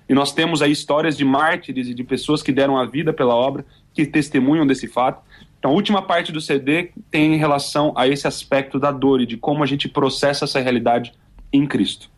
E 0.08 0.14
nós 0.14 0.34
temos 0.34 0.62
aí 0.62 0.72
histórias 0.72 1.18
de 1.18 1.26
mártires 1.26 1.88
e 1.88 1.94
de 1.94 2.04
pessoas 2.04 2.42
que 2.42 2.52
deram 2.52 2.78
a 2.78 2.86
vida 2.86 3.14
pela 3.14 3.36
obra, 3.36 3.66
que 3.94 4.06
testemunham 4.06 4.66
desse 4.66 4.88
fato. 4.88 5.22
Então, 5.60 5.72
a 5.72 5.74
última 5.74 6.02
parte 6.02 6.32
do 6.32 6.40
CD 6.42 6.92
tem 7.10 7.38
relação 7.38 7.94
a 7.96 8.08
esse 8.08 8.28
aspecto 8.28 8.80
da 8.80 8.92
dor 8.92 9.22
e 9.22 9.26
de 9.26 9.38
como 9.38 9.64
a 9.64 9.66
gente 9.66 9.90
processa 9.90 10.46
essa 10.46 10.60
realidade 10.60 11.14
em 11.52 11.66
Cristo. 11.66 12.15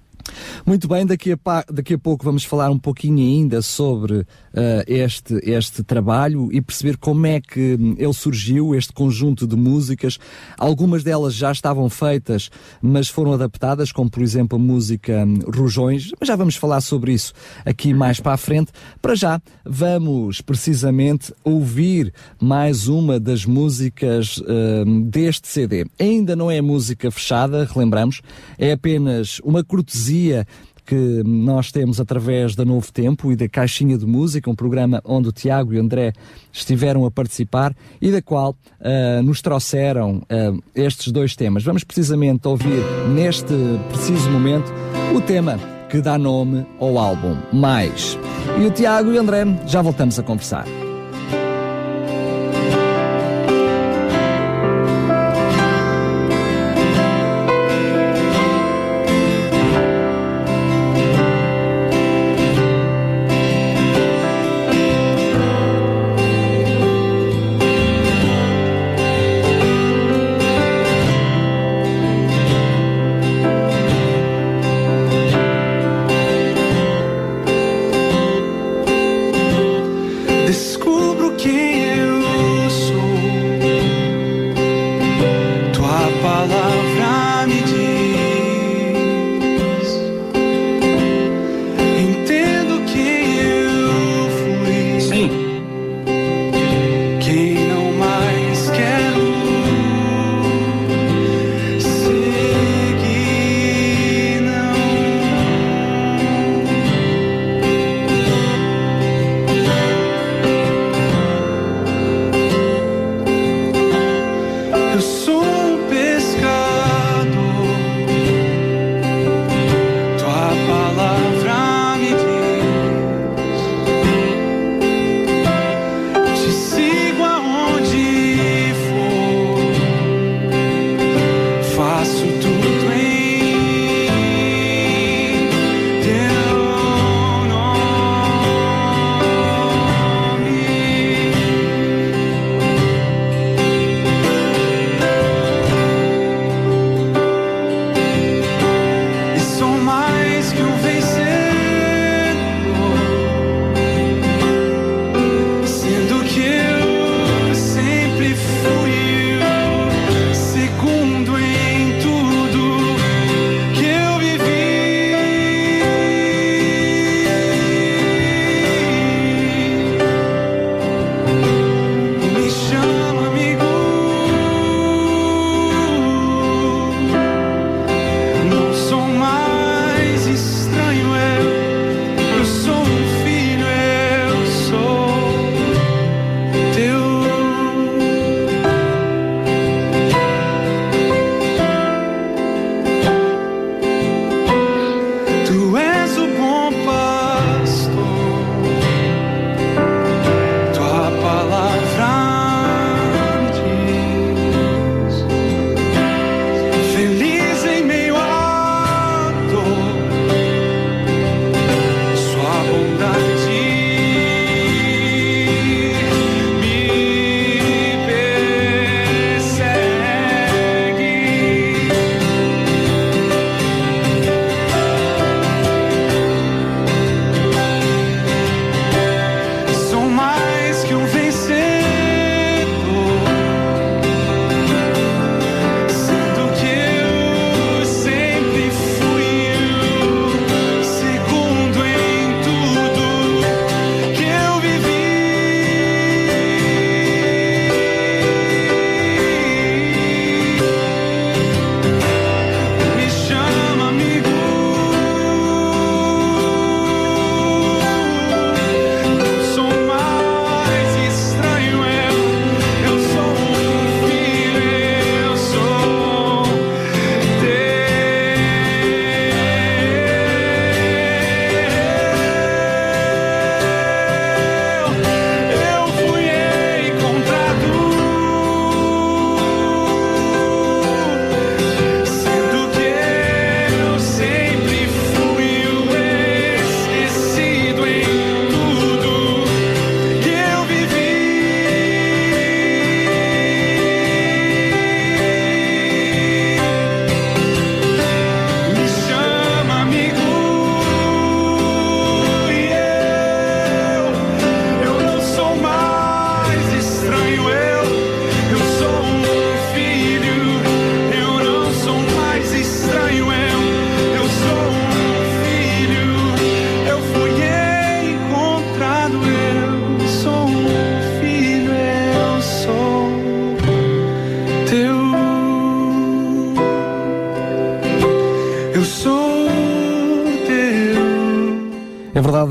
Muito 0.68 0.86
bem, 0.86 1.06
daqui 1.06 1.32
a, 1.32 1.38
daqui 1.72 1.94
a 1.94 1.98
pouco 1.98 2.26
vamos 2.26 2.44
falar 2.44 2.70
um 2.70 2.78
pouquinho 2.78 3.20
ainda 3.20 3.62
sobre 3.62 4.16
uh, 4.16 4.26
este, 4.86 5.40
este 5.44 5.82
trabalho 5.82 6.50
e 6.52 6.62
perceber 6.62 6.98
como 6.98 7.26
é 7.26 7.40
que 7.40 7.78
hum, 7.80 7.96
ele 7.98 8.12
surgiu, 8.12 8.76
este 8.76 8.92
conjunto 8.92 9.48
de 9.48 9.56
músicas. 9.56 10.20
Algumas 10.58 11.06
delas 11.06 11.34
já 11.34 11.54
estavam 11.54 11.90
feitas, 11.90 12.52
mas 12.82 13.08
foram 13.08 13.32
adaptadas, 13.32 13.94
como 13.94 14.10
por 14.10 14.22
exemplo 14.22 14.58
a 14.58 14.62
música 14.62 15.24
um, 15.26 15.40
Rujões. 15.50 16.12
Mas 16.20 16.28
já 16.28 16.36
vamos 16.36 16.58
falar 16.58 16.82
sobre 16.82 17.14
isso 17.14 17.32
aqui 17.66 17.94
mais 17.94 18.20
para 18.20 18.34
a 18.34 18.38
frente. 18.38 18.74
Para 19.02 19.16
já, 19.16 19.42
vamos 19.64 20.42
precisamente 20.42 21.34
ouvir 21.46 22.14
mais 22.42 22.90
uma 22.90 23.22
das 23.22 23.46
músicas 23.46 24.38
uh, 24.40 25.02
deste 25.06 25.48
CD. 25.48 25.86
Ainda 25.98 26.36
não 26.36 26.52
é 26.52 26.60
música 26.60 27.10
fechada, 27.10 27.64
relembramos, 27.64 28.22
é 28.60 28.74
apenas 28.74 29.40
uma 29.46 29.64
cortesia 29.64 30.46
que 30.88 31.22
nós 31.26 31.70
temos 31.70 32.00
através 32.00 32.56
da 32.56 32.64
Novo 32.64 32.92
Tempo 32.94 33.30
e 33.30 33.36
da 33.36 33.50
Caixinha 33.50 33.98
de 33.98 34.06
Música, 34.06 34.50
um 34.50 34.56
programa 34.56 35.02
onde 35.04 35.28
o 35.28 35.32
Tiago 35.34 35.74
e 35.74 35.78
o 35.78 35.82
André 35.82 36.14
estiveram 36.52 37.06
a 37.06 37.12
participar 37.12 37.76
e 38.02 38.10
da 38.10 38.22
qual 38.22 38.52
uh, 38.52 39.22
nos 39.22 39.42
trouxeram 39.42 40.24
uh, 40.24 40.64
estes 40.74 41.12
dois 41.12 41.36
temas. 41.36 41.64
Vamos 41.64 41.84
precisamente 41.84 42.48
ouvir 42.48 42.82
neste 43.14 43.54
preciso 43.90 44.32
momento 44.32 44.72
o 45.14 45.20
tema 45.20 45.60
que 45.90 46.00
dá 46.00 46.18
nome 46.18 46.66
ao 46.80 46.98
álbum 46.98 47.36
Mais. 47.52 48.18
E 48.58 48.66
o 48.66 48.72
Tiago 48.72 49.12
e 49.12 49.18
o 49.18 49.20
André 49.20 49.44
já 49.68 49.82
voltamos 49.82 50.18
a 50.18 50.24
conversar. 50.24 50.87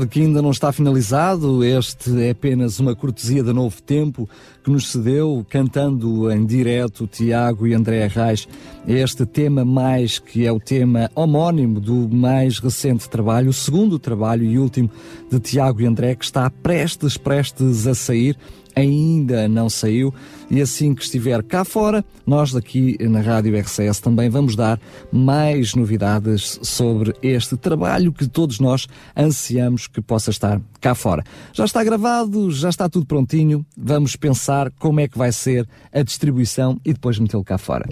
Que 0.07 0.21
ainda 0.21 0.41
não 0.41 0.51
está 0.51 0.71
finalizado, 0.71 1.63
este 1.63 2.21
é 2.21 2.31
apenas 2.31 2.79
uma 2.79 2.95
cortesia 2.95 3.43
da 3.43 3.53
Novo 3.53 3.81
Tempo 3.81 4.29
que 4.63 4.69
nos 4.69 4.91
cedeu, 4.91 5.45
cantando 5.49 6.31
em 6.31 6.45
direto 6.45 7.07
Tiago 7.07 7.67
e 7.67 7.73
André 7.73 8.07
Reis, 8.07 8.47
este 8.87 9.25
tema 9.25 9.65
mais 9.65 10.19
que 10.19 10.45
é 10.45 10.51
o 10.51 10.59
tema 10.59 11.11
homónimo 11.15 11.79
do 11.79 12.07
mais 12.09 12.59
recente 12.59 13.09
trabalho, 13.09 13.49
o 13.49 13.53
segundo 13.53 13.99
trabalho 13.99 14.43
e 14.43 14.57
último 14.57 14.89
de 15.29 15.39
Tiago 15.39 15.81
e 15.81 15.85
André, 15.85 16.15
que 16.15 16.25
está 16.25 16.49
prestes, 16.49 17.17
prestes 17.17 17.87
a 17.87 17.95
sair 17.95 18.37
ainda 18.77 19.47
não 19.47 19.69
saiu 19.69 20.13
e 20.49 20.61
assim 20.61 20.93
que 20.93 21.03
estiver 21.03 21.43
cá 21.43 21.65
fora, 21.65 22.05
nós 22.25 22.53
daqui 22.53 22.95
na 23.01 23.19
Rádio 23.19 23.59
RCS 23.59 23.99
também 23.99 24.29
vamos 24.29 24.55
dar 24.55 24.79
mais 25.11 25.73
novidades 25.73 26.59
sobre 26.61 27.13
este 27.21 27.57
trabalho 27.57 28.13
que 28.13 28.27
todos 28.27 28.59
nós 28.59 28.87
ansiamos 29.15 29.87
que 29.87 30.01
possa 30.01 30.29
estar 30.29 30.61
cá 30.79 30.95
fora. 30.95 31.23
Já 31.51 31.65
está 31.65 31.83
gravado, 31.83 32.51
já 32.51 32.69
está 32.69 32.87
tudo 32.87 33.05
prontinho, 33.05 33.65
vamos 33.75 34.15
pensar 34.15 34.71
como 34.79 34.99
é 34.99 35.07
que 35.07 35.17
vai 35.17 35.31
ser 35.31 35.67
a 35.91 36.01
distribuição 36.03 36.79
e 36.85 36.93
depois 36.93 37.19
metê-lo 37.19 37.43
cá 37.43 37.57
fora. 37.57 37.89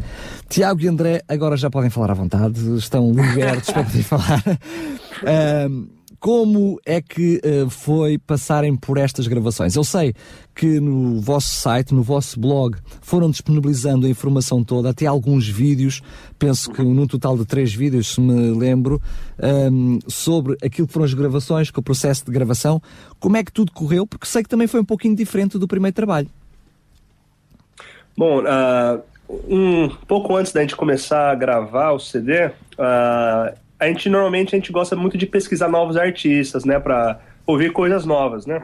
Tiago 0.47 0.81
e 0.81 0.87
André 0.87 1.23
agora 1.27 1.57
já 1.57 1.69
podem 1.69 1.89
falar 1.89 2.11
à 2.11 2.13
vontade, 2.13 2.77
estão 2.77 3.11
libertos 3.11 3.71
para 3.71 3.83
poder 3.83 4.03
falar. 4.03 4.43
Um, 5.25 5.94
como 6.19 6.79
é 6.85 7.01
que 7.01 7.41
uh, 7.43 7.69
foi 7.69 8.17
passarem 8.17 8.75
por 8.75 8.97
estas 8.97 9.27
gravações? 9.27 9.75
Eu 9.75 9.83
sei 9.83 10.13
que 10.53 10.79
no 10.79 11.19
vosso 11.19 11.49
site, 11.49 11.93
no 11.93 12.01
vosso 12.01 12.39
blog, 12.39 12.77
foram 13.01 13.29
disponibilizando 13.29 14.05
a 14.05 14.09
informação 14.09 14.63
toda, 14.63 14.89
até 14.89 15.05
alguns 15.05 15.47
vídeos, 15.47 16.01
penso 16.39 16.71
que 16.71 16.81
num 16.81 17.07
total 17.07 17.37
de 17.37 17.45
três 17.45 17.73
vídeos, 17.73 18.13
se 18.13 18.21
me 18.21 18.57
lembro, 18.57 19.01
um, 19.37 19.95
ehm, 19.95 19.99
sobre 20.07 20.57
aquilo 20.63 20.87
que 20.87 20.93
foram 20.93 21.05
as 21.05 21.13
gravações, 21.13 21.69
com 21.69 21.81
o 21.81 21.83
processo 21.83 22.25
de 22.25 22.31
gravação. 22.31 22.81
Como 23.19 23.35
é 23.35 23.43
que 23.43 23.51
tudo 23.51 23.71
correu? 23.71 24.07
Porque 24.07 24.25
sei 24.25 24.43
que 24.43 24.49
também 24.49 24.67
foi 24.67 24.79
um 24.79 24.85
pouquinho 24.85 25.15
diferente 25.15 25.57
do 25.57 25.67
primeiro 25.67 25.95
trabalho. 25.95 26.29
Bom, 28.17 28.41
uh, 28.41 29.01
um 29.49 29.89
pouco 30.07 30.35
antes 30.35 30.53
da 30.53 30.61
gente 30.61 30.75
começar 30.75 31.31
a 31.31 31.35
gravar 31.35 31.91
o 31.91 31.99
CD, 31.99 32.47
uh, 32.47 33.64
a 33.85 33.87
gente 33.87 34.09
normalmente 34.09 34.55
a 34.55 34.57
gente 34.57 34.71
gosta 34.71 34.95
muito 34.95 35.17
de 35.17 35.25
pesquisar 35.25 35.69
novos 35.69 35.95
artistas, 35.97 36.65
né, 36.65 36.79
para 36.79 37.19
ouvir 37.45 37.71
coisas 37.71 38.05
novas, 38.05 38.45
né? 38.45 38.63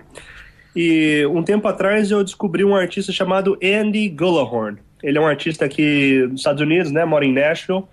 E 0.76 1.26
um 1.28 1.44
tempo 1.44 1.68
atrás 1.68 2.12
eu 2.12 2.24
descobri 2.24 2.64
um 2.64 2.76
artista 2.76 3.12
chamado 3.12 3.58
Andy 3.62 4.08
Gullahorn. 4.10 4.78
Ele 5.04 5.18
é 5.18 5.22
um 5.22 5.28
artista 5.28 5.66
aqui 5.66 6.26
dos 6.28 6.40
Estados 6.40 6.62
Unidos, 6.62 6.92
né, 6.92 7.06
mora 7.06 7.26
em 7.26 7.34
Nashville. 7.34 7.84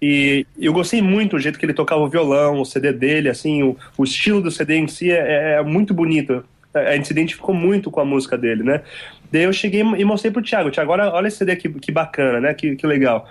E 0.00 0.44
eu 0.58 0.72
gostei 0.72 1.00
muito 1.00 1.36
do 1.36 1.38
jeito 1.38 1.58
que 1.58 1.64
ele 1.64 1.74
tocava 1.74 2.02
o 2.02 2.08
violão, 2.08 2.60
o 2.60 2.64
CD 2.64 2.92
dele, 2.92 3.28
assim, 3.28 3.62
o, 3.62 3.76
o 3.96 4.02
estilo 4.02 4.40
do 4.42 4.50
CD 4.50 4.76
em 4.76 4.88
si 4.88 5.12
é, 5.12 5.54
é, 5.58 5.62
muito 5.62 5.94
bonito. 5.94 6.44
A 6.74 6.96
gente 6.96 7.06
se 7.06 7.12
identificou 7.12 7.54
muito 7.54 7.90
com 7.90 8.00
a 8.00 8.04
música 8.04 8.36
dele, 8.36 8.64
né? 8.64 8.80
Daí 9.30 9.44
eu 9.44 9.52
cheguei 9.52 9.80
e 9.80 10.04
mostrei 10.04 10.32
pro 10.32 10.42
Thiago. 10.42 10.70
Thiago, 10.70 10.90
olha, 10.90 11.12
olha 11.12 11.28
esse 11.28 11.36
CD 11.36 11.54
que, 11.54 11.68
que 11.68 11.92
bacana, 11.92 12.40
né? 12.40 12.54
Que, 12.54 12.74
que 12.74 12.86
legal. 12.86 13.28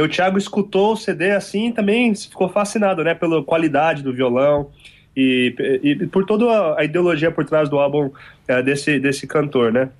O 0.00 0.08
Thiago 0.08 0.38
escutou 0.38 0.92
o 0.92 0.96
CD 0.96 1.32
assim 1.32 1.68
e 1.68 1.72
também 1.72 2.14
ficou 2.14 2.48
fascinado, 2.48 3.04
né, 3.04 3.14
pela 3.14 3.42
qualidade 3.42 4.02
do 4.02 4.12
violão 4.12 4.70
e, 5.14 5.54
e 5.82 6.06
por 6.06 6.24
toda 6.24 6.78
a 6.78 6.84
ideologia 6.84 7.30
por 7.30 7.44
trás 7.44 7.68
do 7.68 7.78
álbum 7.78 8.10
é, 8.48 8.62
desse, 8.62 8.98
desse 8.98 9.26
cantor, 9.26 9.70
né. 9.70 9.90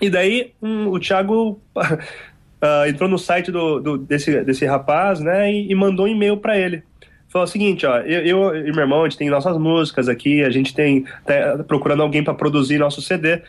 E 0.00 0.10
daí 0.10 0.52
um, 0.60 0.88
o 0.88 0.98
Thiago 0.98 1.60
uh, 1.76 2.86
entrou 2.88 3.08
no 3.08 3.18
site 3.18 3.52
do, 3.52 3.78
do, 3.78 3.98
desse, 3.98 4.42
desse 4.42 4.66
rapaz, 4.66 5.20
né, 5.20 5.52
e, 5.52 5.70
e 5.70 5.74
mandou 5.74 6.06
um 6.06 6.08
e-mail 6.08 6.36
para 6.36 6.58
ele. 6.58 6.82
Falou 7.28 7.44
o 7.44 7.48
seguinte, 7.48 7.86
ó, 7.86 7.98
eu, 7.98 8.26
eu, 8.26 8.66
e 8.66 8.72
meu 8.72 8.80
irmão, 8.80 9.02
a 9.02 9.08
gente 9.08 9.18
tem 9.18 9.30
nossas 9.30 9.56
músicas 9.56 10.08
aqui, 10.08 10.42
a 10.42 10.50
gente 10.50 10.74
tem 10.74 11.04
tá 11.24 11.62
procurando 11.62 12.02
alguém 12.02 12.24
para 12.24 12.34
produzir 12.34 12.76
nosso 12.76 13.00
CD. 13.00 13.40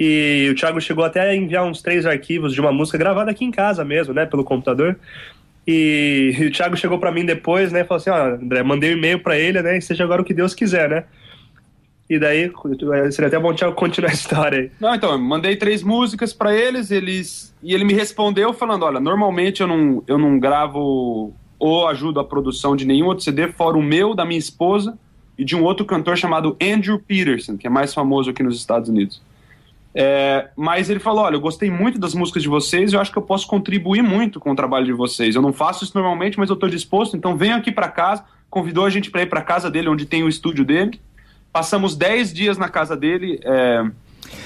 E 0.00 0.48
o 0.50 0.54
Thiago 0.54 0.80
chegou 0.80 1.04
até 1.04 1.20
a 1.20 1.36
enviar 1.36 1.62
uns 1.66 1.82
três 1.82 2.06
arquivos 2.06 2.54
de 2.54 2.60
uma 2.60 2.72
música 2.72 2.96
gravada 2.96 3.30
aqui 3.30 3.44
em 3.44 3.50
casa 3.50 3.84
mesmo, 3.84 4.14
né, 4.14 4.24
pelo 4.24 4.42
computador. 4.42 4.98
E, 5.68 6.34
e 6.38 6.46
o 6.46 6.50
Thiago 6.50 6.74
chegou 6.74 6.98
para 6.98 7.12
mim 7.12 7.26
depois, 7.26 7.70
né, 7.70 7.84
falou 7.84 8.00
assim: 8.00 8.08
ó, 8.08 8.34
André, 8.34 8.62
mandei 8.62 8.94
um 8.94 8.96
e-mail 8.96 9.22
para 9.22 9.38
ele, 9.38 9.60
né, 9.60 9.76
e 9.76 9.82
seja 9.82 10.02
agora 10.02 10.22
o 10.22 10.24
que 10.24 10.32
Deus 10.32 10.54
quiser, 10.54 10.88
né. 10.88 11.04
E 12.08 12.18
daí, 12.18 12.50
seria 13.12 13.28
até 13.28 13.38
bom 13.38 13.50
o 13.50 13.54
Thiago 13.54 13.74
continuar 13.76 14.10
a 14.10 14.14
história 14.14 14.58
aí. 14.58 14.70
Não, 14.80 14.94
então, 14.94 15.12
eu 15.12 15.18
mandei 15.18 15.54
três 15.54 15.82
músicas 15.82 16.32
para 16.32 16.56
eles, 16.56 16.90
eles 16.90 17.54
e 17.62 17.74
ele 17.74 17.84
me 17.84 17.92
respondeu 17.92 18.54
falando: 18.54 18.86
olha, 18.86 18.98
normalmente 18.98 19.60
eu 19.60 19.66
não, 19.66 20.02
eu 20.06 20.16
não 20.16 20.38
gravo 20.38 21.34
ou 21.58 21.86
ajudo 21.88 22.18
a 22.18 22.24
produção 22.24 22.74
de 22.74 22.86
nenhum 22.86 23.06
outro 23.06 23.22
CD, 23.22 23.48
fora 23.48 23.76
o 23.76 23.82
meu, 23.82 24.14
da 24.14 24.24
minha 24.24 24.38
esposa 24.38 24.98
e 25.36 25.44
de 25.44 25.54
um 25.54 25.62
outro 25.62 25.84
cantor 25.84 26.16
chamado 26.16 26.56
Andrew 26.60 26.98
Peterson, 26.98 27.58
que 27.58 27.66
é 27.66 27.70
mais 27.70 27.92
famoso 27.92 28.30
aqui 28.30 28.42
nos 28.42 28.56
Estados 28.56 28.88
Unidos. 28.88 29.20
É, 29.94 30.50
mas 30.56 30.88
ele 30.88 31.00
falou: 31.00 31.24
olha, 31.24 31.34
eu 31.34 31.40
gostei 31.40 31.70
muito 31.70 31.98
das 31.98 32.14
músicas 32.14 32.42
de 32.42 32.48
vocês, 32.48 32.92
eu 32.92 33.00
acho 33.00 33.10
que 33.10 33.18
eu 33.18 33.22
posso 33.22 33.46
contribuir 33.46 34.02
muito 34.02 34.38
com 34.38 34.52
o 34.52 34.56
trabalho 34.56 34.86
de 34.86 34.92
vocês. 34.92 35.34
Eu 35.34 35.42
não 35.42 35.52
faço 35.52 35.84
isso 35.84 35.92
normalmente, 35.94 36.38
mas 36.38 36.48
eu 36.48 36.54
estou 36.54 36.68
disposto, 36.68 37.16
então 37.16 37.36
venha 37.36 37.56
aqui 37.56 37.72
para 37.72 37.88
casa. 37.88 38.24
Convidou 38.48 38.84
a 38.84 38.90
gente 38.90 39.10
para 39.10 39.22
ir 39.22 39.26
para 39.26 39.42
casa 39.42 39.70
dele, 39.70 39.88
onde 39.88 40.06
tem 40.06 40.22
o 40.22 40.28
estúdio 40.28 40.64
dele. 40.64 41.00
Passamos 41.52 41.96
10 41.96 42.32
dias 42.32 42.58
na 42.58 42.68
casa 42.68 42.96
dele. 42.96 43.40
É, 43.44 43.84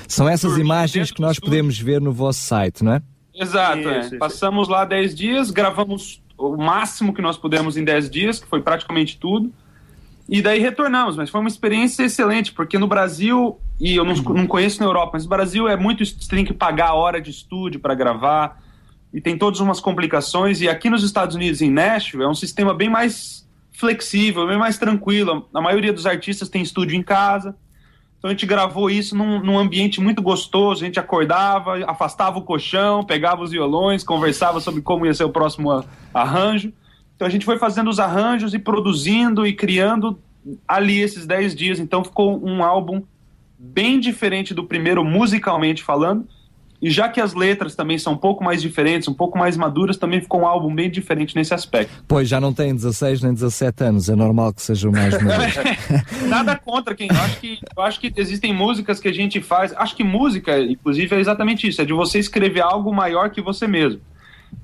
São 0.08 0.28
essas 0.28 0.56
imagens 0.58 1.10
que 1.10 1.20
nós 1.20 1.38
podemos 1.38 1.78
ver 1.78 2.00
no 2.00 2.12
vosso 2.12 2.40
site, 2.40 2.84
não 2.84 2.94
é? 2.94 3.02
Exato, 3.34 3.80
isso, 3.80 3.88
é. 3.88 4.00
Isso. 4.00 4.18
Passamos 4.18 4.68
lá 4.68 4.84
10 4.84 5.14
dias, 5.14 5.50
gravamos 5.50 6.22
o 6.36 6.56
máximo 6.56 7.12
que 7.12 7.22
nós 7.22 7.36
pudemos 7.36 7.76
em 7.76 7.84
10 7.84 8.10
dias, 8.10 8.38
que 8.38 8.46
foi 8.46 8.60
praticamente 8.60 9.18
tudo. 9.18 9.52
E 10.28 10.40
daí 10.40 10.58
retornamos, 10.58 11.16
mas 11.16 11.28
foi 11.28 11.40
uma 11.40 11.48
experiência 11.48 12.04
excelente, 12.04 12.52
porque 12.52 12.78
no 12.78 12.86
Brasil, 12.86 13.58
e 13.80 13.96
eu 13.96 14.04
não, 14.04 14.14
não 14.14 14.46
conheço 14.46 14.80
na 14.80 14.86
Europa, 14.86 15.12
mas 15.14 15.24
no 15.24 15.30
Brasil 15.30 15.68
é 15.68 15.76
muito. 15.76 16.04
Você 16.04 16.28
tem 16.28 16.44
que 16.44 16.54
pagar 16.54 16.90
a 16.90 16.94
hora 16.94 17.20
de 17.20 17.30
estúdio 17.30 17.80
para 17.80 17.94
gravar, 17.94 18.58
e 19.14 19.20
tem 19.20 19.38
todas 19.38 19.60
umas 19.60 19.78
complicações. 19.78 20.60
E 20.60 20.68
aqui 20.68 20.90
nos 20.90 21.04
Estados 21.04 21.36
Unidos, 21.36 21.62
em 21.62 21.70
Nashville, 21.70 22.24
é 22.24 22.28
um 22.28 22.34
sistema 22.34 22.74
bem 22.74 22.90
mais 22.90 23.48
flexível, 23.72 24.48
bem 24.48 24.58
mais 24.58 24.76
tranquilo. 24.76 25.48
A 25.54 25.60
maioria 25.60 25.92
dos 25.92 26.04
artistas 26.04 26.48
tem 26.48 26.60
estúdio 26.60 26.96
em 26.96 27.02
casa. 27.02 27.56
Então 28.18 28.28
a 28.28 28.32
gente 28.32 28.44
gravou 28.44 28.90
isso 28.90 29.16
num, 29.16 29.38
num, 29.38 29.56
ambiente 29.56 30.00
muito 30.00 30.20
gostoso. 30.20 30.82
A 30.82 30.86
gente 30.86 30.98
acordava, 30.98 31.84
afastava 31.84 32.38
o 32.38 32.42
colchão, 32.42 33.04
pegava 33.04 33.44
os 33.44 33.52
violões, 33.52 34.02
conversava 34.02 34.58
sobre 34.58 34.82
como 34.82 35.06
ia 35.06 35.14
ser 35.14 35.24
o 35.24 35.30
próximo 35.30 35.84
arranjo. 36.12 36.72
Então 37.14 37.28
a 37.28 37.30
gente 37.30 37.44
foi 37.44 37.56
fazendo 37.56 37.90
os 37.90 38.00
arranjos 38.00 38.52
e 38.52 38.58
produzindo 38.58 39.46
e 39.46 39.52
criando 39.52 40.18
ali 40.66 41.00
esses 41.00 41.24
10 41.24 41.54
dias. 41.54 41.78
Então 41.78 42.02
ficou 42.02 42.44
um 42.44 42.64
álbum 42.64 43.00
bem 43.72 43.98
diferente 43.98 44.52
do 44.52 44.64
primeiro, 44.64 45.04
musicalmente 45.04 45.82
falando. 45.82 46.26
E 46.82 46.90
já 46.90 47.08
que 47.08 47.18
as 47.18 47.32
letras 47.32 47.74
também 47.74 47.96
são 47.96 48.12
um 48.12 48.16
pouco 48.16 48.44
mais 48.44 48.60
diferentes, 48.60 49.08
um 49.08 49.14
pouco 49.14 49.38
mais 49.38 49.56
maduras, 49.56 49.96
também 49.96 50.20
ficou 50.20 50.42
um 50.42 50.46
álbum 50.46 50.74
bem 50.74 50.90
diferente 50.90 51.34
nesse 51.34 51.54
aspecto. 51.54 52.04
Pois, 52.06 52.28
já 52.28 52.38
não 52.38 52.52
tem 52.52 52.74
16 52.74 53.22
nem 53.22 53.32
17 53.32 53.84
anos, 53.84 54.08
é 54.10 54.14
normal 54.14 54.52
que 54.52 54.60
sejam 54.60 54.92
mais 54.92 55.14
maduros. 55.22 55.54
Nada 56.28 56.56
contra 56.56 56.94
quem. 56.94 57.08
Eu 57.08 57.16
acho, 57.16 57.40
que, 57.40 57.58
eu 57.74 57.82
acho 57.82 58.00
que 58.00 58.12
existem 58.14 58.52
músicas 58.52 59.00
que 59.00 59.08
a 59.08 59.12
gente 59.14 59.40
faz. 59.40 59.72
Acho 59.76 59.96
que 59.96 60.04
música, 60.04 60.58
inclusive, 60.60 61.16
é 61.16 61.20
exatamente 61.20 61.66
isso: 61.66 61.80
é 61.80 61.86
de 61.86 61.94
você 61.94 62.18
escrever 62.18 62.60
algo 62.60 62.92
maior 62.92 63.30
que 63.30 63.40
você 63.40 63.66
mesmo. 63.66 64.00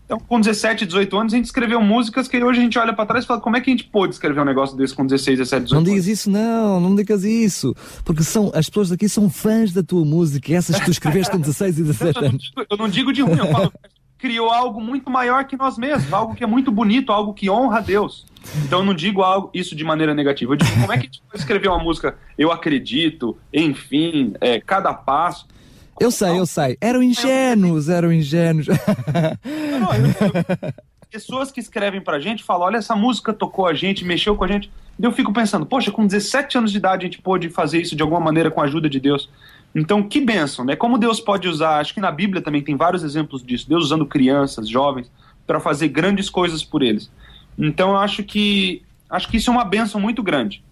Então, 0.05 0.19
com 0.19 0.41
17, 0.41 0.87
18 0.87 1.19
anos, 1.19 1.33
a 1.33 1.37
gente 1.37 1.47
escreveu 1.47 1.81
músicas 1.81 2.29
que 2.29 2.43
hoje 2.43 2.61
a 2.61 2.63
gente 2.63 2.79
olha 2.79 2.93
para 2.93 3.07
trás 3.07 3.25
e 3.25 3.27
fala: 3.27 3.41
como 3.41 3.57
é 3.57 3.61
que 3.61 3.71
a 3.71 3.73
gente 3.73 3.85
pôde 3.85 4.15
escrever 4.15 4.41
um 4.41 4.45
negócio 4.45 4.77
desse 4.77 4.95
com 4.95 5.07
16, 5.07 5.39
17, 5.39 5.65
18 5.65 5.79
anos? 5.79 5.89
Não 5.89 5.95
digas 5.95 6.07
isso, 6.07 6.31
não, 6.31 6.81
não 6.81 6.95
digas 6.95 7.25
isso. 7.25 7.75
Porque 8.05 8.23
são, 8.23 8.51
as 8.55 8.69
pessoas 8.69 8.91
daqui 8.91 9.09
são 9.09 9.31
fãs 9.31 9.73
da 9.73 9.83
tua 9.83 10.05
música, 10.05 10.53
essas 10.55 10.79
que 10.79 10.85
tu 10.85 10.91
escreveste 10.91 11.33
com 11.33 11.39
16 11.39 11.79
e 11.79 11.83
17 11.83 12.25
anos. 12.25 12.53
Eu 12.71 12.77
não 12.77 12.89
digo 12.89 13.13
de 13.13 13.23
ruim, 13.23 13.39
eu 13.39 13.47
falo 13.51 13.73
criou 14.21 14.51
algo 14.51 14.81
muito 14.81 15.11
maior 15.11 15.45
que 15.45 15.57
nós 15.57 15.79
mesmos, 15.79 16.13
algo 16.13 16.35
que 16.35 16.45
é 16.45 16.47
muito 16.47 16.71
bonito, 16.71 17.11
algo 17.11 17.33
que 17.33 17.49
honra 17.49 17.79
a 17.79 17.81
Deus. 17.81 18.27
Então 18.65 18.81
eu 18.81 18.85
não 18.85 18.95
digo 18.95 19.23
algo, 19.23 19.51
isso 19.53 19.75
de 19.75 19.83
maneira 19.83 20.15
negativa. 20.15 20.53
Eu 20.53 20.57
digo, 20.57 20.71
como 20.73 20.93
é 20.93 20.97
que 20.99 21.03
a 21.03 21.07
gente 21.07 21.23
pode 21.23 21.39
escrever 21.39 21.69
uma 21.69 21.83
música, 21.83 22.17
eu 22.37 22.53
acredito, 22.53 23.37
enfim, 23.53 24.35
é, 24.41 24.61
cada 24.61 24.93
passo. 24.93 25.47
Eu 26.01 26.11
sei, 26.11 26.39
eu 26.39 26.47
sei. 26.47 26.79
Eram 26.81 27.03
ingênuos, 27.03 27.91
eram 27.91 28.11
ingênuos. 28.11 28.67
Não, 29.47 29.95
eu, 29.95 30.07
eu, 30.67 30.73
pessoas 31.11 31.51
que 31.51 31.61
escrevem 31.61 32.01
pra 32.01 32.19
gente 32.19 32.43
falam: 32.43 32.67
olha, 32.69 32.79
essa 32.79 32.97
música 32.97 33.35
tocou 33.35 33.67
a 33.67 33.75
gente, 33.75 34.05
mexeu 34.05 34.35
com 34.35 34.45
a 34.45 34.49
gente. 34.49 34.71
E 34.99 35.05
eu 35.05 35.13
fico 35.13 35.33
pensando, 35.33 35.67
poxa, 35.67 35.91
com 35.91 36.07
17 36.07 36.57
anos 36.57 36.73
de 36.73 36.79
idade 36.79 37.03
a 37.03 37.09
gente 37.09 37.21
pôde 37.21 37.51
fazer 37.51 37.81
isso 37.81 37.95
de 37.95 38.03
alguma 38.03 38.21
maneira 38.21 38.51
com 38.51 38.61
a 38.61 38.65
ajuda 38.65 38.89
de 38.89 38.99
Deus. 38.99 39.29
Então, 39.75 40.03
que 40.03 40.21
bênção, 40.21 40.65
né? 40.65 40.75
Como 40.75 40.99
Deus 40.99 41.21
pode 41.21 41.47
usar, 41.47 41.79
acho 41.79 41.95
que 41.95 42.01
na 42.01 42.11
Bíblia 42.11 42.43
também 42.43 42.63
tem 42.63 42.77
vários 42.77 43.05
exemplos 43.05 43.43
disso, 43.43 43.69
Deus 43.69 43.85
usando 43.85 44.05
crianças, 44.05 44.69
jovens, 44.69 45.11
para 45.47 45.61
fazer 45.61 45.89
grandes 45.89 46.29
coisas 46.29 46.65
por 46.65 46.83
eles. 46.83 47.11
Então, 47.59 47.91
eu 47.91 47.97
acho 47.99 48.23
que 48.25 48.83
acho 49.09 49.29
que 49.29 49.37
isso 49.37 49.51
é 49.51 49.53
uma 49.53 49.65
bênção 49.65 50.01
muito 50.01 50.23
grande 50.23 50.63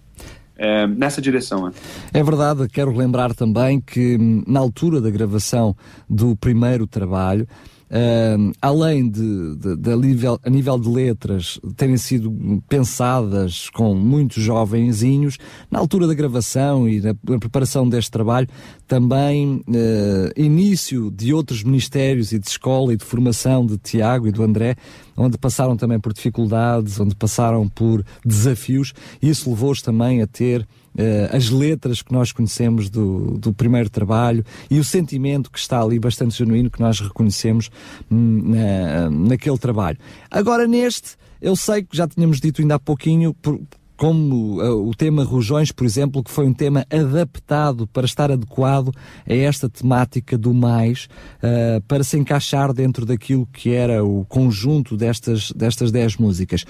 é, 0.58 0.86
nessa 0.86 1.22
direção. 1.22 1.66
Né? 1.66 1.72
É 2.12 2.22
verdade, 2.22 2.68
quero 2.68 2.90
lembrar 2.90 3.32
também 3.34 3.80
que 3.80 4.16
hum, 4.20 4.42
na 4.46 4.60
altura 4.60 5.00
da 5.00 5.08
gravação 5.08 5.74
do 6.10 6.36
primeiro 6.36 6.86
trabalho, 6.86 7.46
uh, 7.90 8.52
além 8.60 9.08
de, 9.08 9.56
de, 9.56 9.76
de, 9.76 9.92
a, 9.92 9.96
nível, 9.96 10.40
a 10.44 10.50
nível 10.50 10.78
de 10.78 10.88
letras 10.88 11.60
terem 11.76 11.96
sido 11.96 12.62
pensadas 12.68 13.68
com 13.70 13.94
muitos 13.94 14.42
jovenzinhos, 14.42 15.38
na 15.70 15.78
altura 15.78 16.06
da 16.06 16.14
gravação 16.14 16.88
e 16.88 17.00
na, 17.00 17.14
preparação 17.38 17.88
deste 17.88 18.10
trabalho, 18.10 18.48
também 18.86 19.62
uh, 19.68 20.32
início 20.36 21.10
de 21.10 21.32
outros 21.32 21.62
ministérios 21.62 22.32
e 22.32 22.38
de 22.38 22.48
escola 22.48 22.92
e 22.92 22.96
de 22.96 23.04
formação 23.04 23.64
de 23.64 23.76
Tiago 23.78 24.28
e 24.28 24.32
do 24.32 24.42
André, 24.42 24.76
onde 25.16 25.36
passaram 25.36 25.76
também 25.76 25.98
por 25.98 26.12
dificuldades, 26.12 26.98
onde 27.00 27.14
passaram 27.14 27.68
por 27.68 28.04
desafios, 28.24 28.92
e 29.20 29.28
isso 29.28 29.50
levou-os 29.50 29.82
também 29.82 30.22
a 30.22 30.26
ter 30.26 30.66
uh, 30.98 31.36
as 31.36 31.48
letras 31.48 32.02
que 32.02 32.12
nós 32.12 32.32
conhecemos 32.32 32.90
do, 32.90 33.38
do 33.38 33.52
primeiro 33.52 33.88
trabalho 33.88 34.44
e 34.70 34.78
o 34.78 34.84
sentimento 34.84 35.50
que 35.50 35.58
está 35.58 35.80
ali 35.80 35.98
bastante 35.98 36.36
genuíno 36.36 36.70
que 36.70 36.80
nós 36.80 37.00
reconhecemos 37.00 37.70
hum, 38.10 38.54
na, 38.54 39.10
naquele 39.10 39.58
trabalho. 39.58 39.98
Agora 40.30 40.66
neste, 40.66 41.16
eu 41.40 41.54
sei 41.54 41.82
que 41.82 41.96
já 41.96 42.06
tínhamos 42.06 42.40
dito 42.40 42.60
ainda 42.60 42.74
há 42.74 42.78
pouquinho, 42.78 43.32
por, 43.34 43.60
como 43.98 44.62
uh, 44.62 44.88
o 44.88 44.94
tema 44.94 45.24
Rojões, 45.24 45.72
por 45.72 45.84
exemplo, 45.84 46.22
que 46.22 46.30
foi 46.30 46.46
um 46.46 46.54
tema 46.54 46.86
adaptado 46.88 47.84
para 47.88 48.06
estar 48.06 48.30
adequado 48.30 48.94
a 49.28 49.34
esta 49.34 49.68
temática 49.68 50.38
do 50.38 50.54
mais, 50.54 51.08
uh, 51.42 51.82
para 51.82 52.04
se 52.04 52.16
encaixar 52.16 52.72
dentro 52.72 53.04
daquilo 53.04 53.44
que 53.52 53.72
era 53.74 54.04
o 54.04 54.24
conjunto 54.26 54.96
destas, 54.96 55.50
destas 55.50 55.90
dez 55.90 56.16
músicas. 56.16 56.64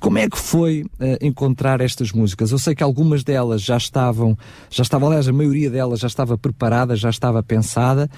Como 0.00 0.18
é 0.18 0.30
que 0.30 0.38
foi 0.38 0.84
uh, 0.84 1.18
encontrar 1.20 1.80
estas 1.80 2.12
músicas? 2.12 2.52
Eu 2.52 2.60
sei 2.60 2.76
que 2.76 2.82
algumas 2.84 3.24
delas 3.24 3.60
já 3.60 3.76
estavam, 3.76 4.38
já 4.70 4.84
estavam, 4.84 5.08
aliás, 5.08 5.26
a 5.26 5.32
maioria 5.32 5.68
delas 5.68 5.98
já 5.98 6.06
estava 6.06 6.38
preparada, 6.38 6.94
já 6.94 7.10
estava 7.10 7.42
pensada, 7.42 8.08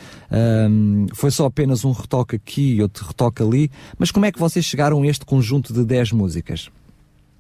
foi 1.15 1.31
só 1.31 1.47
apenas 1.47 1.83
um 1.85 1.93
retoque 1.93 2.37
aqui, 2.37 2.83
outro 2.83 3.07
retoque 3.07 3.43
ali, 3.43 3.71
mas 3.99 4.11
como 4.11 4.27
é 4.27 4.33
que 4.33 4.39
vocês 4.39 4.67
chegaram 4.67 5.03
a 5.03 5.07
este 5.07 5.25
conjunto 5.25 5.73
de 5.73 5.83
dez 5.83 6.13
músicas? 6.13 6.71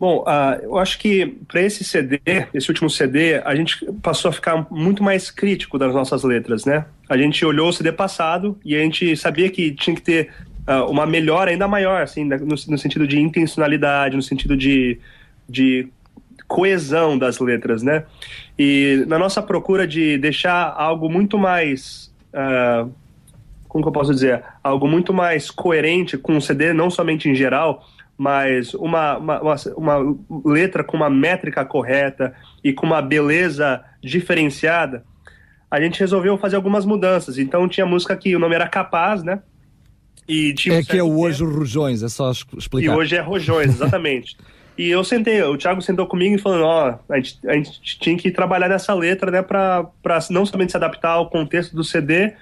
Bom, 0.00 0.24
uh, 0.26 0.58
eu 0.62 0.78
acho 0.78 0.98
que 0.98 1.26
para 1.46 1.60
esse 1.60 1.84
CD, 1.84 2.22
esse 2.54 2.70
último 2.70 2.88
CD, 2.88 3.34
a 3.44 3.54
gente 3.54 3.84
passou 4.00 4.30
a 4.30 4.32
ficar 4.32 4.66
muito 4.70 5.02
mais 5.02 5.30
crítico 5.30 5.78
das 5.78 5.92
nossas 5.92 6.24
letras, 6.24 6.64
né? 6.64 6.86
A 7.06 7.18
gente 7.18 7.44
olhou 7.44 7.68
o 7.68 7.72
CD 7.72 7.92
passado 7.92 8.58
e 8.64 8.74
a 8.74 8.78
gente 8.78 9.14
sabia 9.14 9.50
que 9.50 9.72
tinha 9.72 9.94
que 9.94 10.00
ter 10.00 10.30
uh, 10.66 10.90
uma 10.90 11.04
melhora 11.04 11.50
ainda 11.50 11.68
maior, 11.68 12.00
assim, 12.00 12.24
no, 12.24 12.38
no, 12.46 12.78
sentido 12.78 13.06
de 13.06 13.20
intencionalidade, 13.20 14.16
no 14.16 14.22
sentido 14.22 14.56
de, 14.56 14.98
de 15.46 15.86
coesão 16.48 17.18
das 17.18 17.38
letras, 17.38 17.82
né? 17.82 18.04
E 18.58 19.04
na 19.06 19.18
nossa 19.18 19.42
procura 19.42 19.86
de 19.86 20.16
deixar 20.16 20.74
algo 20.78 21.10
muito 21.10 21.36
mais. 21.36 22.10
Uh, 22.32 22.90
como 23.68 23.84
que 23.84 23.88
eu 23.88 23.92
posso 23.92 24.14
dizer? 24.14 24.42
Algo 24.64 24.88
muito 24.88 25.12
mais 25.12 25.50
coerente 25.50 26.16
com 26.16 26.38
o 26.38 26.40
CD, 26.40 26.72
não 26.72 26.88
somente 26.88 27.28
em 27.28 27.34
geral 27.34 27.86
mas 28.20 28.74
uma, 28.74 29.16
uma, 29.16 29.56
uma, 29.78 30.16
letra 30.44 30.84
com 30.84 30.94
uma 30.94 31.08
métrica 31.08 31.64
correta 31.64 32.34
e 32.62 32.70
com 32.70 32.84
uma 32.84 33.00
beleza 33.00 33.82
diferenciada, 34.02 35.06
a 35.70 35.80
gente 35.80 35.98
resolveu 35.98 36.36
fazer 36.36 36.56
algumas 36.56 36.84
mudanças. 36.84 37.38
Então 37.38 37.66
tinha 37.66 37.86
música 37.86 38.14
que 38.14 38.36
o 38.36 38.38
nome 38.38 38.54
era 38.54 38.68
Capaz, 38.68 39.22
né? 39.22 39.40
E 40.28 40.52
tinha 40.52 40.80
é 40.80 40.82
que 40.82 40.98
é 40.98 41.02
hoje 41.02 41.42
o 41.42 41.50
Rojões, 41.50 42.02
é 42.02 42.10
só 42.10 42.30
explicar. 42.30 42.92
E 42.92 42.94
hoje 42.94 43.16
é 43.16 43.22
Rojões, 43.22 43.68
exatamente. 43.70 44.36
e 44.76 44.90
eu 44.90 45.02
sentei, 45.02 45.42
o 45.42 45.56
Thiago 45.56 45.80
sentou 45.80 46.06
comigo 46.06 46.34
e 46.34 46.38
falou: 46.38 46.66
ó, 46.66 46.98
a, 47.08 47.16
gente, 47.16 47.38
a 47.48 47.54
gente 47.54 47.98
tinha 48.00 48.18
que 48.18 48.30
trabalhar 48.30 48.68
nessa 48.68 48.92
letra, 48.92 49.30
né, 49.30 49.40
para 49.40 49.88
não 50.28 50.44
somente 50.44 50.72
se 50.72 50.76
adaptar 50.76 51.12
ao 51.12 51.30
contexto 51.30 51.74
do 51.74 51.82
CD, 51.82 52.34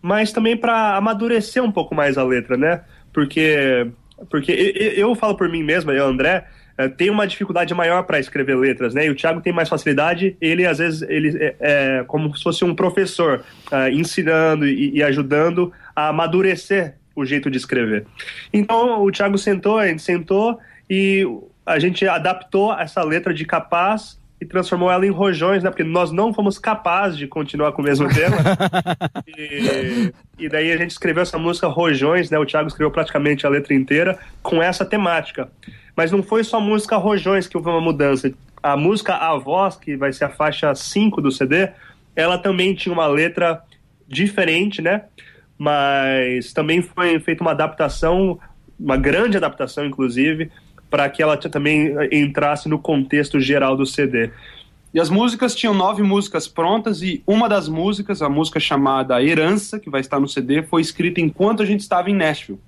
mas 0.00 0.32
também 0.32 0.56
para 0.56 0.96
amadurecer 0.96 1.62
um 1.62 1.70
pouco 1.70 1.94
mais 1.94 2.16
a 2.16 2.24
letra, 2.24 2.56
né? 2.56 2.80
Porque 3.12 3.86
porque 4.30 4.52
eu, 4.96 5.14
falo 5.14 5.36
por 5.36 5.48
mim 5.48 5.62
mesmo, 5.62 5.90
eu, 5.90 6.06
André, 6.06 6.46
é, 6.78 6.88
tem 6.88 7.10
uma 7.10 7.26
dificuldade 7.26 7.72
maior 7.74 8.02
para 8.02 8.18
escrever 8.18 8.56
letras, 8.56 8.94
né? 8.94 9.06
E 9.06 9.10
o 9.10 9.14
Thiago 9.14 9.40
tem 9.40 9.52
mais 9.52 9.68
facilidade. 9.68 10.36
Ele 10.40 10.66
às 10.66 10.78
vezes 10.78 11.02
ele 11.02 11.36
é, 11.38 11.56
é 11.60 12.04
como 12.04 12.34
se 12.36 12.42
fosse 12.42 12.64
um 12.64 12.74
professor 12.74 13.44
uh, 13.72 13.88
ensinando 13.90 14.66
e, 14.66 14.96
e, 14.96 15.02
ajudando 15.02 15.72
a 15.94 16.08
amadurecer 16.08 16.96
o 17.14 17.24
jeito 17.24 17.50
de 17.50 17.56
escrever. 17.56 18.06
Então 18.52 19.02
o 19.02 19.10
Thiago 19.10 19.38
sentou, 19.38 19.78
a 19.78 19.88
gente 19.88 20.02
sentou 20.02 20.58
e 20.88 21.26
a 21.64 21.78
gente 21.78 22.06
adaptou 22.06 22.72
essa 22.78 23.02
letra 23.02 23.32
de 23.32 23.44
capaz 23.44 24.18
e 24.40 24.44
transformou 24.44 24.90
ela 24.90 25.06
em 25.06 25.10
rojões, 25.10 25.62
né? 25.62 25.70
Porque 25.70 25.82
nós 25.84 26.12
não 26.12 26.32
fomos 26.32 26.58
capazes 26.58 27.16
de 27.16 27.26
continuar 27.26 27.72
com 27.72 27.80
o 27.80 27.84
mesmo 27.84 28.06
tema. 28.12 28.36
e, 29.26 30.12
e, 30.38 30.48
daí 30.48 30.70
a 30.72 30.76
gente 30.76 30.90
escreveu 30.90 31.22
essa 31.22 31.38
música 31.38 31.66
Rojões, 31.66 32.30
né? 32.30 32.38
O 32.38 32.44
Thiago 32.44 32.68
escreveu 32.68 32.90
praticamente 32.90 33.46
a 33.46 33.50
letra 33.50 33.74
inteira 33.74 34.18
com 34.42 34.62
essa 34.62 34.84
temática. 34.84 35.50
Mas 35.96 36.12
não 36.12 36.22
foi 36.22 36.44
só 36.44 36.58
a 36.58 36.60
música 36.60 36.96
Rojões 36.96 37.48
que 37.48 37.56
houve 37.56 37.70
uma 37.70 37.80
mudança. 37.80 38.30
A 38.62 38.76
música 38.76 39.14
A 39.14 39.36
Voz, 39.38 39.76
que 39.76 39.96
vai 39.96 40.12
ser 40.12 40.24
a 40.24 40.30
faixa 40.30 40.74
5 40.74 41.20
do 41.22 41.32
CD, 41.32 41.70
ela 42.14 42.36
também 42.36 42.74
tinha 42.74 42.92
uma 42.92 43.06
letra 43.06 43.62
diferente, 44.06 44.82
né? 44.82 45.04
Mas 45.56 46.52
também 46.52 46.82
foi 46.82 47.18
feita 47.20 47.42
uma 47.42 47.52
adaptação, 47.52 48.38
uma 48.78 48.98
grande 48.98 49.38
adaptação, 49.38 49.86
inclusive, 49.86 50.50
para 50.96 51.10
que 51.10 51.22
ela 51.22 51.36
também 51.36 51.94
entrasse 52.10 52.70
no 52.70 52.78
contexto 52.78 53.38
geral 53.38 53.76
do 53.76 53.84
CD. 53.84 54.30
E 54.94 54.98
as 54.98 55.10
músicas 55.10 55.54
tinham 55.54 55.74
nove 55.74 56.02
músicas 56.02 56.48
prontas 56.48 57.02
e 57.02 57.22
uma 57.26 57.50
das 57.50 57.68
músicas, 57.68 58.22
a 58.22 58.30
música 58.30 58.58
chamada 58.58 59.22
Herança, 59.22 59.78
que 59.78 59.90
vai 59.90 60.00
estar 60.00 60.18
no 60.18 60.26
CD, 60.26 60.62
foi 60.62 60.80
escrita 60.80 61.20
enquanto 61.20 61.62
a 61.62 61.66
gente 61.66 61.80
estava 61.80 62.08
em 62.08 62.14
Nashville. 62.14 62.58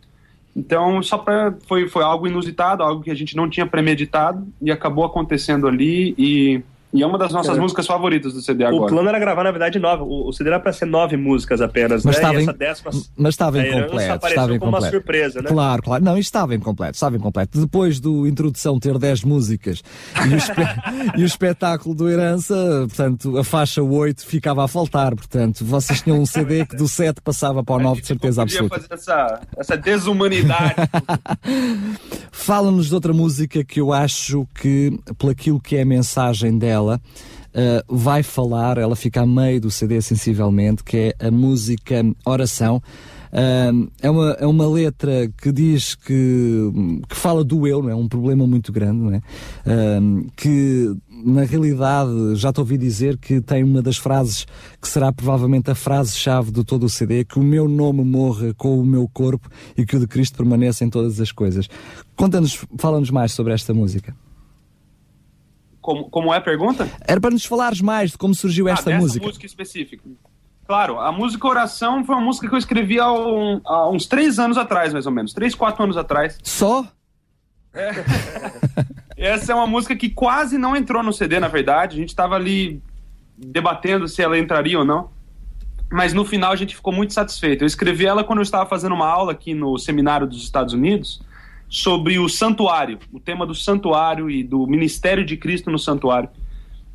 Então, 0.55 1.03
só 1.03 1.17
para 1.17 1.55
foi 1.67 1.89
foi 1.89 2.05
algo 2.05 2.27
inusitado, 2.27 2.83
algo 2.83 3.03
que 3.03 3.11
a 3.11 3.15
gente 3.15 3.35
não 3.35 3.49
tinha 3.49 3.65
premeditado 3.65 4.47
e 4.61 4.71
acabou 4.71 5.07
acontecendo 5.07 5.67
ali 5.67 6.15
e 6.19 6.63
e 6.93 7.03
é 7.03 7.07
uma 7.07 7.19
das 7.19 7.33
nossas 7.33 7.57
é. 7.57 7.61
músicas 7.61 7.87
favoritas 7.87 8.33
do 8.33 8.41
CD 8.41 8.65
agora. 8.65 8.85
O 8.85 8.87
plano 8.87 9.09
era 9.09 9.19
gravar, 9.19 9.45
na 9.45 9.51
verdade, 9.51 9.79
nove. 9.79 10.05
O, 10.07 10.33
CD 10.33 10.49
era 10.49 10.59
para 10.59 10.73
ser 10.73 10.87
nove 10.87 11.17
músicas 11.19 11.61
apenas, 11.61 12.03
mas 12.03 12.17
né? 12.17 12.23
Estava 12.23 12.41
em... 12.41 12.47
décima, 12.57 12.91
mas 13.17 13.35
estava 13.35 13.61
incompleto. 13.61 14.27
Estava 14.27 14.55
incompleto. 14.55 14.85
uma 14.85 14.91
surpresa, 14.91 15.43
né? 15.43 15.49
Claro, 15.49 15.83
claro. 15.83 16.05
Não, 16.05 16.17
estava 16.17 16.55
incompleto, 16.55 16.95
estava 16.95 17.17
incompleto. 17.17 17.61
Depois 17.61 18.01
do 18.01 18.27
introdução 18.27 18.79
ter 18.79 18.97
dez 18.99 19.23
músicas 19.23 19.83
e 20.25 20.35
o, 20.35 20.37
espe... 20.37 20.63
e 21.19 21.23
o 21.23 21.27
espetáculo 21.27 21.95
do 21.95 22.09
Herança, 22.09 22.55
portanto, 22.89 23.37
a 23.37 23.45
faixa 23.45 23.83
8 23.83 24.27
ficava 24.27 24.65
a 24.65 24.69
faltar. 24.69 25.15
Portanto, 25.15 25.67
vocês 25.67 26.01
tinham 26.01 26.19
um 26.19 26.27
CD 26.27 26.65
que 26.65 26.75
do 26.75 26.89
7 26.89 27.21
passava 27.21 27.63
para 27.63 27.75
o 27.75 27.81
9 27.81 28.01
de 28.01 28.07
certeza 28.07 28.43
absoluta. 28.43 28.77
fazer 28.77 28.95
essa, 28.95 29.41
essa 29.59 29.77
desumanidade. 29.77 30.75
Fala-nos 32.33 32.89
de 32.89 32.95
outra 32.95 33.13
música 33.13 33.63
que 33.63 33.79
eu 33.79 33.93
acho 33.93 34.47
que, 34.55 34.99
por 35.19 35.31
aquilo 35.31 35.61
que 35.61 35.77
é 35.77 35.83
a 35.83 35.87
mensagem 35.87 36.57
dela, 36.57 36.78
dela 36.79 37.01
uh, 37.49 37.97
vai 37.97 38.23
falar, 38.23 38.79
ela 38.79 38.97
fica 38.97 39.23
a 39.23 39.27
meio 39.27 39.61
do 39.61 39.71
CD 39.71 40.01
sensivelmente, 40.01 40.85
que 40.85 41.13
é 41.19 41.27
a 41.27 41.31
música 41.31 42.05
Oração. 42.25 42.83
Uh, 43.31 43.91
é, 44.01 44.11
uma, 44.11 44.31
é 44.41 44.47
uma 44.47 44.67
letra 44.67 45.31
que 45.37 45.53
diz 45.53 45.95
que, 45.95 46.73
que 47.07 47.15
fala 47.15 47.45
do 47.45 47.67
eu, 47.67 47.83
não 47.83 47.91
é? 47.91 47.95
Um 47.95 48.09
problema 48.09 48.47
muito 48.47 48.73
grande, 48.73 49.01
não 49.01 49.13
é? 49.13 49.19
Uh, 49.19 50.27
que 50.35 50.97
na 51.11 51.43
realidade 51.43 52.37
já 52.37 52.53
te 52.53 52.61
ouvi 52.61 52.79
dizer 52.79 53.19
que 53.19 53.41
tem 53.41 53.63
uma 53.65 53.83
das 53.83 53.99
frases 53.99 54.47
que 54.81 54.89
será 54.89 55.13
provavelmente 55.13 55.71
a 55.71 55.75
frase-chave 55.75 56.51
de 56.51 56.65
todo 56.65 56.85
o 56.85 56.89
CD: 56.89 57.23
que 57.23 57.39
o 57.39 57.43
meu 57.43 57.69
nome 57.69 58.03
morra 58.03 58.55
com 58.55 58.79
o 58.81 58.87
meu 58.87 59.07
corpo 59.13 59.51
e 59.77 59.85
que 59.85 59.97
o 59.97 60.01
de 60.01 60.07
Cristo 60.07 60.39
permaneça 60.39 60.85
em 60.85 60.89
todas 60.89 61.21
as 61.21 61.31
coisas. 61.31 61.69
Conta-nos, 62.17 62.65
fala-nos 62.79 63.11
mais 63.11 63.33
sobre 63.33 63.53
esta 63.53 63.75
música. 63.75 64.15
Como, 65.89 66.11
como 66.11 66.35
é 66.35 66.37
a 66.37 66.41
pergunta? 66.43 66.87
Era 67.01 67.19
para 67.19 67.31
nos 67.31 67.47
falares 67.47 67.81
mais 67.81 68.11
de 68.11 68.19
como 68.19 68.35
surgiu 68.35 68.69
ah, 68.69 68.73
esta 68.73 68.91
música. 68.91 69.25
música 69.25 69.47
específica. 69.47 70.05
Claro, 70.67 71.01
a 71.01 71.11
música 71.11 71.49
Oração 71.49 72.05
foi 72.05 72.15
uma 72.15 72.25
música 72.27 72.47
que 72.47 72.55
eu 72.55 72.59
escrevi 72.59 73.01
há, 73.01 73.11
um, 73.11 73.59
há 73.65 73.89
uns 73.89 74.05
três 74.05 74.39
anos 74.39 74.59
atrás, 74.59 74.93
mais 74.93 75.07
ou 75.07 75.13
menos. 75.13 75.33
Três, 75.33 75.55
quatro 75.55 75.83
anos 75.83 75.97
atrás. 75.97 76.39
Só? 76.43 76.87
É. 77.73 77.91
Essa 79.17 79.53
é 79.53 79.55
uma 79.55 79.67
música 79.67 79.97
que 79.97 80.11
quase 80.11 80.59
não 80.59 80.77
entrou 80.77 81.03
no 81.03 81.11
CD, 81.11 81.41
na 81.41 81.49
verdade. 81.49 81.97
A 81.97 82.01
gente 82.01 82.11
estava 82.11 82.35
ali 82.35 82.83
debatendo 83.35 84.07
se 84.07 84.21
ela 84.21 84.39
entraria 84.39 84.79
ou 84.79 84.85
não. 84.85 85.09
Mas 85.91 86.13
no 86.13 86.23
final 86.23 86.53
a 86.53 86.57
gente 86.57 86.77
ficou 86.77 86.93
muito 86.93 87.15
satisfeito. 87.15 87.65
Eu 87.65 87.67
escrevi 87.67 88.05
ela 88.05 88.23
quando 88.23 88.41
eu 88.41 88.43
estava 88.43 88.69
fazendo 88.69 88.95
uma 88.95 89.09
aula 89.09 89.33
aqui 89.33 89.55
no 89.55 89.79
seminário 89.79 90.27
dos 90.27 90.43
Estados 90.43 90.75
Unidos 90.75 91.23
sobre 91.69 92.19
o 92.19 92.29
santuário, 92.29 92.99
o 93.13 93.21
tema 93.21 93.47
do 93.47 93.55
santuário 93.55 94.31
e 94.31 94.43
do 94.43 94.67
ministério 94.67 95.25
de 95.25 95.37
Cristo 95.37 95.71
no 95.71 95.79
santuário. 95.79 96.31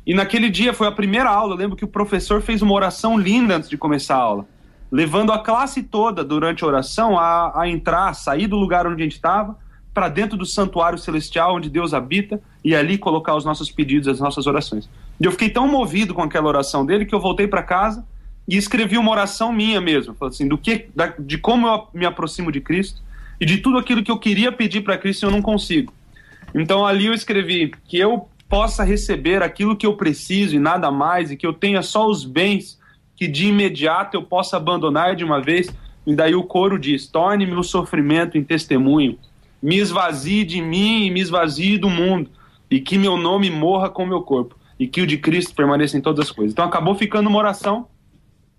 E 0.06 0.12
naquele 0.12 0.50
dia 0.50 0.74
foi 0.74 0.86
a 0.86 0.92
primeira 0.92 1.30
aula, 1.30 1.54
eu 1.54 1.58
lembro 1.58 1.76
que 1.76 1.84
o 1.84 1.88
professor 1.88 2.42
fez 2.42 2.60
uma 2.60 2.74
oração 2.74 3.18
linda 3.18 3.56
antes 3.56 3.70
de 3.70 3.78
começar 3.78 4.16
a 4.16 4.20
aula, 4.20 4.46
levando 4.90 5.32
a 5.32 5.38
classe 5.38 5.82
toda 5.82 6.24
durante 6.24 6.64
a 6.64 6.66
oração 6.66 7.18
a, 7.18 7.62
a 7.62 7.68
entrar, 7.68 8.08
a 8.08 8.14
sair 8.14 8.46
do 8.46 8.56
lugar 8.56 8.86
onde 8.86 9.02
a 9.02 9.04
gente 9.04 9.16
estava, 9.16 9.56
para 9.94 10.08
dentro 10.08 10.36
do 10.36 10.44
santuário 10.44 10.98
celestial 10.98 11.54
onde 11.54 11.70
Deus 11.70 11.94
habita 11.94 12.42
e 12.64 12.74
ali 12.74 12.98
colocar 12.98 13.36
os 13.36 13.44
nossos 13.44 13.70
pedidos, 13.70 14.08
as 14.08 14.18
nossas 14.18 14.46
orações. 14.46 14.90
E 15.20 15.24
eu 15.24 15.30
fiquei 15.30 15.48
tão 15.48 15.68
movido 15.68 16.12
com 16.12 16.22
aquela 16.22 16.48
oração 16.48 16.84
dele 16.84 17.06
que 17.06 17.14
eu 17.14 17.20
voltei 17.20 17.46
para 17.46 17.62
casa 17.62 18.04
e 18.46 18.56
escrevi 18.56 18.98
uma 18.98 19.12
oração 19.12 19.52
minha 19.52 19.80
mesmo, 19.80 20.16
assim, 20.22 20.48
do 20.48 20.58
que, 20.58 20.88
da, 20.94 21.14
de 21.18 21.38
como 21.38 21.68
eu 21.68 21.86
me 21.94 22.04
aproximo 22.04 22.50
de 22.50 22.60
Cristo 22.60 23.00
e 23.44 23.46
de 23.46 23.58
tudo 23.58 23.76
aquilo 23.76 24.02
que 24.02 24.10
eu 24.10 24.18
queria 24.18 24.50
pedir 24.50 24.80
para 24.80 24.96
Cristo 24.96 25.22
e 25.22 25.26
eu 25.26 25.30
não 25.30 25.42
consigo. 25.42 25.92
Então 26.54 26.86
ali 26.86 27.04
eu 27.04 27.12
escrevi 27.12 27.74
que 27.86 27.98
eu 27.98 28.26
possa 28.48 28.82
receber 28.82 29.42
aquilo 29.42 29.76
que 29.76 29.84
eu 29.84 29.98
preciso 29.98 30.56
e 30.56 30.58
nada 30.58 30.90
mais, 30.90 31.30
e 31.30 31.36
que 31.36 31.46
eu 31.46 31.52
tenha 31.52 31.82
só 31.82 32.08
os 32.08 32.24
bens 32.24 32.80
que 33.14 33.28
de 33.28 33.48
imediato 33.48 34.16
eu 34.16 34.22
possa 34.22 34.56
abandonar 34.56 35.14
de 35.14 35.22
uma 35.24 35.42
vez. 35.42 35.68
E 36.06 36.16
daí 36.16 36.34
o 36.34 36.42
coro 36.42 36.78
diz: 36.78 37.06
torne 37.06 37.44
meu 37.44 37.62
sofrimento 37.62 38.38
em 38.38 38.42
testemunho, 38.42 39.18
me 39.62 39.76
esvazie 39.76 40.42
de 40.42 40.62
mim 40.62 41.04
e 41.04 41.10
me 41.10 41.20
esvazie 41.20 41.76
do 41.76 41.90
mundo, 41.90 42.30
e 42.70 42.80
que 42.80 42.96
meu 42.96 43.18
nome 43.18 43.50
morra 43.50 43.90
com 43.90 44.06
meu 44.06 44.22
corpo, 44.22 44.56
e 44.80 44.88
que 44.88 45.02
o 45.02 45.06
de 45.06 45.18
Cristo 45.18 45.54
permaneça 45.54 45.98
em 45.98 46.00
todas 46.00 46.28
as 46.28 46.32
coisas. 46.32 46.54
Então 46.54 46.64
acabou 46.64 46.94
ficando 46.94 47.28
uma 47.28 47.38
oração 47.38 47.88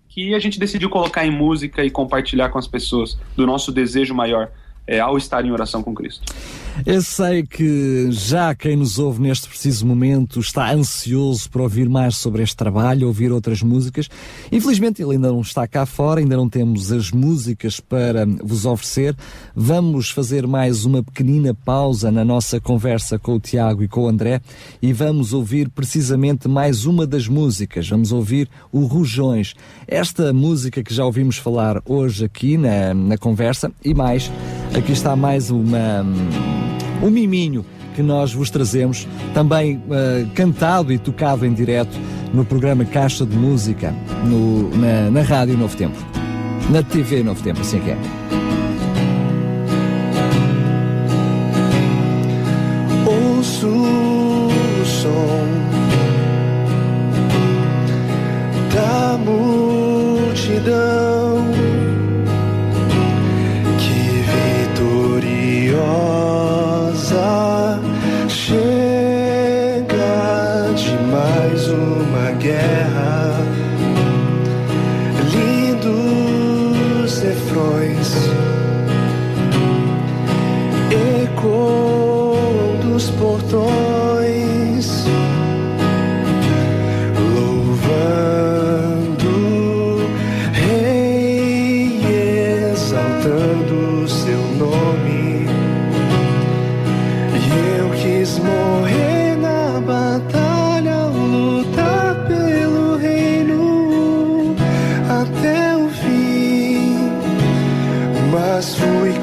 que 0.08 0.32
a 0.32 0.38
gente 0.38 0.60
decidiu 0.60 0.88
colocar 0.88 1.26
em 1.26 1.30
música 1.32 1.84
e 1.84 1.90
compartilhar 1.90 2.50
com 2.50 2.58
as 2.58 2.68
pessoas 2.68 3.18
do 3.34 3.44
nosso 3.44 3.72
desejo 3.72 4.14
maior 4.14 4.48
é, 4.86 5.00
ao 5.00 5.16
estar 5.16 5.44
em 5.44 5.50
oração 5.50 5.82
com 5.82 5.94
Cristo. 5.94 6.32
Eu 6.84 7.00
sei 7.00 7.42
que 7.42 8.08
já 8.10 8.54
quem 8.54 8.76
nos 8.76 8.98
ouve 8.98 9.20
neste 9.20 9.48
preciso 9.48 9.86
momento 9.86 10.40
está 10.40 10.72
ansioso 10.72 11.48
por 11.50 11.62
ouvir 11.62 11.88
mais 11.88 12.16
sobre 12.16 12.42
este 12.42 12.54
trabalho, 12.54 13.06
ouvir 13.06 13.32
outras 13.32 13.62
músicas. 13.62 14.08
Infelizmente 14.52 15.02
ele 15.02 15.12
ainda 15.12 15.32
não 15.32 15.40
está 15.40 15.66
cá 15.66 15.86
fora, 15.86 16.20
ainda 16.20 16.36
não 16.36 16.48
temos 16.48 16.92
as 16.92 17.10
músicas 17.10 17.80
para 17.80 18.26
vos 18.42 18.66
oferecer. 18.66 19.16
Vamos 19.54 20.10
fazer 20.10 20.46
mais 20.46 20.84
uma 20.84 21.02
pequenina 21.02 21.54
pausa 21.54 22.10
na 22.10 22.24
nossa 22.24 22.60
conversa 22.60 23.18
com 23.18 23.34
o 23.34 23.40
Tiago 23.40 23.82
e 23.82 23.88
com 23.88 24.02
o 24.02 24.08
André 24.08 24.40
e 24.82 24.92
vamos 24.92 25.32
ouvir 25.32 25.70
precisamente 25.70 26.46
mais 26.46 26.84
uma 26.84 27.06
das 27.06 27.26
músicas. 27.26 27.88
Vamos 27.88 28.12
ouvir 28.12 28.48
o 28.70 28.84
Rujões. 28.84 29.54
Esta 29.88 30.32
música 30.32 30.82
que 30.82 30.92
já 30.92 31.04
ouvimos 31.04 31.38
falar 31.38 31.82
hoje 31.86 32.24
aqui 32.24 32.56
na, 32.58 32.92
na 32.92 33.16
conversa 33.16 33.72
e 33.84 33.94
mais, 33.94 34.30
aqui 34.74 34.92
está 34.92 35.16
mais 35.16 35.50
uma 35.50 36.04
um 37.02 37.10
miminho 37.10 37.64
que 37.94 38.02
nós 38.02 38.32
vos 38.32 38.50
trazemos, 38.50 39.08
também 39.32 39.76
uh, 39.76 40.28
cantado 40.34 40.92
e 40.92 40.98
tocado 40.98 41.46
em 41.46 41.52
direto 41.52 41.96
no 42.32 42.44
programa 42.44 42.84
Caixa 42.84 43.24
de 43.24 43.36
Música, 43.36 43.94
no, 44.24 44.68
na, 44.76 45.10
na 45.10 45.22
Rádio 45.22 45.56
Novo 45.56 45.74
Tempo. 45.76 45.96
Na 46.70 46.82
TV 46.82 47.22
Novo 47.22 47.42
Tempo, 47.42 47.60
assim 47.60 47.78
é 47.78 47.80
que 47.80 47.90
é. 47.90 48.35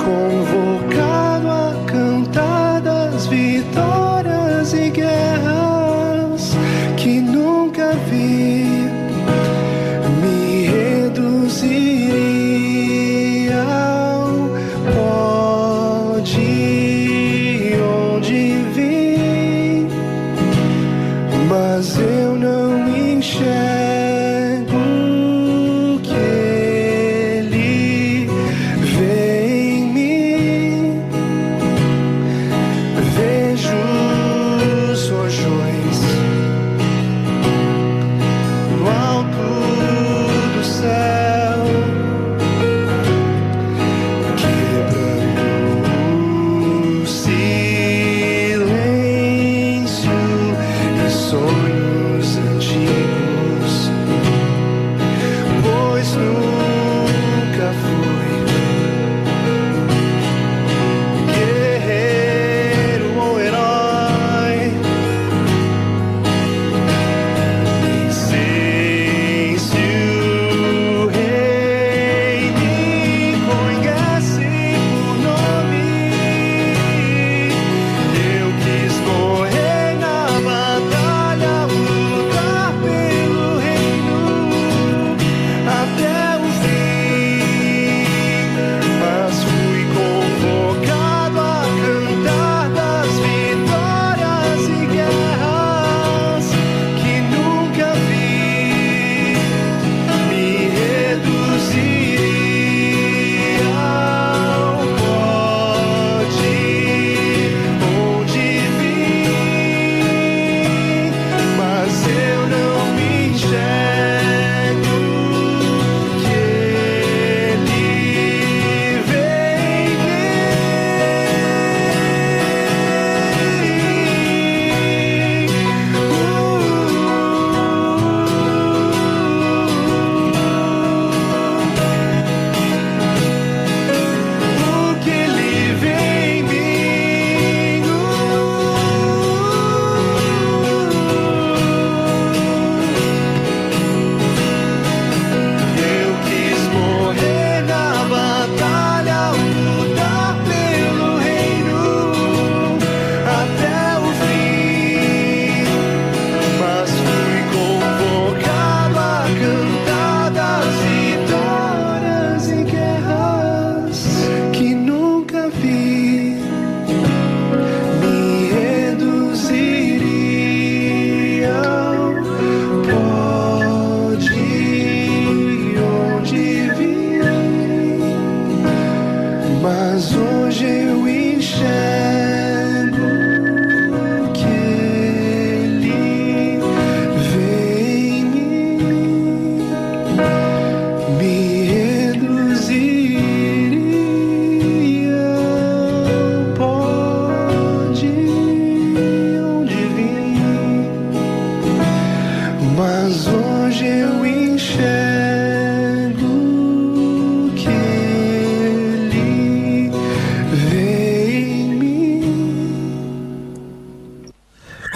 Fui 0.03 0.42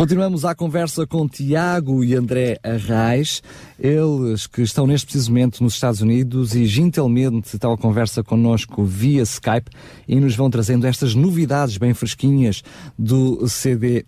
Continuamos 0.08 0.46
a 0.46 0.56
conversa 0.56 1.06
com 1.06 1.28
Tiago 1.28 2.02
e 2.02 2.16
André 2.16 2.58
Arraes, 2.64 3.44
eles 3.78 4.48
que 4.48 4.62
estão 4.62 4.88
neste 4.88 5.06
preciso 5.06 5.30
momento 5.30 5.62
nos 5.62 5.74
Estados 5.74 6.00
Unidos 6.00 6.56
e 6.56 6.66
gentilmente 6.66 7.54
estão 7.54 7.74
a 7.74 7.78
conversa 7.78 8.24
connosco 8.24 8.86
via 8.86 9.22
Skype 9.24 9.70
e 10.08 10.18
nos 10.18 10.34
vão 10.34 10.50
trazendo 10.50 10.88
estas 10.88 11.14
novidades 11.14 11.78
bem 11.78 11.94
fresquinhas 11.94 12.64
do 12.98 13.50
CD 13.50 14.06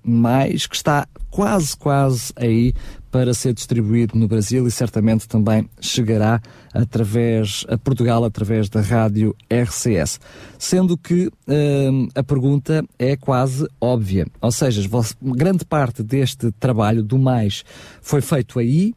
que 0.70 0.76
está 0.78 1.06
quase, 1.30 1.76
quase 1.78 2.32
aí 2.36 2.74
para 3.12 3.34
ser 3.34 3.54
distribuído 3.54 4.18
no 4.18 4.28
Brasil 4.28 4.68
e 4.68 4.72
certamente 4.72 5.28
também 5.28 5.68
chegará 5.82 6.40
através 6.74 7.66
a 7.68 7.78
Portugal 7.78 8.24
através 8.24 8.70
da 8.70 8.82
rádio 8.82 9.36
RCS. 9.50 10.20
Sendo 10.58 10.98
que 10.98 11.32
hum, 11.48 12.08
a 12.14 12.24
pergunta 12.24 12.84
é 13.00 13.16
quase 13.16 13.68
óbvia, 13.82 14.28
ou 14.42 14.52
seja, 14.52 14.88
grande 15.22 15.66
parte 15.66 16.04
deste 16.04 16.52
trabalho 16.54 17.04
do 17.04 17.18
mais 17.18 17.64
foi 18.02 18.22
feito 18.22 18.60
aí, 18.60 18.94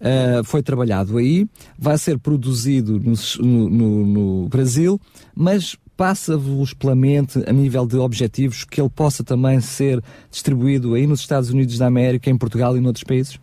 Uh, 0.00 0.42
foi 0.44 0.62
trabalhado 0.62 1.18
aí, 1.18 1.46
vai 1.78 1.98
ser 1.98 2.18
produzido 2.18 2.98
no- 2.98 3.68
no- 3.68 4.06
no 4.06 4.48
Brasil, 4.48 4.98
mas 5.36 5.76
passa-vos 6.00 6.72
pela 6.72 6.94
mente 6.94 7.44
a 7.46 7.52
nível 7.52 7.86
de 7.86 7.98
objetivos 7.98 8.64
que 8.64 8.80
ele 8.80 8.88
possa 8.88 9.22
também 9.22 9.60
ser 9.60 10.02
distribuído 10.30 10.94
aí 10.94 11.06
nos 11.06 11.20
Estados 11.20 11.50
Unidos 11.50 11.76
da 11.76 11.86
América, 11.88 12.30
em 12.30 12.38
Portugal 12.38 12.74
e 12.74 12.80
noutros 12.80 13.04
países? 13.04 13.38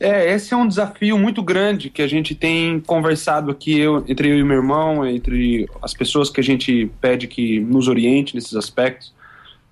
É, 0.00 0.32
esse 0.32 0.54
é 0.54 0.56
um 0.56 0.66
desafio 0.66 1.18
muito 1.18 1.42
grande 1.42 1.90
que 1.90 2.00
a 2.00 2.06
gente 2.06 2.34
tem 2.34 2.80
conversado 2.80 3.50
aqui 3.50 3.78
eu, 3.78 4.02
entre 4.08 4.30
eu 4.30 4.38
e 4.38 4.42
meu 4.42 4.56
irmão, 4.56 5.06
entre 5.06 5.68
as 5.82 5.92
pessoas 5.92 6.30
que 6.30 6.40
a 6.40 6.42
gente 6.42 6.90
pede 7.02 7.26
que 7.26 7.60
nos 7.60 7.86
oriente 7.86 8.34
nesses 8.34 8.54
aspectos, 8.54 9.12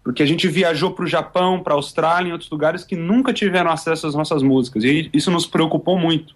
porque 0.05 0.23
a 0.23 0.27
gente 0.27 0.47
viajou 0.49 0.91
para 0.91 1.07
o 1.07 1.09
Japão, 1.09 1.63
para 1.63 1.73
a 1.73 1.77
Austrália, 1.77 2.29
em 2.29 2.33
outros 2.33 2.51
lugares 2.51 2.85
que 2.85 2.95
nunca 2.95 3.33
tiveram 3.33 3.71
acesso 3.71 4.07
às 4.07 4.15
nossas 4.15 4.43
músicas 4.43 4.85
e 4.85 5.09
isso 5.15 5.31
nos 5.31 5.47
preocupou 5.47 5.99
muito. 5.99 6.35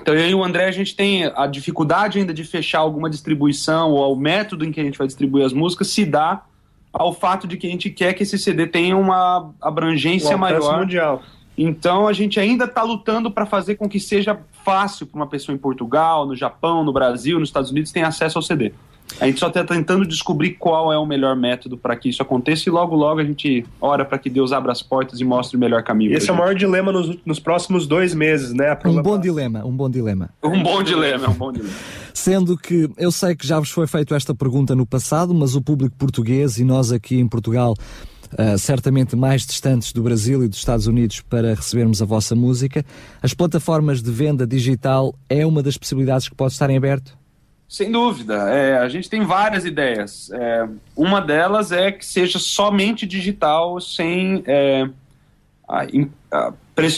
Então 0.00 0.14
eu 0.14 0.28
e 0.28 0.34
o 0.34 0.42
André 0.42 0.66
a 0.66 0.72
gente 0.72 0.96
tem 0.96 1.30
a 1.34 1.46
dificuldade 1.46 2.18
ainda 2.18 2.32
de 2.32 2.44
fechar 2.44 2.78
alguma 2.78 3.10
distribuição 3.10 3.90
ou 3.90 4.02
ao 4.02 4.16
método 4.16 4.64
em 4.64 4.72
que 4.72 4.80
a 4.80 4.84
gente 4.84 4.98
vai 4.98 5.06
distribuir 5.06 5.44
as 5.44 5.52
músicas 5.52 5.88
se 5.88 6.04
dá 6.04 6.42
ao 6.92 7.12
fato 7.12 7.46
de 7.46 7.56
que 7.56 7.66
a 7.66 7.70
gente 7.70 7.90
quer 7.90 8.12
que 8.12 8.22
esse 8.22 8.38
CD 8.38 8.66
tenha 8.66 8.96
uma 8.96 9.52
abrangência 9.60 10.36
maior. 10.36 10.80
mundial. 10.80 11.22
Então 11.56 12.08
a 12.08 12.12
gente 12.12 12.40
ainda 12.40 12.64
está 12.64 12.82
lutando 12.82 13.30
para 13.30 13.46
fazer 13.46 13.76
com 13.76 13.88
que 13.88 14.00
seja 14.00 14.38
fácil 14.64 15.06
para 15.06 15.16
uma 15.16 15.26
pessoa 15.26 15.54
em 15.54 15.58
Portugal, 15.58 16.26
no 16.26 16.34
Japão, 16.34 16.84
no 16.84 16.92
Brasil, 16.92 17.38
nos 17.38 17.48
Estados 17.48 17.70
Unidos 17.70 17.92
ter 17.92 18.02
acesso 18.02 18.38
ao 18.38 18.42
CD. 18.42 18.72
A 19.20 19.26
gente 19.26 19.38
só 19.38 19.48
está 19.48 19.64
tentando 19.64 20.06
descobrir 20.06 20.52
qual 20.52 20.92
é 20.92 20.98
o 20.98 21.06
melhor 21.06 21.36
método 21.36 21.76
para 21.76 21.96
que 21.96 22.08
isso 22.08 22.22
aconteça 22.22 22.68
e 22.68 22.72
logo 22.72 22.94
logo 22.94 23.20
a 23.20 23.24
gente 23.24 23.64
ora 23.80 24.04
para 24.04 24.18
que 24.18 24.28
Deus 24.28 24.52
abra 24.52 24.72
as 24.72 24.82
portas 24.82 25.20
e 25.20 25.24
mostre 25.24 25.56
o 25.56 25.60
melhor 25.60 25.82
caminho. 25.82 26.14
Esse 26.14 26.30
é 26.30 26.32
o 26.32 26.36
maior 26.36 26.54
dilema 26.54 26.92
nos, 26.92 27.16
nos 27.24 27.38
próximos 27.38 27.86
dois 27.86 28.14
meses, 28.14 28.52
né? 28.52 28.76
Um 28.84 29.02
bom 29.02 29.18
dilema, 29.18 29.64
um 29.64 29.76
bom 29.76 29.88
dilema. 29.88 30.30
um 30.42 30.62
bom 30.62 30.82
dilema, 30.82 31.26
é 31.26 31.28
um 31.28 31.34
bom 31.34 31.52
dilema. 31.52 31.74
Sendo 32.14 32.56
que 32.56 32.90
eu 32.98 33.10
sei 33.10 33.34
que 33.34 33.46
já 33.46 33.58
vos 33.58 33.70
foi 33.70 33.86
feito 33.86 34.14
esta 34.14 34.34
pergunta 34.34 34.74
no 34.74 34.86
passado, 34.86 35.34
mas 35.34 35.54
o 35.54 35.62
público 35.62 35.96
português 35.96 36.58
e 36.58 36.64
nós 36.64 36.92
aqui 36.92 37.18
em 37.18 37.26
Portugal, 37.26 37.74
ah, 38.36 38.56
certamente 38.56 39.14
mais 39.14 39.46
distantes 39.46 39.92
do 39.92 40.02
Brasil 40.02 40.44
e 40.44 40.48
dos 40.48 40.58
Estados 40.58 40.86
Unidos 40.86 41.20
para 41.20 41.54
recebermos 41.54 42.00
a 42.00 42.04
vossa 42.04 42.34
música, 42.34 42.84
as 43.22 43.34
plataformas 43.34 44.02
de 44.02 44.10
venda 44.10 44.46
digital 44.46 45.14
é 45.28 45.44
uma 45.46 45.62
das 45.62 45.76
possibilidades 45.76 46.28
que 46.28 46.34
pode 46.34 46.52
estar 46.52 46.70
em 46.70 46.76
aberto? 46.76 47.21
Sem 47.72 47.90
dúvida. 47.90 48.34
É, 48.50 48.76
a 48.76 48.86
gente 48.86 49.08
tem 49.08 49.24
várias 49.24 49.64
ideias. 49.64 50.30
É, 50.30 50.68
uma 50.94 51.22
delas 51.22 51.72
é 51.72 51.90
que 51.90 52.04
seja 52.04 52.38
somente 52.38 53.06
digital, 53.06 53.80
sem 53.80 54.44
é, 54.46 54.90
a 55.66 55.86
a 56.30 56.52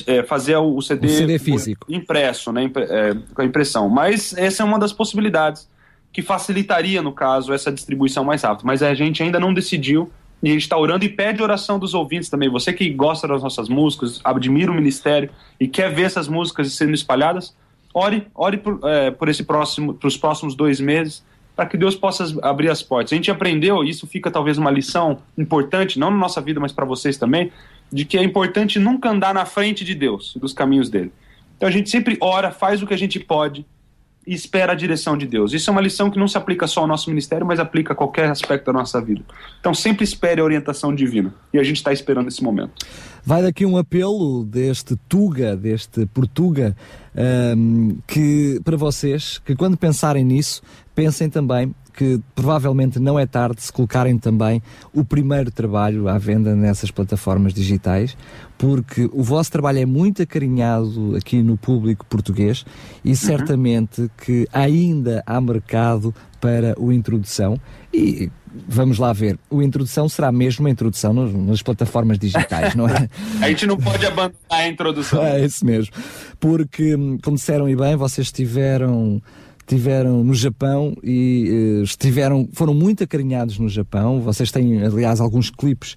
é, 0.08 0.24
fazer 0.24 0.56
o 0.56 0.80
CD, 0.82 1.06
O 1.06 1.10
CD 1.10 1.38
físico. 1.38 1.86
impresso, 1.88 2.50
né, 2.50 2.68
é, 2.76 3.14
com 3.32 3.42
a 3.42 3.44
impressão. 3.44 3.88
Mas 3.88 4.36
essa 4.36 4.64
é 4.64 4.66
uma 4.66 4.76
das 4.76 4.92
possibilidades 4.92 5.70
que 6.12 6.22
facilitaria, 6.22 7.00
no 7.00 7.12
caso, 7.12 7.52
essa 7.52 7.70
distribuição 7.70 8.24
mais 8.24 8.42
rápida. 8.42 8.66
Mas 8.66 8.82
a 8.82 8.94
gente 8.94 9.22
ainda 9.22 9.38
não 9.38 9.54
decidiu 9.54 10.10
e 10.42 10.48
a 10.48 10.52
gente 10.54 10.62
está 10.62 10.76
orando 10.76 11.04
e 11.04 11.08
pede 11.08 11.40
oração 11.40 11.78
dos 11.78 11.94
ouvintes 11.94 12.28
também. 12.28 12.50
Você 12.50 12.72
que 12.72 12.90
gosta 12.90 13.28
das 13.28 13.44
nossas 13.44 13.68
músicas, 13.68 14.20
admira 14.24 14.72
o 14.72 14.74
ministério 14.74 15.30
e 15.60 15.68
quer 15.68 15.94
ver 15.94 16.02
essas 16.02 16.26
músicas 16.26 16.72
sendo 16.72 16.94
espalhadas, 16.94 17.54
ore, 17.94 18.26
ore 18.34 18.58
por, 18.58 18.80
é, 18.82 19.10
por 19.12 19.28
esse 19.28 19.44
próximo, 19.44 19.94
para 19.94 20.08
os 20.08 20.16
próximos 20.16 20.54
dois 20.54 20.80
meses, 20.80 21.24
para 21.54 21.66
que 21.66 21.76
Deus 21.76 21.94
possa 21.94 22.24
abrir 22.42 22.68
as 22.68 22.82
portas. 22.82 23.12
A 23.12 23.16
gente 23.16 23.30
aprendeu, 23.30 23.84
isso 23.84 24.06
fica 24.06 24.30
talvez 24.30 24.58
uma 24.58 24.70
lição 24.70 25.18
importante, 25.38 25.98
não 25.98 26.10
na 26.10 26.16
nossa 26.16 26.40
vida, 26.40 26.58
mas 26.58 26.72
para 26.72 26.84
vocês 26.84 27.16
também, 27.16 27.52
de 27.92 28.04
que 28.04 28.18
é 28.18 28.22
importante 28.22 28.78
nunca 28.80 29.08
andar 29.08 29.32
na 29.32 29.44
frente 29.44 29.84
de 29.84 29.94
Deus 29.94 30.34
dos 30.36 30.52
caminhos 30.52 30.90
dele. 30.90 31.12
Então 31.56 31.68
a 31.68 31.72
gente 31.72 31.88
sempre 31.88 32.18
ora, 32.20 32.50
faz 32.50 32.82
o 32.82 32.86
que 32.86 32.92
a 32.92 32.98
gente 32.98 33.20
pode 33.20 33.64
e 34.26 34.34
espera 34.34 34.72
a 34.72 34.74
direção 34.74 35.16
de 35.16 35.26
Deus. 35.26 35.52
Isso 35.52 35.68
é 35.68 35.72
uma 35.72 35.80
lição 35.80 36.10
que 36.10 36.18
não 36.18 36.28
se 36.28 36.36
aplica 36.36 36.66
só 36.66 36.80
ao 36.80 36.86
nosso 36.86 37.08
ministério, 37.10 37.46
mas 37.46 37.58
aplica 37.58 37.92
a 37.92 37.96
qualquer 37.96 38.30
aspecto 38.30 38.66
da 38.66 38.72
nossa 38.72 39.00
vida. 39.00 39.22
Então 39.60 39.74
sempre 39.74 40.04
espere 40.04 40.40
a 40.40 40.44
orientação 40.44 40.94
divina. 40.94 41.34
E 41.52 41.58
a 41.58 41.62
gente 41.62 41.76
está 41.76 41.92
esperando 41.92 42.28
esse 42.28 42.42
momento. 42.42 42.72
Vai 43.24 43.42
daqui 43.42 43.64
um 43.64 43.76
apelo 43.76 44.44
deste 44.44 44.96
Tuga, 45.08 45.56
deste 45.56 46.06
Portuga, 46.06 46.76
ahm, 47.16 47.96
que 48.06 48.60
para 48.64 48.76
vocês, 48.76 49.38
que 49.38 49.54
quando 49.54 49.76
pensarem 49.76 50.24
nisso, 50.24 50.62
pensem 50.94 51.30
também 51.30 51.74
que 51.96 52.20
provavelmente 52.34 52.98
não 52.98 53.18
é 53.18 53.26
tarde 53.26 53.62
se 53.62 53.72
colocarem 53.72 54.18
também 54.18 54.62
o 54.92 55.04
primeiro 55.04 55.50
trabalho 55.50 56.08
à 56.08 56.18
venda 56.18 56.54
nessas 56.54 56.90
plataformas 56.90 57.54
digitais, 57.54 58.16
porque 58.58 59.08
o 59.12 59.22
vosso 59.22 59.50
trabalho 59.50 59.78
é 59.78 59.86
muito 59.86 60.22
acarinhado 60.22 61.16
aqui 61.16 61.42
no 61.42 61.56
público 61.56 62.04
português 62.06 62.64
e 63.04 63.14
certamente 63.14 64.10
que 64.18 64.46
ainda 64.52 65.22
há 65.26 65.40
mercado 65.40 66.14
para 66.40 66.74
o 66.78 66.92
introdução 66.92 67.58
e 67.92 68.30
vamos 68.68 68.98
lá 68.98 69.12
ver, 69.12 69.38
o 69.50 69.62
introdução 69.62 70.08
será 70.08 70.30
mesmo 70.30 70.66
a 70.66 70.70
introdução 70.70 71.12
nas 71.12 71.62
plataformas 71.62 72.18
digitais, 72.18 72.74
não 72.74 72.88
é? 72.88 73.08
A 73.42 73.48
gente 73.48 73.66
não 73.66 73.76
pode 73.76 74.06
abandonar 74.06 74.34
a 74.48 74.68
introdução. 74.68 75.22
É 75.22 75.44
isso 75.44 75.64
mesmo. 75.66 75.92
Porque, 76.38 76.94
hum, 76.94 77.18
como 77.22 77.36
disseram 77.36 77.68
e 77.68 77.74
bem, 77.74 77.96
vocês 77.96 78.28
estiveram 78.28 79.20
estiveram 79.64 80.22
no 80.22 80.34
Japão 80.34 80.94
e 81.02 81.80
eh, 81.80 81.82
estiveram, 81.82 82.46
foram 82.52 82.74
muito 82.74 83.02
acarinhados 83.02 83.58
no 83.58 83.68
Japão. 83.68 84.20
Vocês 84.20 84.52
têm, 84.52 84.84
aliás, 84.84 85.20
alguns 85.20 85.50
clipes, 85.50 85.96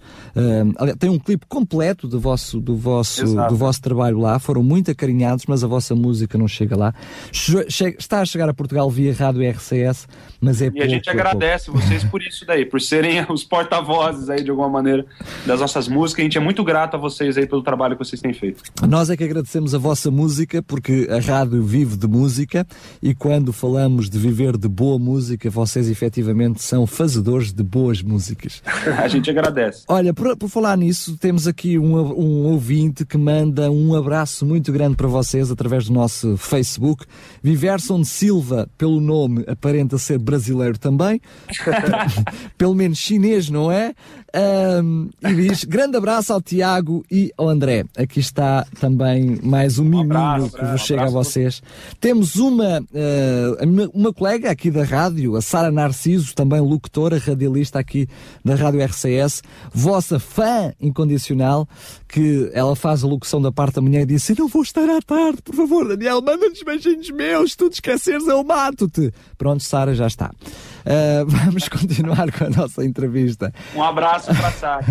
aliás, 0.78 0.98
tem 0.98 1.10
um 1.10 1.20
clipe 1.20 1.46
completo 1.48 2.08
do 2.08 2.20
vosso, 2.20 2.60
do 2.60 2.76
vosso, 2.76 3.24
Exato. 3.24 3.54
do 3.54 3.58
vosso 3.58 3.82
trabalho 3.82 4.20
lá. 4.20 4.40
Foram 4.40 4.64
muito 4.64 4.90
acarinhados, 4.90 5.46
mas 5.48 5.64
a 5.64 5.68
vossa 5.68 5.94
música 5.96 6.38
não 6.38 6.48
chega 6.48 6.76
lá. 6.78 6.94
Está 7.32 8.22
a 8.22 8.26
chegar 8.26 8.48
a 8.50 8.54
Portugal 8.54 8.90
via 8.90 9.14
rádio 9.14 9.48
RCS, 9.50 10.08
mas 10.40 10.62
é 10.62 10.72
E 10.74 10.82
a 10.82 10.88
gente 10.88 11.10
agradece 11.10 11.70
vocês 11.70 12.04
por 12.06 12.22
isso 12.22 12.46
daí, 12.46 12.66
por 12.66 12.80
serem 12.80 13.26
os 13.30 13.44
porta-vozes 13.44 14.30
aí 14.30 14.44
de 14.44 14.50
alguma 14.50 14.70
maneira 14.70 15.06
das 15.46 15.60
nossas 15.60 15.88
músicas. 15.88 16.22
A 16.22 16.24
gente 16.24 16.38
é 16.38 16.42
muito 16.42 16.64
grato 16.64 16.96
a 16.96 16.98
vocês 16.98 17.38
aí 17.38 17.46
pelo 17.46 17.62
trabalho 17.62 17.98
que 17.98 18.06
vocês 18.06 18.22
têm 18.22 18.34
feito. 18.34 18.64
Nós 18.88 19.10
é 19.10 19.18
que 19.18 19.24
agradecemos 19.24 19.76
a 19.76 19.78
vossa 19.78 20.10
música, 20.10 20.64
porque 20.64 21.08
a 21.10 21.20
rádio 21.20 21.62
vive 21.62 21.98
de 21.98 22.08
música 22.08 22.66
e 23.02 23.14
quando 23.14 23.52
falamos 23.58 24.08
de 24.08 24.20
viver 24.20 24.56
de 24.56 24.68
boa 24.68 25.00
música, 25.00 25.50
vocês 25.50 25.90
efetivamente 25.90 26.62
são 26.62 26.86
fazedores 26.86 27.52
de 27.52 27.64
boas 27.64 28.04
músicas. 28.04 28.62
A 29.04 29.08
gente 29.08 29.30
agradece. 29.32 29.84
Olha, 29.88 30.14
por, 30.14 30.38
por 30.38 30.48
falar 30.48 30.78
nisso, 30.78 31.18
temos 31.18 31.48
aqui 31.48 31.80
um, 31.80 31.96
um 31.96 32.46
ouvinte 32.46 33.04
que 33.04 33.18
manda 33.18 33.72
um 33.72 33.96
abraço 33.96 34.46
muito 34.46 34.72
grande 34.72 34.96
para 34.96 35.08
vocês 35.08 35.50
através 35.50 35.86
do 35.86 35.94
nosso 35.94 36.38
Facebook. 36.38 37.06
Viverson 37.42 38.04
Silva, 38.04 38.70
pelo 38.78 39.02
nome, 39.02 39.44
aparenta 39.48 39.98
ser 39.98 40.20
brasileiro 40.20 40.78
também, 40.78 41.20
pelo 42.58 42.76
menos 42.76 43.00
chinês, 43.00 43.50
não 43.50 43.72
é? 43.72 43.96
Ahm, 44.34 45.10
e 45.24 45.34
diz: 45.34 45.64
grande 45.64 45.98
abraço 45.98 46.32
ao 46.32 46.42
Tiago 46.42 47.04
e 47.10 47.32
ao 47.38 47.50
André. 47.50 47.86
Aqui 47.98 48.20
está 48.20 48.66
também 48.80 49.40
mais 49.42 49.80
um, 49.80 49.84
miminho 49.84 50.04
abraço, 50.04 50.52
que 50.52 50.66
vos 50.66 50.82
chega 50.82 51.06
a 51.06 51.10
vocês. 51.10 51.62
Temos 52.00 52.36
uma 52.36 52.84
ah, 52.94 53.47
uma, 53.62 53.90
uma, 53.94 54.14
colega 54.14 54.50
aqui 54.52 54.72
da 54.72 54.84
rádio, 54.84 55.36
a 55.36 55.42
Sara 55.42 55.72
Narciso, 55.72 56.34
também 56.34 56.60
locutora, 56.60 57.18
radialista 57.18 57.80
aqui 57.80 58.08
da 58.44 58.56
Rádio 58.56 58.84
RCS, 58.84 59.42
vossa 59.74 60.20
fã 60.20 60.74
incondicional, 60.80 61.68
que 62.08 62.50
ela 62.54 62.76
faz 62.76 63.04
a 63.04 63.08
locução 63.08 63.42
da 63.42 63.52
parte 63.52 63.76
da 63.76 63.82
manhã 63.82 64.02
e 64.02 64.06
disse: 64.06 64.38
Não 64.38 64.48
vou 64.48 64.62
estar 64.62 64.90
à 64.90 65.02
tarde, 65.02 65.42
por 65.42 65.56
favor, 65.56 65.88
Daniel, 65.88 66.22
manda-nos 66.22 66.62
beijinhos 66.64 67.10
meus, 67.12 67.52
se 67.52 67.58
tu 67.58 67.70
te 67.70 67.74
esqueceres, 67.76 68.28
eu 68.28 68.44
mato-te. 68.44 69.12
Pronto, 69.38 69.64
Sara, 69.64 69.94
já 69.94 70.08
está. 70.08 70.30
Uh, 70.30 71.26
vamos 71.28 71.68
continuar 71.68 72.32
com 72.32 72.46
a 72.46 72.50
nossa 72.50 72.84
entrevista. 72.86 73.54
Um 73.76 73.84
abraço 73.84 74.28
para 74.28 74.52
Sara. 74.52 74.86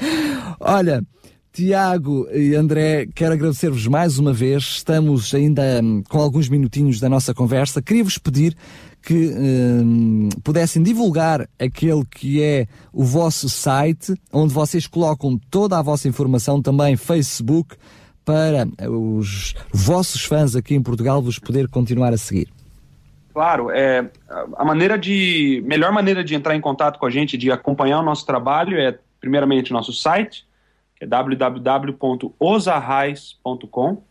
Olha. 0.60 1.02
Tiago 1.56 2.28
e 2.30 2.54
André, 2.54 3.06
quero 3.14 3.32
agradecer-vos 3.32 3.86
mais 3.86 4.18
uma 4.18 4.30
vez. 4.30 4.62
Estamos 4.62 5.34
ainda 5.34 5.80
hum, 5.82 6.02
com 6.06 6.18
alguns 6.18 6.50
minutinhos 6.50 7.00
da 7.00 7.08
nossa 7.08 7.32
conversa. 7.32 7.80
Queria-vos 7.80 8.18
pedir 8.18 8.54
que 9.02 9.14
hum, 9.34 10.28
pudessem 10.44 10.82
divulgar 10.82 11.48
aquele 11.58 12.04
que 12.04 12.42
é 12.42 12.66
o 12.92 13.02
vosso 13.02 13.48
site, 13.48 14.14
onde 14.30 14.52
vocês 14.52 14.86
colocam 14.86 15.40
toda 15.50 15.78
a 15.78 15.82
vossa 15.82 16.06
informação, 16.06 16.60
também 16.60 16.94
Facebook, 16.94 17.74
para 18.22 18.68
os 18.86 19.54
vossos 19.72 20.26
fãs 20.26 20.54
aqui 20.54 20.74
em 20.74 20.82
Portugal 20.82 21.22
vos 21.22 21.38
poder 21.38 21.68
continuar 21.68 22.12
a 22.12 22.18
seguir. 22.18 22.48
Claro, 23.32 23.70
é, 23.70 24.10
a 24.58 24.64
maneira 24.64 24.98
de 24.98 25.64
melhor 25.66 25.90
maneira 25.90 26.22
de 26.22 26.34
entrar 26.34 26.54
em 26.54 26.60
contato 26.60 26.98
com 26.98 27.06
a 27.06 27.10
gente, 27.10 27.38
de 27.38 27.50
acompanhar 27.50 28.00
o 28.00 28.04
nosso 28.04 28.26
trabalho 28.26 28.78
é 28.78 28.98
primeiramente 29.18 29.72
nosso 29.72 29.94
site, 29.94 30.44
que 30.96 31.04
é 31.04 31.06
www.osarrais.com. 31.06 34.02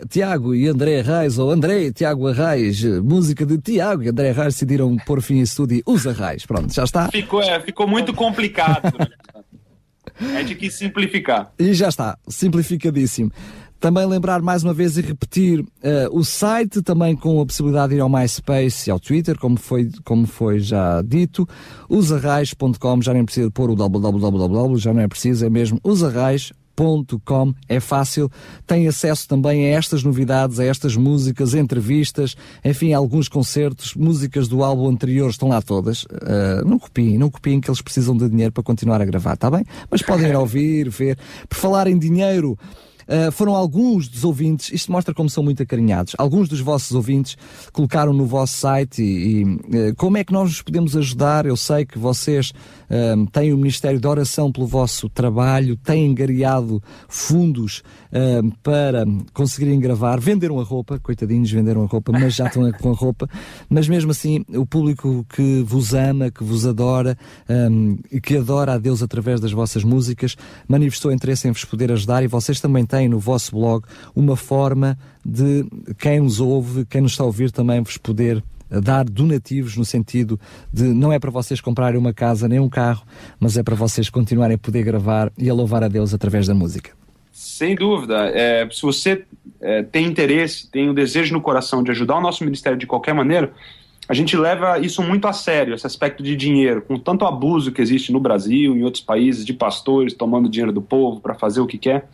Tiago 0.09 0.55
e 0.55 0.69
André 0.69 1.01
Arrais, 1.01 1.39
ou 1.39 1.51
André 1.51 1.85
e 1.85 1.93
Tiago 1.93 2.27
Arrais, 2.27 2.83
música 3.03 3.47
de 3.47 3.59
Tiago 3.59 4.03
e 4.03 4.09
André 4.09 4.31
Arrais, 4.31 4.55
decidiram 4.55 4.97
pôr 5.07 5.23
fim 5.23 5.41
a 5.41 5.43
isso 5.43 5.57
tudo 5.57 5.73
e 5.73 5.83
os 5.87 6.07
Arrais. 6.07 6.45
Pronto, 6.45 6.75
já 6.75 6.85
está. 6.85 7.09
Ficou, 7.09 7.43
é, 7.43 7.59
ficou 7.61 7.89
muito 7.89 8.13
complicado. 8.13 8.93
é 10.37 10.43
de 10.43 10.55
que 10.55 10.71
simplificar. 10.71 11.53
E 11.59 11.73
já 11.73 11.89
está, 11.89 12.19
simplificadíssimo. 12.29 13.33
Também 13.81 14.07
lembrar 14.07 14.43
mais 14.43 14.65
uma 14.65 14.75
vez 14.75 14.97
e 14.97 15.01
repetir 15.01 15.61
uh, 15.61 15.67
o 16.11 16.25
site, 16.25 16.83
também 16.83 17.15
com 17.15 17.41
a 17.41 17.47
possibilidade 17.47 17.91
de 17.91 17.97
ir 17.97 18.01
ao 18.01 18.09
MySpace 18.09 18.89
e 18.89 18.91
ao 18.91 18.99
Twitter, 18.99 19.39
como 19.39 19.57
foi, 19.57 19.89
como 20.05 20.27
foi 20.27 20.59
já 20.59 21.01
dito. 21.03 21.49
Usarrais.com, 21.89 23.03
já 23.03 23.15
nem 23.15 23.25
precisa 23.25 23.51
pôr 23.51 23.71
o 23.71 23.77
www, 23.77 24.77
já 24.79 24.93
não 24.93 25.01
é 25.01 25.09
preciso, 25.09 25.47
é 25.47 25.51
mesmo 25.51 25.79
usarrais.com 25.85 26.59
é 27.69 27.81
fácil, 27.81 28.31
tem 28.65 28.87
acesso 28.87 29.27
também 29.27 29.67
a 29.67 29.77
estas 29.77 30.05
novidades, 30.05 30.61
a 30.61 30.65
estas 30.65 30.95
músicas, 30.95 31.53
entrevistas, 31.53 32.37
enfim, 32.65 32.93
alguns 32.93 33.29
concertos, 33.29 33.95
músicas 33.95 34.47
do 34.47 34.63
álbum 34.63 34.89
anterior 34.89 35.29
estão 35.29 35.49
lá 35.49 35.61
todas. 35.61 36.05
Uh, 36.05 36.65
não 36.65 36.79
copiem, 36.79 37.19
não 37.19 37.31
copiem 37.31 37.61
que 37.61 37.69
eles 37.69 37.83
precisam 37.83 38.17
de 38.17 38.29
dinheiro 38.29 38.53
para 38.53 38.63
continuar 38.63 39.01
a 39.01 39.05
gravar, 39.05 39.35
está 39.35 39.51
bem? 39.51 39.65
Mas 39.91 40.03
podem 40.03 40.29
ir 40.29 40.37
ouvir, 40.37 40.89
ver. 40.89 41.19
Por 41.49 41.59
falar 41.59 41.89
em 41.89 41.99
dinheiro, 41.99 42.57
Uh, 43.09 43.33
foram 43.33 43.55
alguns 43.55 44.07
dos 44.07 44.23
ouvintes, 44.23 44.71
isto 44.71 44.93
mostra 44.93 45.15
como 45.15 45.31
são 45.31 45.43
muito 45.43 45.63
acarinhados, 45.63 46.15
alguns 46.19 46.47
dos 46.47 46.61
vossos 46.61 46.93
ouvintes 46.93 47.39
colocaram 47.73 48.13
no 48.13 48.27
vosso 48.27 48.59
site 48.59 49.03
e, 49.03 49.41
e 49.41 49.45
uh, 49.45 49.97
como 49.97 50.19
é 50.19 50.25
que 50.25 50.31
nós 50.31 50.51
vos 50.51 50.61
podemos 50.61 50.95
ajudar? 50.95 51.47
Eu 51.47 51.57
sei 51.57 51.87
que 51.87 51.99
vocês 51.99 52.51
uh, 52.51 53.27
têm 53.33 53.55
o 53.55 53.57
Ministério 53.57 53.99
de 53.99 54.07
Oração 54.07 54.53
pelo 54.53 54.67
vosso 54.67 55.09
trabalho, 55.09 55.75
têm 55.75 56.05
engariado 56.05 56.83
fundos 57.09 57.83
para 58.63 59.05
conseguirem 59.35 59.79
gravar, 59.79 60.19
venderam 60.19 60.59
a 60.59 60.63
roupa, 60.65 60.99
coitadinhos, 60.99 61.51
venderam 61.51 61.83
a 61.83 61.87
roupa, 61.87 62.11
mas 62.11 62.35
já 62.35 62.47
estão 62.47 62.71
com 62.73 62.91
a 62.91 62.95
roupa, 62.95 63.29
mas 63.69 63.87
mesmo 63.87 64.11
assim, 64.11 64.43
o 64.49 64.65
público 64.65 65.27
que 65.29 65.63
vos 65.63 65.93
ama, 65.93 66.31
que 66.31 66.43
vos 66.43 66.67
adora 66.67 67.19
um, 67.71 67.99
e 68.11 68.19
que 68.19 68.39
adora 68.39 68.73
a 68.73 68.79
Deus 68.79 69.03
através 69.03 69.41
das 69.41 69.53
vossas 69.53 69.85
músicas, 69.85 70.37
manifestou 70.67 71.13
interesse 71.13 71.49
em 71.49 71.53
vos 71.53 71.67
poder 71.67 71.93
ajudar 71.93 72.23
e 72.23 72.27
vocês 72.27 72.61
também 72.61 72.87
têm 72.87 72.98
tem 72.99 73.09
no 73.09 73.19
vosso 73.21 73.53
blog 73.53 73.85
uma 74.15 74.37
forma 74.37 74.99
de 75.25 75.65
quem 75.99 76.21
nos 76.21 76.41
ouve, 76.41 76.85
quem 76.85 77.01
nos 77.01 77.13
está 77.13 77.23
a 77.23 77.27
ouvir 77.27 77.53
também 77.53 77.81
vos 77.81 77.97
poder 77.97 78.43
dar 78.69 79.05
donativos 79.05 79.77
no 79.77 79.85
sentido 79.85 80.39
de 80.73 80.83
não 80.83 81.13
é 81.13 81.19
para 81.19 81.31
vocês 81.31 81.61
comprarem 81.61 81.99
uma 81.99 82.13
casa 82.13 82.49
nem 82.49 82.59
um 82.59 82.69
carro, 82.69 83.03
mas 83.39 83.57
é 83.57 83.63
para 83.63 83.77
vocês 83.77 84.11
continuarem 84.11 84.57
a 84.57 84.59
poder 84.59 84.83
gravar 84.83 85.33
e 85.39 85.49
a 85.49 85.55
louvar 85.55 85.85
a 85.85 85.89
Deus 85.89 86.13
através 86.13 86.49
da 86.49 86.55
música. 86.55 86.91
Sem 87.31 87.77
dúvida. 87.77 88.31
É, 88.35 88.69
se 88.71 88.83
você 88.83 89.25
é, 89.61 89.85
tem 89.85 90.05
interesse, 90.05 90.69
tem 90.69 90.91
o 90.91 90.93
desejo 90.93 91.33
no 91.33 91.41
coração 91.41 91.85
de 91.85 91.93
ajudar 91.93 92.17
o 92.17 92.21
nosso 92.21 92.45
ministério 92.45 92.77
de 92.77 92.87
qualquer 92.87 93.15
maneira, 93.15 93.53
a 94.09 94.15
gente 94.15 94.37
leva 94.37 94.79
isso 94.79 95.03
muito 95.03 95.29
a 95.29 95.33
sério, 95.33 95.75
esse 95.75 95.87
aspecto 95.87 96.23
de 96.23 96.35
dinheiro, 96.35 96.83
com 96.83 96.99
tanto 96.99 97.25
abuso 97.25 97.71
que 97.71 97.81
existe 97.81 98.11
no 98.11 98.19
Brasil, 98.19 98.77
em 98.77 98.83
outros 98.83 99.05
países, 99.05 99.45
de 99.45 99.53
pastores 99.53 100.15
tomando 100.15 100.49
dinheiro 100.49 100.73
do 100.73 100.83
povo 100.83 101.21
para 101.21 101.35
fazer 101.35 101.61
o 101.61 101.67
que 101.67 101.79
quer 101.79 102.09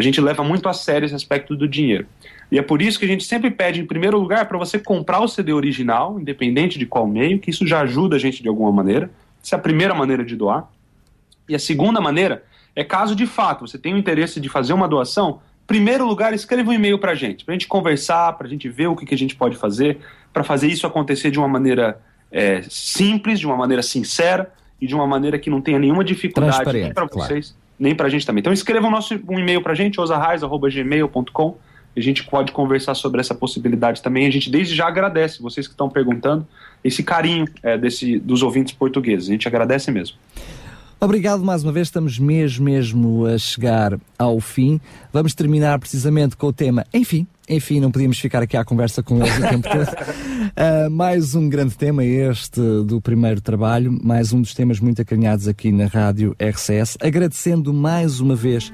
a 0.00 0.02
gente 0.02 0.20
leva 0.20 0.42
muito 0.42 0.68
a 0.68 0.72
sério 0.72 1.04
esse 1.04 1.14
aspecto 1.14 1.54
do 1.54 1.68
dinheiro. 1.68 2.06
E 2.50 2.58
é 2.58 2.62
por 2.62 2.80
isso 2.80 2.98
que 2.98 3.04
a 3.04 3.08
gente 3.08 3.22
sempre 3.24 3.50
pede, 3.50 3.80
em 3.80 3.86
primeiro 3.86 4.18
lugar, 4.18 4.46
para 4.46 4.58
você 4.58 4.78
comprar 4.78 5.20
o 5.20 5.28
CD 5.28 5.52
original, 5.52 6.18
independente 6.18 6.78
de 6.78 6.86
qual 6.86 7.06
meio, 7.06 7.38
que 7.38 7.50
isso 7.50 7.66
já 7.66 7.80
ajuda 7.82 8.16
a 8.16 8.18
gente 8.18 8.42
de 8.42 8.48
alguma 8.48 8.72
maneira. 8.72 9.10
Essa 9.44 9.56
é 9.56 9.58
a 9.58 9.60
primeira 9.60 9.94
maneira 9.94 10.24
de 10.24 10.34
doar. 10.34 10.68
E 11.48 11.54
a 11.54 11.58
segunda 11.58 12.00
maneira 12.00 12.42
é 12.74 12.82
caso 12.82 13.14
de 13.14 13.26
fato 13.26 13.66
você 13.66 13.78
tenha 13.78 13.94
o 13.94 13.98
interesse 13.98 14.40
de 14.40 14.48
fazer 14.48 14.72
uma 14.72 14.88
doação, 14.88 15.40
primeiro 15.66 16.06
lugar, 16.06 16.32
escreva 16.32 16.70
um 16.70 16.72
e-mail 16.72 16.98
para 16.98 17.12
a 17.12 17.14
gente, 17.14 17.44
para 17.44 17.52
a 17.52 17.54
gente 17.56 17.68
conversar, 17.68 18.32
para 18.38 18.46
a 18.46 18.50
gente 18.50 18.68
ver 18.68 18.88
o 18.88 18.96
que, 18.96 19.04
que 19.04 19.14
a 19.14 19.18
gente 19.18 19.36
pode 19.36 19.56
fazer, 19.56 19.98
para 20.32 20.42
fazer 20.42 20.66
isso 20.66 20.86
acontecer 20.86 21.30
de 21.30 21.38
uma 21.38 21.46
maneira 21.46 22.00
é, 22.32 22.62
simples, 22.68 23.38
de 23.38 23.46
uma 23.46 23.56
maneira 23.56 23.82
sincera 23.82 24.50
e 24.80 24.86
de 24.86 24.94
uma 24.94 25.06
maneira 25.06 25.38
que 25.38 25.50
não 25.50 25.60
tenha 25.60 25.78
nenhuma 25.78 26.02
dificuldade 26.02 26.92
para 26.94 27.04
vocês. 27.04 27.54
Nem 27.80 27.94
para 27.94 28.06
a 28.06 28.10
gente 28.10 28.26
também. 28.26 28.40
Então 28.40 28.52
escrevam 28.52 28.90
nosso, 28.90 29.18
um 29.26 29.38
e-mail 29.38 29.62
para 29.62 29.72
a 29.72 29.74
gente, 29.74 29.98
osarrais.gmail.com. 29.98 31.56
A 31.96 32.00
gente 32.00 32.22
pode 32.24 32.52
conversar 32.52 32.94
sobre 32.94 33.20
essa 33.20 33.34
possibilidade 33.34 34.00
também. 34.02 34.26
A 34.26 34.30
gente 34.30 34.50
desde 34.50 34.74
já 34.74 34.86
agradece 34.86 35.42
vocês 35.42 35.66
que 35.66 35.72
estão 35.72 35.88
perguntando 35.88 36.46
esse 36.84 37.02
carinho 37.02 37.46
é, 37.62 37.76
desse, 37.76 38.18
dos 38.18 38.42
ouvintes 38.42 38.74
portugueses. 38.74 39.28
A 39.28 39.32
gente 39.32 39.48
agradece 39.48 39.90
mesmo. 39.90 40.16
Obrigado 41.00 41.42
mais 41.42 41.64
uma 41.64 41.72
vez, 41.72 41.88
estamos 41.88 42.18
mesmo, 42.18 42.66
mesmo 42.66 43.24
a 43.24 43.38
chegar 43.38 43.98
ao 44.18 44.38
fim. 44.38 44.78
Vamos 45.10 45.34
terminar 45.34 45.78
precisamente 45.78 46.36
com 46.36 46.48
o 46.48 46.52
tema 46.52 46.86
Enfim, 46.92 47.26
enfim, 47.50 47.80
não 47.80 47.90
podíamos 47.90 48.18
ficar 48.18 48.42
aqui 48.42 48.56
à 48.56 48.64
conversa 48.64 49.02
com 49.02 49.16
eles 49.16 49.36
o 49.36 49.48
tempo 49.48 49.68
todo. 49.68 49.88
Uh, 49.88 50.88
mais 50.92 51.34
um 51.34 51.48
grande 51.48 51.76
tema, 51.76 52.04
este 52.04 52.60
do 52.86 53.00
primeiro 53.00 53.40
trabalho, 53.40 53.98
mais 54.04 54.32
um 54.32 54.40
dos 54.40 54.54
temas 54.54 54.78
muito 54.78 55.02
acarinhados 55.02 55.48
aqui 55.48 55.72
na 55.72 55.86
Rádio 55.86 56.36
RCS. 56.40 56.96
Agradecendo 57.00 57.74
mais 57.74 58.20
uma 58.20 58.36
vez 58.36 58.68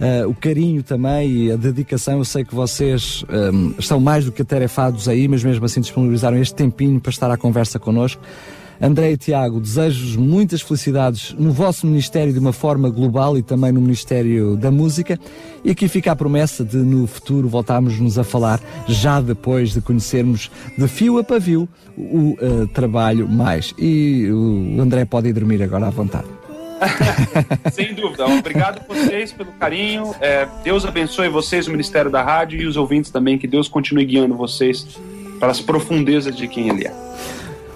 uh, 0.00 0.28
o 0.28 0.34
carinho 0.34 0.82
também 0.82 1.30
e 1.30 1.52
a 1.52 1.56
dedicação. 1.56 2.18
Eu 2.18 2.24
sei 2.24 2.42
que 2.42 2.54
vocês 2.54 3.22
um, 3.28 3.74
estão 3.78 4.00
mais 4.00 4.24
do 4.24 4.32
que 4.32 4.40
atarefados 4.40 5.08
aí, 5.08 5.28
mas 5.28 5.44
mesmo 5.44 5.66
assim 5.66 5.82
disponibilizaram 5.82 6.38
este 6.38 6.54
tempinho 6.54 6.98
para 6.98 7.10
estar 7.10 7.30
à 7.30 7.36
conversa 7.36 7.78
connosco. 7.78 8.22
André 8.82 9.12
e 9.12 9.16
Tiago, 9.16 9.60
desejo-vos 9.60 10.16
muitas 10.16 10.60
felicidades 10.60 11.32
no 11.38 11.52
vosso 11.52 11.86
ministério 11.86 12.32
de 12.32 12.38
uma 12.40 12.52
forma 12.52 12.90
global 12.90 13.38
e 13.38 13.42
também 13.42 13.70
no 13.70 13.80
Ministério 13.80 14.56
da 14.56 14.72
Música. 14.72 15.16
E 15.64 15.70
aqui 15.70 15.86
fica 15.86 16.10
a 16.10 16.16
promessa 16.16 16.64
de 16.64 16.78
no 16.78 17.06
futuro 17.06 17.48
voltarmos-nos 17.48 18.18
a 18.18 18.24
falar, 18.24 18.60
já 18.88 19.20
depois 19.20 19.72
de 19.72 19.80
conhecermos 19.80 20.50
de 20.76 20.88
fio 20.88 21.18
a 21.18 21.22
pavio 21.22 21.68
o 21.96 22.32
uh, 22.32 22.66
trabalho 22.74 23.28
mais. 23.28 23.72
E 23.78 24.28
o 24.28 24.80
André 24.80 25.04
pode 25.04 25.28
ir 25.28 25.32
dormir 25.32 25.62
agora 25.62 25.86
à 25.86 25.90
vontade. 25.90 26.26
Sem 27.70 27.94
dúvida. 27.94 28.26
Obrigado 28.26 28.80
a 28.80 28.92
vocês 28.92 29.30
pelo 29.32 29.52
carinho. 29.52 30.12
É, 30.20 30.48
Deus 30.64 30.84
abençoe 30.84 31.28
vocês, 31.28 31.68
o 31.68 31.70
Ministério 31.70 32.10
da 32.10 32.20
Rádio 32.20 32.60
e 32.60 32.66
os 32.66 32.76
ouvintes 32.76 33.12
também. 33.12 33.38
Que 33.38 33.46
Deus 33.46 33.68
continue 33.68 34.04
guiando 34.04 34.34
vocês 34.34 34.98
para 35.38 35.52
as 35.52 35.60
profundezas 35.60 36.34
de 36.34 36.48
quem 36.48 36.68
Ele 36.68 36.88
é. 36.88 36.94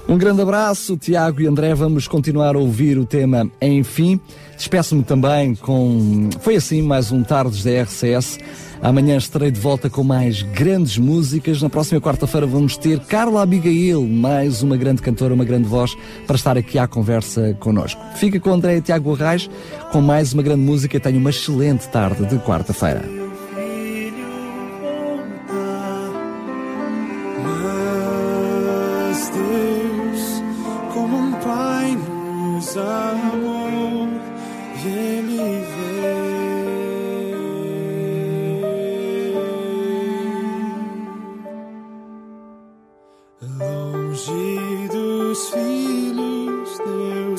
Um 0.09 0.17
grande 0.17 0.41
abraço, 0.41 0.97
Tiago 0.97 1.41
e 1.41 1.47
André. 1.47 1.75
Vamos 1.75 2.07
continuar 2.07 2.55
a 2.55 2.59
ouvir 2.59 2.97
o 2.97 3.05
tema 3.05 3.51
Enfim. 3.61 4.21
Despeço-me 4.57 5.03
também 5.03 5.55
com. 5.57 6.31
Foi 6.41 6.55
assim 6.55 6.81
mais 6.81 7.11
um 7.11 7.25
Tardes 7.25 7.65
da 7.65 7.83
RCS. 7.83 8.39
Amanhã 8.81 9.17
estarei 9.17 9.51
de 9.51 9.59
volta 9.59 9.91
com 9.91 10.05
mais 10.05 10.43
grandes 10.43 10.97
músicas. 10.97 11.61
Na 11.61 11.69
próxima 11.69 12.01
quarta-feira 12.01 12.47
vamos 12.47 12.77
ter 12.77 13.01
Carla 13.01 13.43
Abigail, 13.43 14.07
mais 14.07 14.63
uma 14.63 14.77
grande 14.77 15.03
cantora, 15.03 15.35
uma 15.35 15.45
grande 15.45 15.67
voz, 15.67 15.97
para 16.25 16.37
estar 16.37 16.57
aqui 16.57 16.79
à 16.79 16.87
conversa 16.87 17.57
connosco. 17.59 18.01
Fica 18.15 18.39
com 18.39 18.53
André 18.53 18.77
e 18.77 18.81
Tiago 18.81 19.13
Arraes 19.13 19.51
com 19.91 20.01
mais 20.01 20.33
uma 20.33 20.43
grande 20.43 20.63
música. 20.63 21.01
Tenha 21.01 21.19
uma 21.19 21.31
excelente 21.31 21.89
tarde 21.89 22.25
de 22.27 22.39
quarta-feira. 22.39 23.16